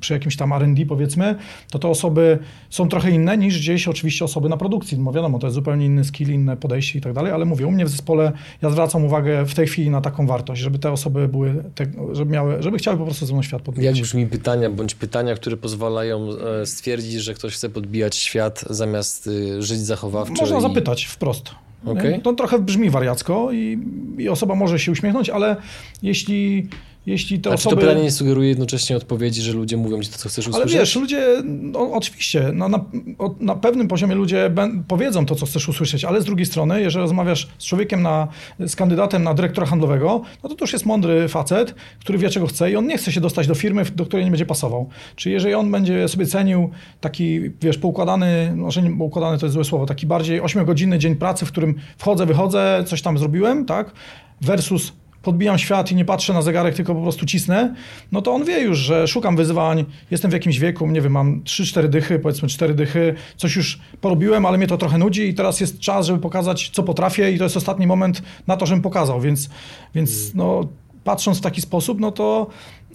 [0.00, 1.34] przy jakimś tam R&D powiedzmy,
[1.70, 2.38] to te osoby
[2.70, 4.98] są trochę inne niż gdzieś oczywiście osoby na produkcji.
[4.98, 7.70] No wiadomo, to jest zupełnie inny skill, inne podejście i tak dalej, ale mówię, u
[7.70, 8.32] mnie w zespole
[8.62, 12.32] ja zwracam uwagę w tej chwili na taką wartość, żeby te osoby były, te, żeby,
[12.32, 14.02] miały, żeby chciały po prostu ze mną świat Jak podbijać.
[14.02, 16.28] brzmi pytania, bądź pytania, które pozwalają
[16.62, 20.34] e, stwierdzić, że ktoś chce podbijać świat zamiast y, żyć zachowawczo?
[20.40, 20.62] Można i...
[20.62, 21.50] zapytać wprost.
[21.84, 22.20] Nie?
[22.20, 23.78] To trochę brzmi wariacko i,
[24.18, 25.56] i osoba może się uśmiechnąć, ale
[26.02, 26.68] jeśli,
[27.06, 27.82] jeśli te A czy to osoby...
[27.82, 30.78] pytanie nie sugeruje jednocześnie odpowiedzi, że ludzie mówią ci to, co chcesz Ale usłyszeć?
[30.78, 32.84] wiesz, ludzie, no, oczywiście, no, na,
[33.18, 36.80] o- na pewnym poziomie ludzie bę- powiedzą to, co chcesz usłyszeć, ale z drugiej strony,
[36.80, 38.28] jeżeli rozmawiasz z człowiekiem, na,
[38.66, 42.46] z kandydatem na dyrektora handlowego, no to to już jest mądry facet, który wie, czego
[42.46, 44.88] chce i on nie chce się dostać do firmy, do której nie będzie pasował.
[45.16, 49.64] Czyli jeżeli on będzie sobie cenił taki, wiesz, poukładany, może nie poukładany to jest złe
[49.64, 53.92] słowo, taki bardziej 8-godzinny dzień pracy, w którym wchodzę, wychodzę, coś tam zrobiłem, tak,
[54.40, 54.92] versus
[55.24, 57.74] podbijam świat i nie patrzę na zegarek, tylko po prostu cisnę,
[58.12, 61.42] no to on wie już, że szukam wyzwań, jestem w jakimś wieku, nie wiem, mam
[61.42, 65.60] 3-4 dychy, powiedzmy 4 dychy, coś już porobiłem, ale mnie to trochę nudzi i teraz
[65.60, 69.20] jest czas, żeby pokazać, co potrafię i to jest ostatni moment na to, żebym pokazał,
[69.20, 69.50] więc,
[69.94, 70.68] więc no,
[71.04, 72.46] patrząc w taki sposób, no to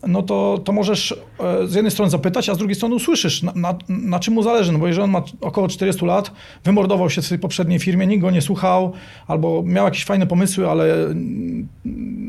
[0.07, 3.53] no to, to możesz e, z jednej strony zapytać, a z drugiej strony usłyszysz, na,
[3.55, 4.71] na, na czym mu zależy.
[4.71, 6.31] No bo jeżeli on ma około 40 lat,
[6.63, 8.93] wymordował się w swojej poprzedniej firmie, nikt go nie słuchał,
[9.27, 11.67] albo miał jakieś fajne pomysły, ale mm,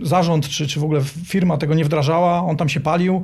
[0.03, 3.23] zarząd czy, czy w ogóle firma tego nie wdrażała, on tam się palił,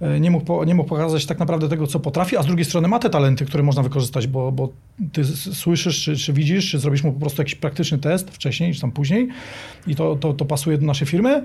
[0.00, 2.88] e, nie mógł, nie mógł pokazać tak naprawdę tego, co potrafi, a z drugiej strony
[2.88, 4.68] ma te talenty, które można wykorzystać, bo, bo
[5.12, 8.80] ty słyszysz, czy, czy widzisz, czy zrobisz mu po prostu jakiś praktyczny test wcześniej, czy
[8.80, 9.28] tam później
[9.86, 11.44] i to, to, to pasuje do naszej firmy,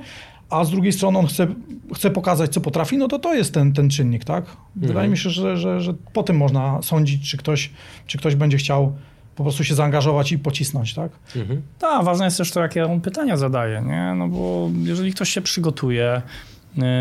[0.50, 1.48] a z drugiej strony on chce,
[1.96, 4.46] chce pokazać, co potrafi, no to to jest ten, ten czynnik, tak?
[4.76, 7.72] Wydaje mi się, że, że, że po tym można sądzić, czy ktoś,
[8.08, 8.94] czy ktoś będzie chciał
[9.36, 11.12] po prostu się zaangażować i pocisnąć, tak?
[11.36, 11.62] Mhm.
[11.80, 14.14] Tak, ważne jest też to, jakie on pytania zadaje, nie?
[14.18, 16.22] No bo jeżeli ktoś się przygotuje,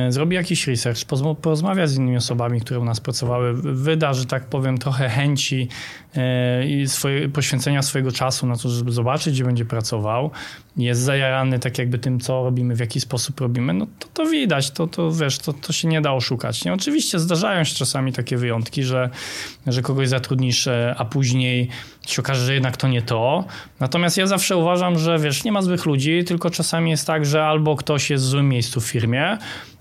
[0.09, 0.99] zrobi jakiś research,
[1.43, 5.69] porozmawia z innymi osobami, które u nas pracowały, wyda, że tak powiem, trochę chęci
[6.17, 10.31] y, i swoje, poświęcenia swojego czasu na to, żeby zobaczyć, gdzie będzie pracował,
[10.77, 14.71] jest zajarany tak jakby tym, co robimy, w jaki sposób robimy, no to, to widać,
[14.71, 16.65] to, to wiesz, to, to się nie da oszukać.
[16.65, 16.73] Nie?
[16.73, 19.11] Oczywiście zdarzają się czasami takie wyjątki, że,
[19.67, 21.69] że kogoś zatrudnisz, e, a później
[22.11, 23.45] się okaże, że jednak to nie to.
[23.81, 27.45] Natomiast ja zawsze uważam, że wiesz, nie ma złych ludzi, tylko czasami jest tak, że
[27.45, 29.39] albo ktoś jest w złym miejscu w firmie,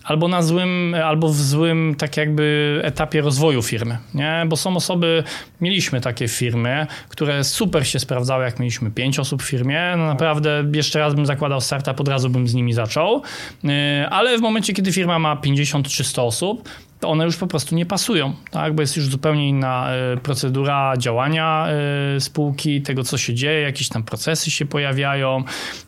[0.07, 4.45] albo na złym, albo w złym tak jakby etapie rozwoju firmy, nie?
[4.47, 5.23] Bo są osoby,
[5.61, 10.63] mieliśmy takie firmy, które super się sprawdzały, jak mieliśmy pięć osób w firmie, no naprawdę
[10.73, 13.21] jeszcze raz bym zakładał startup, od razu bym z nimi zaczął,
[13.63, 16.69] Yy, ale w momencie, kiedy firma ma 50 czy 100 osób,
[16.99, 18.75] to one już po prostu nie pasują, tak?
[18.75, 21.67] bo jest już zupełnie inna y, procedura działania
[22.15, 25.43] y, spółki, tego co się dzieje, jakieś tam procesy się pojawiają,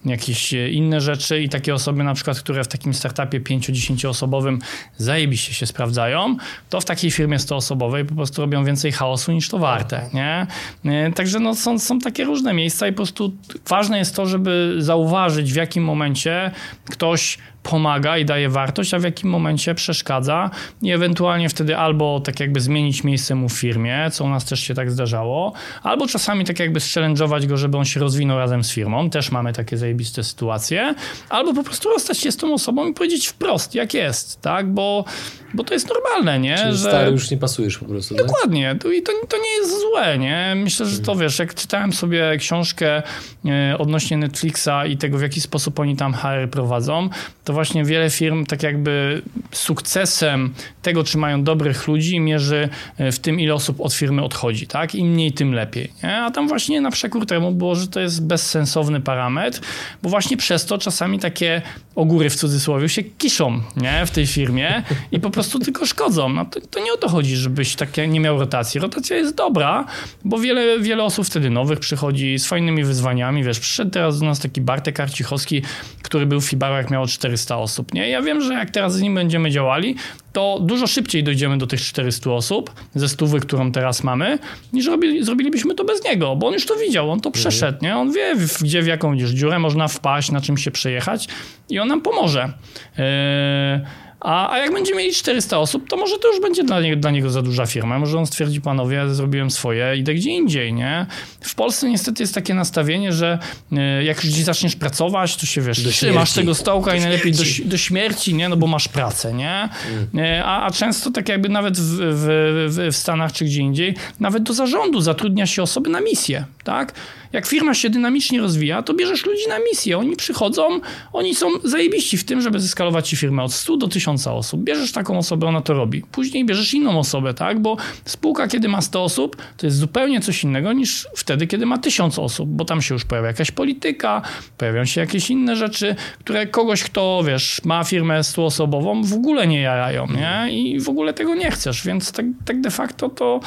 [0.05, 4.60] jakieś y, inne rzeczy i takie osoby na przykład, które w takim startupie 5-10 osobowym
[4.97, 6.38] zajebiście się sprawdzają,
[6.70, 10.47] to w takiej firmie 100 osobowej po prostu robią więcej chaosu niż to warte, nie?
[10.86, 13.34] Y, Także no, są, są takie różne miejsca i po prostu
[13.68, 16.51] ważne jest to, żeby zauważyć w jakim momencie
[16.86, 20.49] ktoś pomaga i daje wartość, a w jakim momencie przeszkadza
[20.82, 24.60] i ewentualnie wtedy albo tak jakby zmienić miejsce mu w firmie, co u nas też
[24.60, 25.53] się tak zdarzało,
[25.84, 29.53] albo czasami tak jakby challenge'ować go, żeby on się rozwinął razem z firmą, też mamy
[29.53, 30.95] takie zajebiste sytuacje,
[31.30, 35.05] albo po prostu rozstać się z tą osobą i powiedzieć wprost, jak jest, tak, bo,
[35.53, 36.57] bo to jest normalne, nie?
[36.57, 36.89] Czyli że...
[36.89, 38.26] stary już nie pasujesz po prostu, tak?
[38.26, 38.91] Dokładnie, tak?
[38.93, 40.53] i to, to nie jest złe, nie?
[40.55, 43.03] Myślę, że to wiesz, jak czytałem sobie książkę
[43.45, 47.10] e, odnośnie Netflixa i tego, w jaki sposób oni tam HR prowadzą,
[47.49, 49.21] to właśnie wiele firm tak jakby
[49.51, 54.67] sukcesem tego, czy mają dobrych ludzi, mierzy e, w tym, ile osób od firmy odchodzi,
[54.67, 54.95] tak?
[54.95, 55.91] Im mniej, tym lepiej.
[56.03, 56.17] Nie?
[56.17, 59.59] A tam właśnie na przekór temu było, że to jest bezsensowny parametr,
[60.03, 61.61] bo właśnie przez to czasami takie
[61.95, 64.05] ogóry w cudzysłowie się kiszą nie?
[64.05, 66.29] w tej firmie i po prostu tylko szkodzą.
[66.29, 68.79] No to, to nie o to chodzi, żebyś takie nie miał rotacji.
[68.79, 69.85] Rotacja jest dobra,
[70.25, 73.43] bo wiele, wiele osób wtedy nowych przychodzi z fajnymi wyzwaniami.
[73.43, 75.61] Wiesz, przyszedł teraz do nas taki Bartek Arcichowski,
[76.01, 77.93] który był w Fibarach, miał 400 osób.
[77.93, 78.09] Nie?
[78.09, 79.95] Ja wiem, że jak teraz z nim będziemy działali,
[80.33, 84.39] to dużo szybciej dojdziemy do tych 400 osób ze stówy, którą teraz mamy,
[84.73, 87.97] niż robili, zrobilibyśmy to bez niego, bo on już to widział, on to przeszedł, nie?
[87.97, 91.27] On wie, gdzie w jaką gdzieś dziurę można wpaść, na czym się przejechać
[91.69, 92.53] i on nam pomoże.
[92.97, 96.97] Yy a, a jak będzie mieli 400 osób, to może to już będzie dla, nie,
[96.97, 97.99] dla niego za duża firma.
[97.99, 101.05] Może on stwierdzi, panowie, zrobiłem swoje, idę gdzie indziej, nie?
[101.41, 103.39] W Polsce niestety jest takie nastawienie, że
[103.74, 106.99] y, jak już gdzieś zaczniesz pracować, to się wiesz, do trzymasz tego stołka do i
[106.99, 108.49] najlepiej do, do, śmierci, nie?
[108.49, 109.70] No bo masz pracę, nie?
[110.13, 110.43] Mm.
[110.45, 114.53] A, a często tak jakby nawet w, w, w Stanach czy gdzie indziej, nawet do
[114.53, 116.93] zarządu zatrudnia się osoby na misję, tak?
[117.34, 119.97] Jak firma się dynamicznie rozwija, to bierzesz ludzi na misję.
[119.97, 120.80] Oni przychodzą,
[121.13, 124.61] oni są zajebiści w tym, żeby zeskalować ci firmę od 100 do 1000 osób.
[124.61, 126.03] Bierzesz taką osobę, ona to robi.
[126.11, 127.59] Później bierzesz inną osobę, tak?
[127.59, 131.77] Bo spółka, kiedy ma 100 osób, to jest zupełnie coś innego niż wtedy, kiedy ma
[131.77, 134.21] 1000 osób, bo tam się już pojawia jakaś polityka,
[134.57, 139.61] pojawiają się jakieś inne rzeczy, które kogoś, kto, wiesz, ma firmę 100-osobową, w ogóle nie
[139.61, 140.53] jarają, nie?
[140.53, 143.39] I w ogóle tego nie chcesz, więc tak, tak de facto to,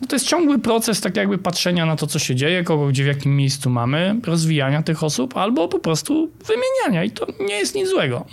[0.00, 3.04] no to jest ciągły proces tak jakby patrzenia na to, co się dzieje, kogo gdzie
[3.04, 7.74] w jakim miejscu mamy, rozwijania tych osób, albo po prostu wymieniania i to nie jest
[7.74, 8.26] nic złego.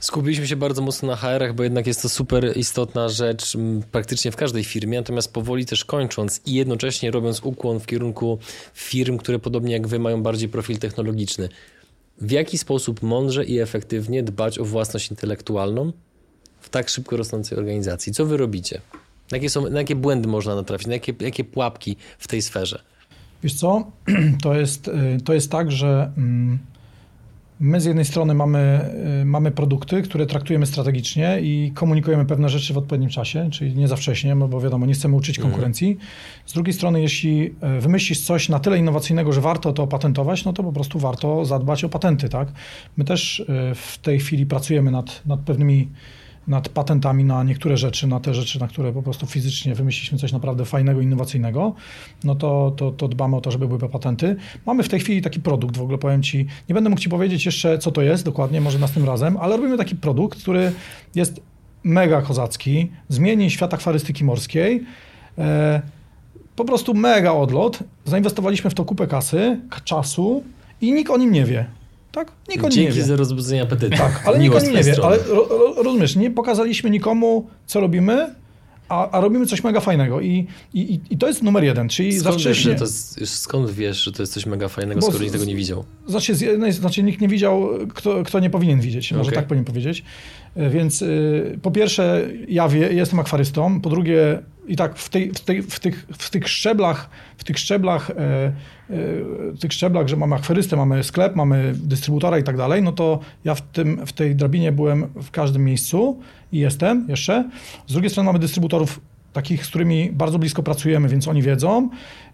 [0.00, 3.56] Skupiliśmy się bardzo mocno na HR-ach, bo jednak jest to super istotna rzecz
[3.92, 8.38] praktycznie w każdej firmie, natomiast powoli też kończąc i jednocześnie robiąc ukłon w kierunku
[8.74, 11.48] firm, które podobnie jak wy mają bardziej profil technologiczny.
[12.20, 15.92] W jaki sposób mądrze i efektywnie dbać o własność intelektualną
[16.60, 18.12] w tak szybko rosnącej organizacji?
[18.12, 18.80] Co wy robicie?
[19.30, 20.86] Na jakie, są, na jakie błędy można natrafić?
[20.86, 22.82] Na jakie, jakie pułapki w tej sferze?
[23.42, 23.90] Wiesz co,
[24.42, 26.58] to jest, y, to jest tak, że mm,
[27.60, 28.90] my z jednej strony mamy,
[29.22, 33.88] y, mamy produkty, które traktujemy strategicznie i komunikujemy pewne rzeczy w odpowiednim czasie, czyli nie
[33.88, 35.50] za wcześnie, no bo wiadomo, nie chcemy uczyć mhm.
[35.52, 35.98] konkurencji.
[36.46, 40.52] Z drugiej strony, jeśli y, wymyślisz coś na tyle innowacyjnego, że warto to opatentować, no
[40.52, 42.48] to po prostu warto zadbać o patenty, tak?
[42.96, 45.88] My też w tej chwili pracujemy nad, nad pewnymi
[46.48, 50.32] nad patentami na niektóre rzeczy, na te rzeczy, na które po prostu fizycznie wymyśliliśmy coś
[50.32, 51.74] naprawdę fajnego, innowacyjnego,
[52.24, 54.36] no to, to, to dbamy o to, żeby były patenty.
[54.66, 57.46] Mamy w tej chwili taki produkt, w ogóle powiem Ci, nie będę mógł Ci powiedzieć
[57.46, 60.72] jeszcze, co to jest dokładnie, może następnym razem, ale robimy taki produkt, który
[61.14, 61.40] jest
[61.84, 64.84] mega kozacki, zmieni świat akwarystyki morskiej,
[65.38, 65.82] e,
[66.56, 67.78] po prostu mega odlot.
[68.04, 70.44] Zainwestowaliśmy w to kupę kasy, czasu
[70.80, 71.79] i nikt o nim nie wie.
[72.12, 72.32] Tak?
[72.48, 73.02] Nikt Dzięki nie wie.
[73.02, 73.96] za rozbudzenie apetytu.
[73.96, 74.94] Tak, ale nikt nie wie.
[75.04, 78.34] Ale ro, ro, rozumiesz, nie pokazaliśmy nikomu, co robimy,
[78.90, 80.20] a, a, robimy coś mega fajnego.
[80.20, 81.88] I, i, I to jest numer jeden.
[81.88, 82.72] Czyli skąd, za wcześnie...
[82.72, 82.80] wiesz,
[83.20, 85.84] jest, skąd wiesz, że to jest coś mega fajnego, skoro nikt tego nie widział?
[86.06, 89.12] Znaczy, z jednej, znaczy nikt nie widział, kto, kto nie powinien widzieć.
[89.12, 89.34] Może okay.
[89.34, 90.04] tak powinien powiedzieć.
[90.56, 93.80] E, więc y, po pierwsze, ja wie, jestem akwarystą.
[93.80, 94.38] Po drugie,
[94.70, 98.14] i tak w, tej, w, tej, w, tych, w tych szczeblach, w tych szczeblach, e,
[98.16, 98.52] e,
[99.60, 103.54] tych szczeblach, że mamy akwarystę, mamy sklep, mamy dystrybutora i tak dalej, no to ja
[103.54, 106.20] w, tym, w tej drabinie byłem w każdym miejscu
[106.52, 107.50] i jestem jeszcze.
[107.86, 109.00] Z drugiej strony mamy dystrybutorów
[109.32, 111.88] takich, z którymi bardzo blisko pracujemy, więc oni wiedzą.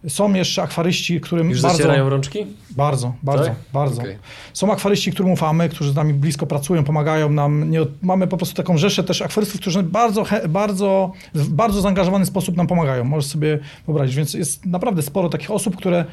[0.09, 1.79] Są jeszcze akwaryści, którym Już bardzo...
[1.79, 2.47] zacierają rączki?
[2.71, 3.55] Bardzo, bardzo, tak?
[3.73, 4.03] bardzo.
[4.03, 4.19] Okay.
[4.53, 7.71] Są akwaryści, którym ufamy, którzy z nami blisko pracują, pomagają nam.
[7.71, 12.57] Nie, mamy po prostu taką rzeszę też akwarystów, którzy bardzo, bardzo, w bardzo zaangażowany sposób
[12.57, 13.05] nam pomagają.
[13.05, 14.17] Możesz sobie wyobrazić.
[14.17, 16.05] Więc jest naprawdę sporo takich osób, które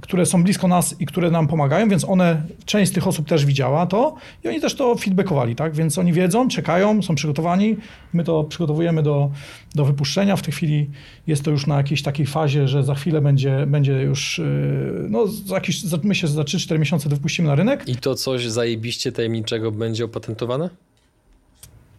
[0.00, 3.46] które są blisko nas i które nam pomagają, więc one, część z tych osób też
[3.46, 4.14] widziała to
[4.44, 5.74] i oni też to feedbackowali, tak?
[5.74, 7.76] Więc oni wiedzą, czekają, są przygotowani,
[8.12, 9.30] my to przygotowujemy do,
[9.74, 10.36] do wypuszczenia.
[10.36, 10.90] W tej chwili
[11.26, 15.26] jest to już na jakiejś takiej fazie, że za chwilę będzie, będzie już, yy, no
[15.26, 17.88] za jakiś, myślę, że za 3-4 miesiące wypuścimy na rynek.
[17.88, 20.70] I to coś zajebiście tajemniczego będzie opatentowane?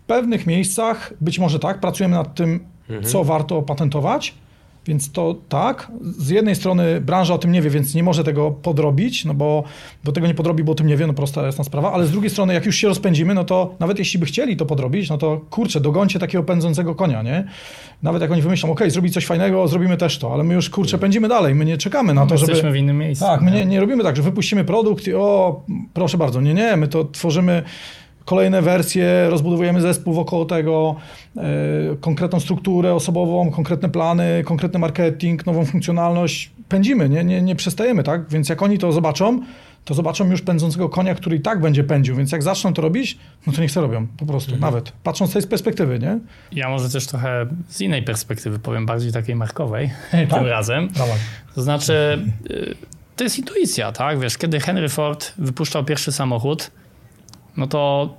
[0.03, 3.03] W pewnych miejscach, być może tak, pracujemy nad tym, mhm.
[3.03, 4.33] co warto opatentować,
[4.87, 8.51] Więc to tak, z jednej strony branża o tym nie wie, więc nie może tego
[8.51, 9.63] podrobić, no bo,
[10.03, 12.11] bo tego nie podrobi, bo o tym nie wie, no prosta jasna sprawa, ale z
[12.11, 15.17] drugiej strony jak już się rozpędzimy, no to nawet jeśli by chcieli to podrobić, no
[15.17, 17.47] to kurczę, dogońcie takiego pędzącego konia, nie?
[18.03, 20.97] Nawet jak oni wymyślą, ok, zrobić coś fajnego, zrobimy też to, ale my już kurczę
[20.97, 22.51] pędzimy dalej, my nie czekamy na to, żeby...
[22.51, 23.25] Jesteśmy w innym miejscu.
[23.25, 25.61] Tak, my nie, nie robimy tak, że wypuścimy produkt i o,
[25.93, 27.63] proszę bardzo, nie, nie, my to tworzymy
[28.25, 30.95] kolejne wersje, rozbudowujemy zespół wokoło tego,
[31.37, 31.41] e,
[32.01, 36.51] konkretną strukturę osobową, konkretne plany, konkretny marketing, nową funkcjonalność.
[36.69, 38.29] Pędzimy, nie, nie, nie przestajemy, tak?
[38.29, 39.41] Więc jak oni to zobaczą,
[39.85, 43.17] to zobaczą już pędzącego konia, który i tak będzie pędził, więc jak zaczną to robić,
[43.47, 44.73] no to niech to robią, po prostu, Mhm.
[44.73, 46.19] nawet, patrząc z tej perspektywy, nie?
[46.51, 50.29] Ja może też trochę z innej perspektywy powiem, bardziej takiej markowej Tak.
[50.39, 50.87] tym razem.
[50.87, 51.17] Dawaj.
[51.55, 52.19] To znaczy,
[52.51, 52.75] y,
[53.15, 54.19] to jest intuicja, tak?
[54.19, 56.71] Wiesz, kiedy Henry Ford wypuszczał pierwszy samochód,
[57.57, 58.09] no to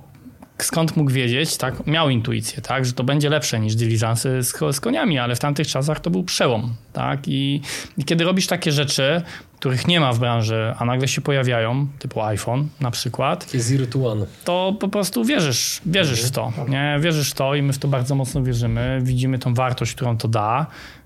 [0.57, 1.87] skąd mógł wiedzieć, tak?
[1.87, 2.85] Miał intuicję, tak?
[2.85, 6.23] Że to będzie lepsze niż dyliżansy z, z koniami, ale w tamtych czasach to był
[6.23, 7.27] przełom, tak?
[7.27, 7.61] I,
[7.97, 9.21] I kiedy robisz takie rzeczy,
[9.59, 14.11] których nie ma w branży, a nagle się pojawiają, typu iPhone na przykład, zero to
[14.11, 14.25] one.
[14.43, 16.97] to po prostu wierzysz, wierzysz w to, nie?
[16.99, 18.99] Wierzysz w to i my w to bardzo mocno wierzymy.
[19.01, 20.65] Widzimy tą wartość, którą to da.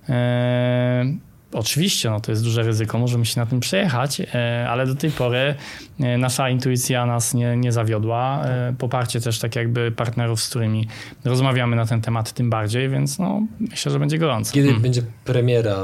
[0.09, 1.17] Eee,
[1.53, 5.11] oczywiście, no to jest duże ryzyko, możemy się na tym przejechać, e, ale do tej
[5.11, 5.55] pory
[5.99, 8.43] e, nasza intuicja nas nie, nie zawiodła.
[8.45, 10.87] E, poparcie też tak jakby partnerów, z którymi
[11.25, 14.53] rozmawiamy na ten temat tym bardziej, więc no myślę, że będzie gorąco.
[14.53, 14.81] Kiedy Mm.
[14.81, 15.77] będzie premiera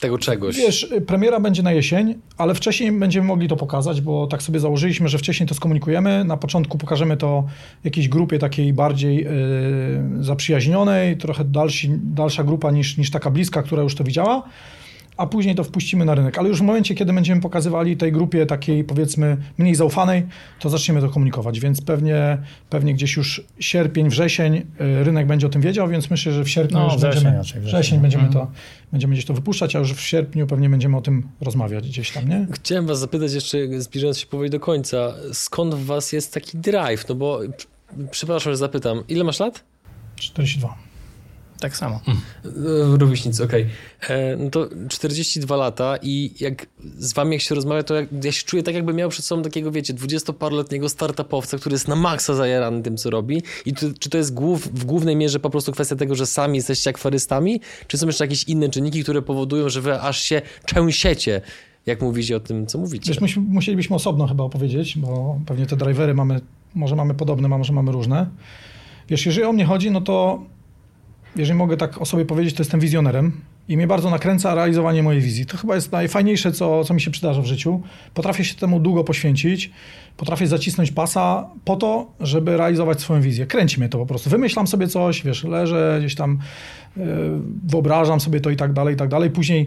[0.00, 0.56] tego czegoś?
[0.56, 5.08] Wiesz, premiera będzie na jesień, ale wcześniej będziemy mogli to pokazać, bo tak sobie założyliśmy,
[5.08, 6.24] że wcześniej to skomunikujemy.
[6.24, 7.44] Na początku pokażemy to
[7.84, 13.82] jakiejś grupie takiej bardziej yy, zaprzyjaźnionej, trochę dalsi, dalsza grupa niż, niż taka bliska, która
[13.82, 14.42] już to widziała.
[15.16, 16.38] A później to wpuścimy na rynek.
[16.38, 20.26] Ale już w momencie, kiedy będziemy pokazywali tej grupie takiej powiedzmy mniej zaufanej,
[20.60, 21.60] to zaczniemy to komunikować.
[21.60, 22.38] Więc pewnie,
[22.70, 26.48] pewnie gdzieś już sierpień, wrzesień yy, rynek będzie o tym wiedział, więc myślę, że w
[26.50, 27.80] sierpniu No, już wrzesień będziemy, raczej, wrzesień.
[27.80, 28.46] wrzesień będziemy, Mhm.
[28.46, 28.52] to,
[28.92, 32.28] będziemy gdzieś to wypuszczać, a już w sierpniu pewnie będziemy o tym rozmawiać gdzieś tam,
[32.28, 32.46] nie?
[32.52, 37.08] Chciałem was zapytać jeszcze, zbliżając się powoli do końca, skąd w was jest taki drive?
[37.08, 37.66] No bo, pr-
[38.10, 39.64] przepraszam, że zapytam, ile masz lat?
[40.16, 40.85] 42.
[41.60, 42.00] Tak samo.
[42.44, 42.50] E,
[42.96, 43.66] Rówieśnicy, okej.
[44.08, 46.66] E, No to 42 lata i jak
[46.98, 49.42] z wami jak się rozmawia, to jak, ja się czuję tak, jakby miał przed sobą
[49.42, 53.42] takiego, wiecie, 20-paroletniego startupowca, który jest na maksa zajarany tym, co robi.
[53.66, 56.56] I czy, czy to jest głów, w głównej mierze po prostu kwestia tego, że sami
[56.56, 61.40] jesteście akwarystami, czy są jeszcze jakieś inne czynniki, które powodują, że wy aż się trzęsiecie,
[61.86, 63.08] jak mówicie o tym, co mówicie?
[63.12, 66.40] Wiesz, myśmy, musielibyśmy osobno chyba opowiedzieć, bo pewnie te drivery mamy,
[66.74, 68.26] może mamy podobne, a może mamy różne.
[69.08, 70.42] Wiesz, jeżeli o mnie chodzi, no to
[71.36, 73.32] jeżeli mogę tak o sobie powiedzieć, to jestem wizjonerem
[73.68, 75.46] i mnie bardzo nakręca realizowanie mojej wizji.
[75.46, 77.80] To chyba jest najfajniejsze, co, co mi się przydarza w życiu.
[78.14, 79.70] Potrafię się temu długo poświęcić,
[80.16, 83.46] potrafię zacisnąć pasa po to, żeby realizować swoją wizję.
[83.46, 84.30] Kręci mnie to po prostu.
[84.30, 86.38] Wymyślam sobie coś, wiesz, leżę gdzieś tam,
[86.96, 87.04] yy,
[87.66, 89.30] wyobrażam sobie to i tak dalej, i tak dalej.
[89.30, 89.66] Później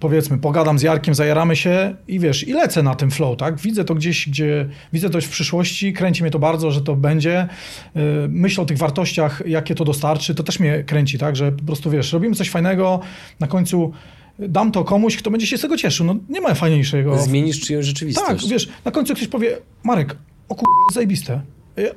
[0.00, 3.60] powiedzmy, pogadam z Jarkiem, zajaramy się i wiesz, i lecę na tym flow, tak?
[3.60, 7.48] Widzę to gdzieś, gdzie widzę to w przyszłości, kręci mnie to bardzo, że to będzie.
[7.94, 11.36] Yy, myślę o tych wartościach, jakie to dostarczy, to też mnie kręci, tak?
[11.36, 13.00] Że po prostu, wiesz, robimy coś fajnego,
[13.40, 13.92] na końcu
[14.38, 16.06] dam to komuś, kto będzie się z tego cieszył.
[16.06, 17.18] No nie ma fajniejszego.
[17.18, 18.42] Zmienisz czyjąś rzeczywistość.
[18.42, 20.16] Tak, wiesz, na końcu ktoś powie, Marek,
[20.48, 20.66] o kur...
[20.94, 21.40] zajebiste.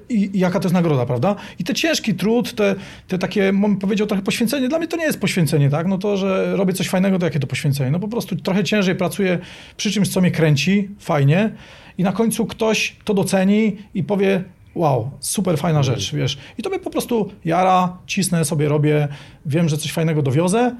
[0.09, 1.35] I, I jaka to jest nagroda, prawda?
[1.59, 2.75] I te ciężki trud, te,
[3.07, 5.87] te takie, bym powiedział, trochę poświęcenie, dla mnie to nie jest poświęcenie, tak?
[5.87, 7.91] No to, że robię coś fajnego, to jakie to poświęcenie?
[7.91, 9.39] No po prostu trochę ciężej pracuję
[9.77, 11.51] przy czymś, co mnie kręci, fajnie
[11.97, 14.43] i na końcu ktoś to doceni i powie,
[14.75, 16.37] wow, super fajna rzecz, wiesz.
[16.57, 19.07] I to mnie po prostu jara, cisnę sobie, robię,
[19.45, 20.75] wiem, że coś fajnego dowiozę,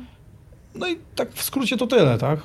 [0.75, 2.39] no i tak w skrócie to tyle, tak?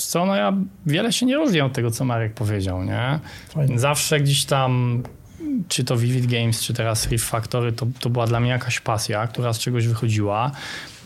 [0.00, 0.52] Wiesz Co, no ja
[0.86, 3.20] wiele się nie różnię od tego, co Marek powiedział, nie?
[3.48, 3.78] Fajnie.
[3.78, 5.02] Zawsze gdzieś tam,
[5.68, 9.26] czy to Vivid Games, czy teraz Riff Factory, to, to była dla mnie jakaś pasja,
[9.26, 10.50] która z czegoś wychodziła.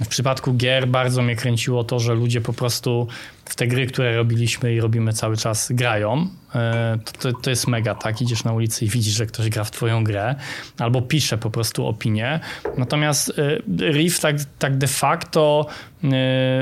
[0.05, 3.09] W przypadku gier bardzo mnie kręciło to, że ludzie po prostu
[3.45, 6.29] w te gry, które robiliśmy i robimy cały czas, grają.
[6.55, 8.23] E, To, to, to jest mega, tak?
[8.23, 10.35] Idziesz na ulicy i widzisz, że ktoś gra w twoją grę,
[10.79, 12.41] albo pisze po prostu opinię.
[12.79, 15.67] Natomiast e, Riff tak, tak de facto,
[16.05, 16.09] e,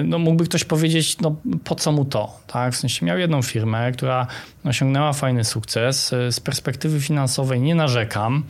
[0.05, 2.75] no mógłby ktoś powiedzieć, no po co mu to, tak?
[2.75, 4.27] W sensie miał jedną firmę, która
[4.65, 6.09] osiągnęła fajny sukces.
[6.31, 8.43] Z perspektywy finansowej nie narzekam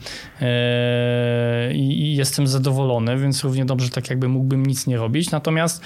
[1.73, 5.31] i jestem zadowolony, więc równie dobrze tak jakby mógłbym nic nie robić.
[5.31, 5.81] Natomiast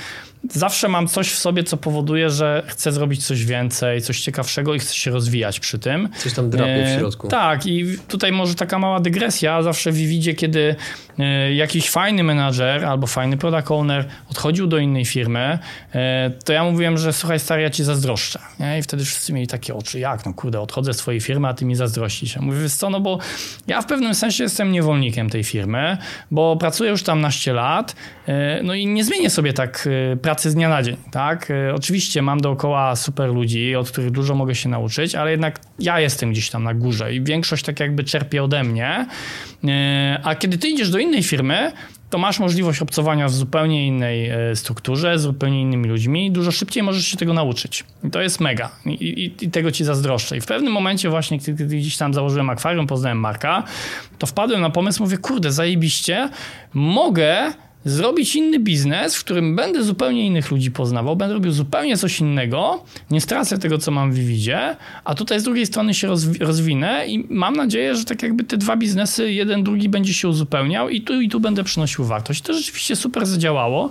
[0.51, 4.79] zawsze mam coś w sobie, co powoduje, że chcę zrobić coś więcej, coś ciekawszego i
[4.79, 6.09] chcę się rozwijać przy tym.
[6.17, 7.27] Coś tam drapie w E, środku.
[7.27, 9.63] Tak, i tutaj może taka mała dygresja.
[9.63, 10.75] Zawsze w Vividzie, kiedy
[11.19, 15.59] e, jakiś fajny menadżer albo fajny product owner odchodził do innej firmy,
[15.95, 18.39] e, to ja mówiłem, że słuchaj stary, ja ci zazdroszczę.
[18.79, 21.65] I wtedy wszyscy mieli takie oczy, jak no kurde, odchodzę z twojej firmy, a ty
[21.65, 22.35] mi zazdrościsz.
[22.35, 23.19] Ja mówię, wiesz co, no bo
[23.67, 25.97] Ja w pewnym sensie jestem niewolnikiem tej firmy,
[26.31, 27.95] bo pracuję już tam naście lat,
[28.63, 29.89] no i nie zmienię sobie tak
[30.27, 31.51] pracy z dnia na dzień, tak?
[31.51, 35.99] E, oczywiście mam dookoła super ludzi, od których dużo mogę się nauczyć, ale jednak ja
[35.99, 39.05] jestem gdzieś tam na górze i większość tak jakby czerpie ode mnie,
[40.23, 41.71] a kiedy ty idziesz do innej firmy,
[42.09, 46.31] to masz możliwość obcowania w zupełnie innej e, strukturze, z zupełnie innymi ludźmi.
[46.31, 47.83] Dużo szybciej możesz się tego nauczyć.
[48.03, 48.69] I to jest mega.
[48.85, 50.37] I, i, i tego ci zazdroszczę.
[50.37, 53.63] I w pewnym momencie właśnie, kiedy gdzieś tam założyłem akwarium, poznałem Marka,
[54.17, 56.29] to wpadłem na pomysł, mówię, kurde, zajebiście,
[56.73, 57.53] mogę
[57.85, 62.83] zrobić inny biznes, w którym będę zupełnie innych ludzi poznawał, będę robił zupełnie coś innego,
[63.11, 66.07] nie stracę tego, co mam w Vividzie, a tutaj z drugiej strony się
[66.39, 70.89] rozwinę i mam nadzieję, że tak jakby te dwa biznesy, jeden, drugi będzie się uzupełniał
[70.89, 72.41] i tu i tu będę przynosił wartość.
[72.41, 73.89] To rzeczywiście super zadziałało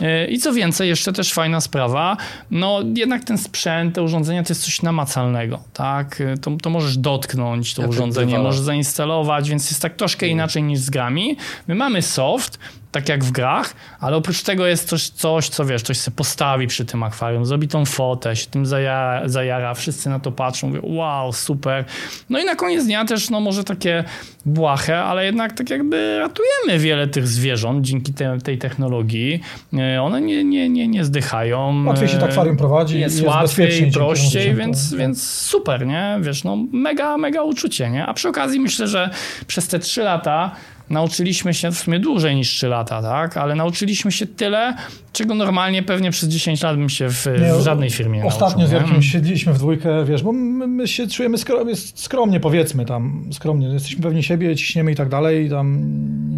[0.00, 2.16] e, i co więcej, jeszcze też fajna sprawa,
[2.50, 6.20] no jednak ten sprzęt, te urządzenia to jest coś namacalnego, tak?
[6.20, 10.32] E, to, to możesz dotknąć to urządzenie, możesz zainstalować, więc jest tak troszkę mm.
[10.38, 11.36] inaczej niż z grami.
[11.68, 12.58] My mamy soft,
[12.92, 16.66] tak jak w grach, ale oprócz tego jest coś, coś co wiesz, coś się postawi
[16.66, 20.80] przy tym akwarium, zrobi tą fotę, się tym zajara, zajara, wszyscy na to patrzą, mówią
[20.84, 21.84] wow, super.
[22.30, 24.04] No i na koniec dnia też, no może takie
[24.46, 29.40] błahe, ale jednak tak jakby ratujemy wiele tych zwierząt dzięki te, tej technologii.
[29.78, 31.84] E, one nie, nie, nie, nie zdychają.
[31.86, 33.00] Łatwiej się tak akwarium prowadzi.
[33.00, 36.18] Jest, jest łatwiej, prościej, więc, więc super, nie?
[36.20, 38.06] Wiesz, no mega, mega uczucie, nie?
[38.06, 39.10] A przy okazji myślę, że
[39.46, 40.56] przez te trzy lata
[40.90, 43.36] nauczyliśmy się w sumie dłużej niż 3 lata, tak?
[43.36, 44.76] Ale nauczyliśmy się tyle,
[45.12, 48.78] czego normalnie pewnie przez 10 lat bym się w, nie, w żadnej firmie Ostatnio nauczył,
[48.78, 53.24] z Jarkiem siedliśmy w dwójkę, wiesz, bo my, my się czujemy skromnie, skromnie, powiedzmy tam,
[53.32, 55.80] skromnie, jesteśmy pewni siebie, ciśniemy i tak dalej, i tam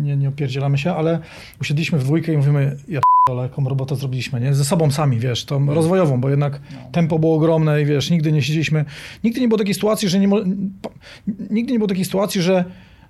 [0.04, 1.18] nie, nie opierdzielamy się, ale
[1.60, 3.00] usiedliśmy w dwójkę i mówimy, ja
[3.30, 4.54] ale jaką robotę zrobiliśmy, nie?
[4.54, 5.74] Ze sobą sami, wiesz, tą mm.
[5.74, 6.78] rozwojową, bo jednak no.
[6.92, 8.84] tempo było ogromne i wiesz, nigdy nie siedzieliśmy,
[9.24, 10.28] nigdy nie było takiej sytuacji, że nie,
[11.50, 12.64] nigdy nie było takiej sytuacji, że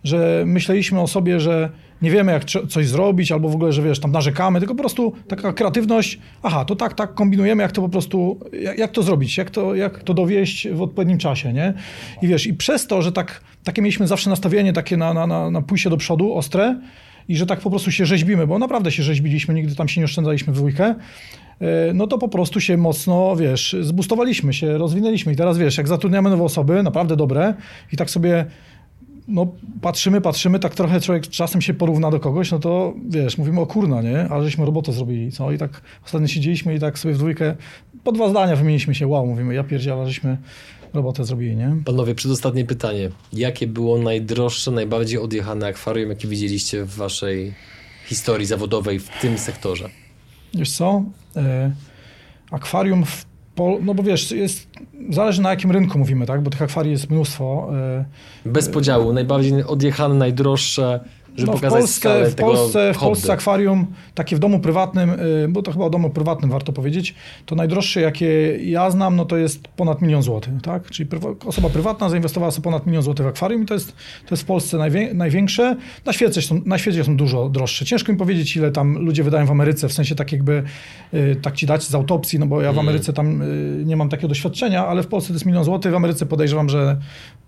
[0.04, 1.70] że myśleliśmy o sobie, że
[2.02, 5.12] nie wiemy, jak coś zrobić, albo w ogóle, że wiesz, tam narzekamy, tylko po prostu
[5.28, 9.36] taka kreatywność, aha, to tak, tak kombinujemy, jak to po prostu, jak, jak to zrobić,
[9.36, 11.74] jak to, jak to dowieść w odpowiednim czasie, nie?
[12.22, 15.50] I wiesz, i przez to, że tak, takie mieliśmy zawsze nastawienie takie na, na, na,
[15.50, 16.80] na pójście do przodu, ostre,
[17.28, 20.04] i że tak po prostu się rzeźbimy, bo naprawdę się rzeźbiliśmy, nigdy tam się nie
[20.04, 20.84] oszczędzaliśmy w dwójkę,
[21.60, 25.88] e, no to po prostu się mocno, wiesz, zbustowaliśmy się, rozwinęliśmy i teraz, wiesz, jak
[25.88, 27.54] zatrudniamy nowe osoby, naprawdę dobre
[27.92, 28.44] i tak sobie
[29.30, 29.46] no,
[29.80, 33.66] patrzymy, patrzymy, tak trochę człowiek czasem się porówna do kogoś, no to wiesz, mówimy o
[33.66, 34.28] kurna, nie?
[34.28, 35.52] Ale żeśmy robotę zrobili, co?
[35.52, 37.56] I tak ostatnio siedzieliśmy i tak sobie w dwójkę,
[38.04, 40.36] po dwa zdania wymieniliśmy się, wow, mówimy, ja pierdziela, żeśmy
[40.94, 41.76] robotę zrobili, nie?
[41.84, 43.10] Panowie, przedostatnie pytanie.
[43.32, 47.54] Jakie było najdroższe, najbardziej odjechane akwarium, jakie widzieliście w waszej
[48.06, 49.88] historii zawodowej w tym sektorze?
[50.54, 51.04] Wiesz co?
[51.36, 51.72] E,
[52.50, 53.29] akwarium w
[53.82, 54.68] no bo wiesz, jest,
[55.10, 56.42] zależy na jakim rynku mówimy, tak?
[56.42, 57.70] Bo tych akwarii jest mnóstwo.
[57.76, 58.04] E,
[58.46, 61.00] Bez podziału, najbardziej odjechane, najdroższe
[61.36, 65.48] żeby no, pokazać w Polsce, w Polsce, w Polsce akwarium, takie w domu prywatnym, y,
[65.48, 67.14] bo to chyba o domu prywatnym warto powiedzieć,
[67.46, 70.90] to najdroższe, jakie ja znam, no to jest ponad milion złotych, tak?
[70.90, 71.08] Czyli
[71.46, 73.88] osoba prywatna zainwestowała sobie ponad milion złotych w akwarium i to jest,
[74.26, 75.76] to jest w Polsce najwię największe.
[76.06, 77.84] Na świecie, są, na świecie są dużo droższe.
[77.84, 80.62] Ciężko mi powiedzieć, ile tam ludzie wydają w Ameryce, w sensie tak jakby,
[81.14, 82.88] y, tak ci dać z autopsji, no bo ja w mm.
[82.88, 85.94] Ameryce tam y, nie mam takiego doświadczenia, ale w Polsce to jest milion złotych, w
[85.94, 86.96] Ameryce podejrzewam, że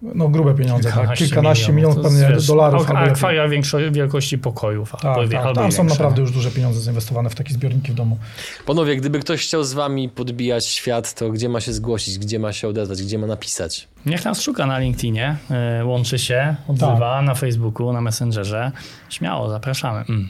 [0.03, 0.93] no grube pieniądze, tak?
[0.93, 1.29] kilkanaście, tak?
[1.29, 2.91] kilkanaście milionów, milionów pewnie dolarów.
[2.91, 3.49] Akwaria
[3.93, 4.93] wielkości pokojów.
[5.03, 8.19] Tak, tak, tam są naprawdę już duże pieniądze zainwestowane w takie zbiorniki w domu.
[8.67, 12.53] Panowie, gdyby ktoś chciał z wami podbijać świat, to gdzie ma się zgłosić, gdzie ma
[12.53, 13.89] się odezwać, gdzie ma napisać?
[14.07, 17.25] Niech nas szuka na LinkedInie, e, łączy się, odzywa tak.
[17.25, 18.73] na Facebooku, na Messengerze.
[19.09, 20.05] Śmiało, zapraszamy.
[20.09, 20.29] Mm.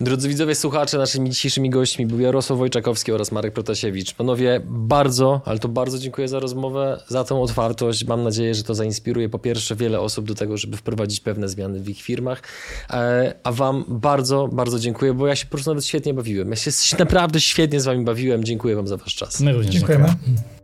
[0.00, 4.14] Drodzy widzowie, słuchacze, naszymi dzisiejszymi gośćmi był Jarosław Wojczakowski oraz Marek Protasiewicz.
[4.14, 8.04] Panowie, bardzo, ale to bardzo dziękuję za rozmowę, za tą otwartość.
[8.04, 11.80] Mam nadzieję, że to zainspiruje po pierwsze wiele osób do tego, żeby wprowadzić pewne zmiany
[11.80, 12.42] w ich firmach.
[12.90, 16.50] E, a wam bardzo, bardzo dziękuję, bo ja się po prostu nawet świetnie bawiłem.
[16.50, 18.44] Ja się naprawdę świetnie z wami bawiłem.
[18.44, 19.40] Dziękuję wam za wasz czas.
[19.40, 20.08] My również dziękujemy.
[20.08, 20.57] dziękujemy.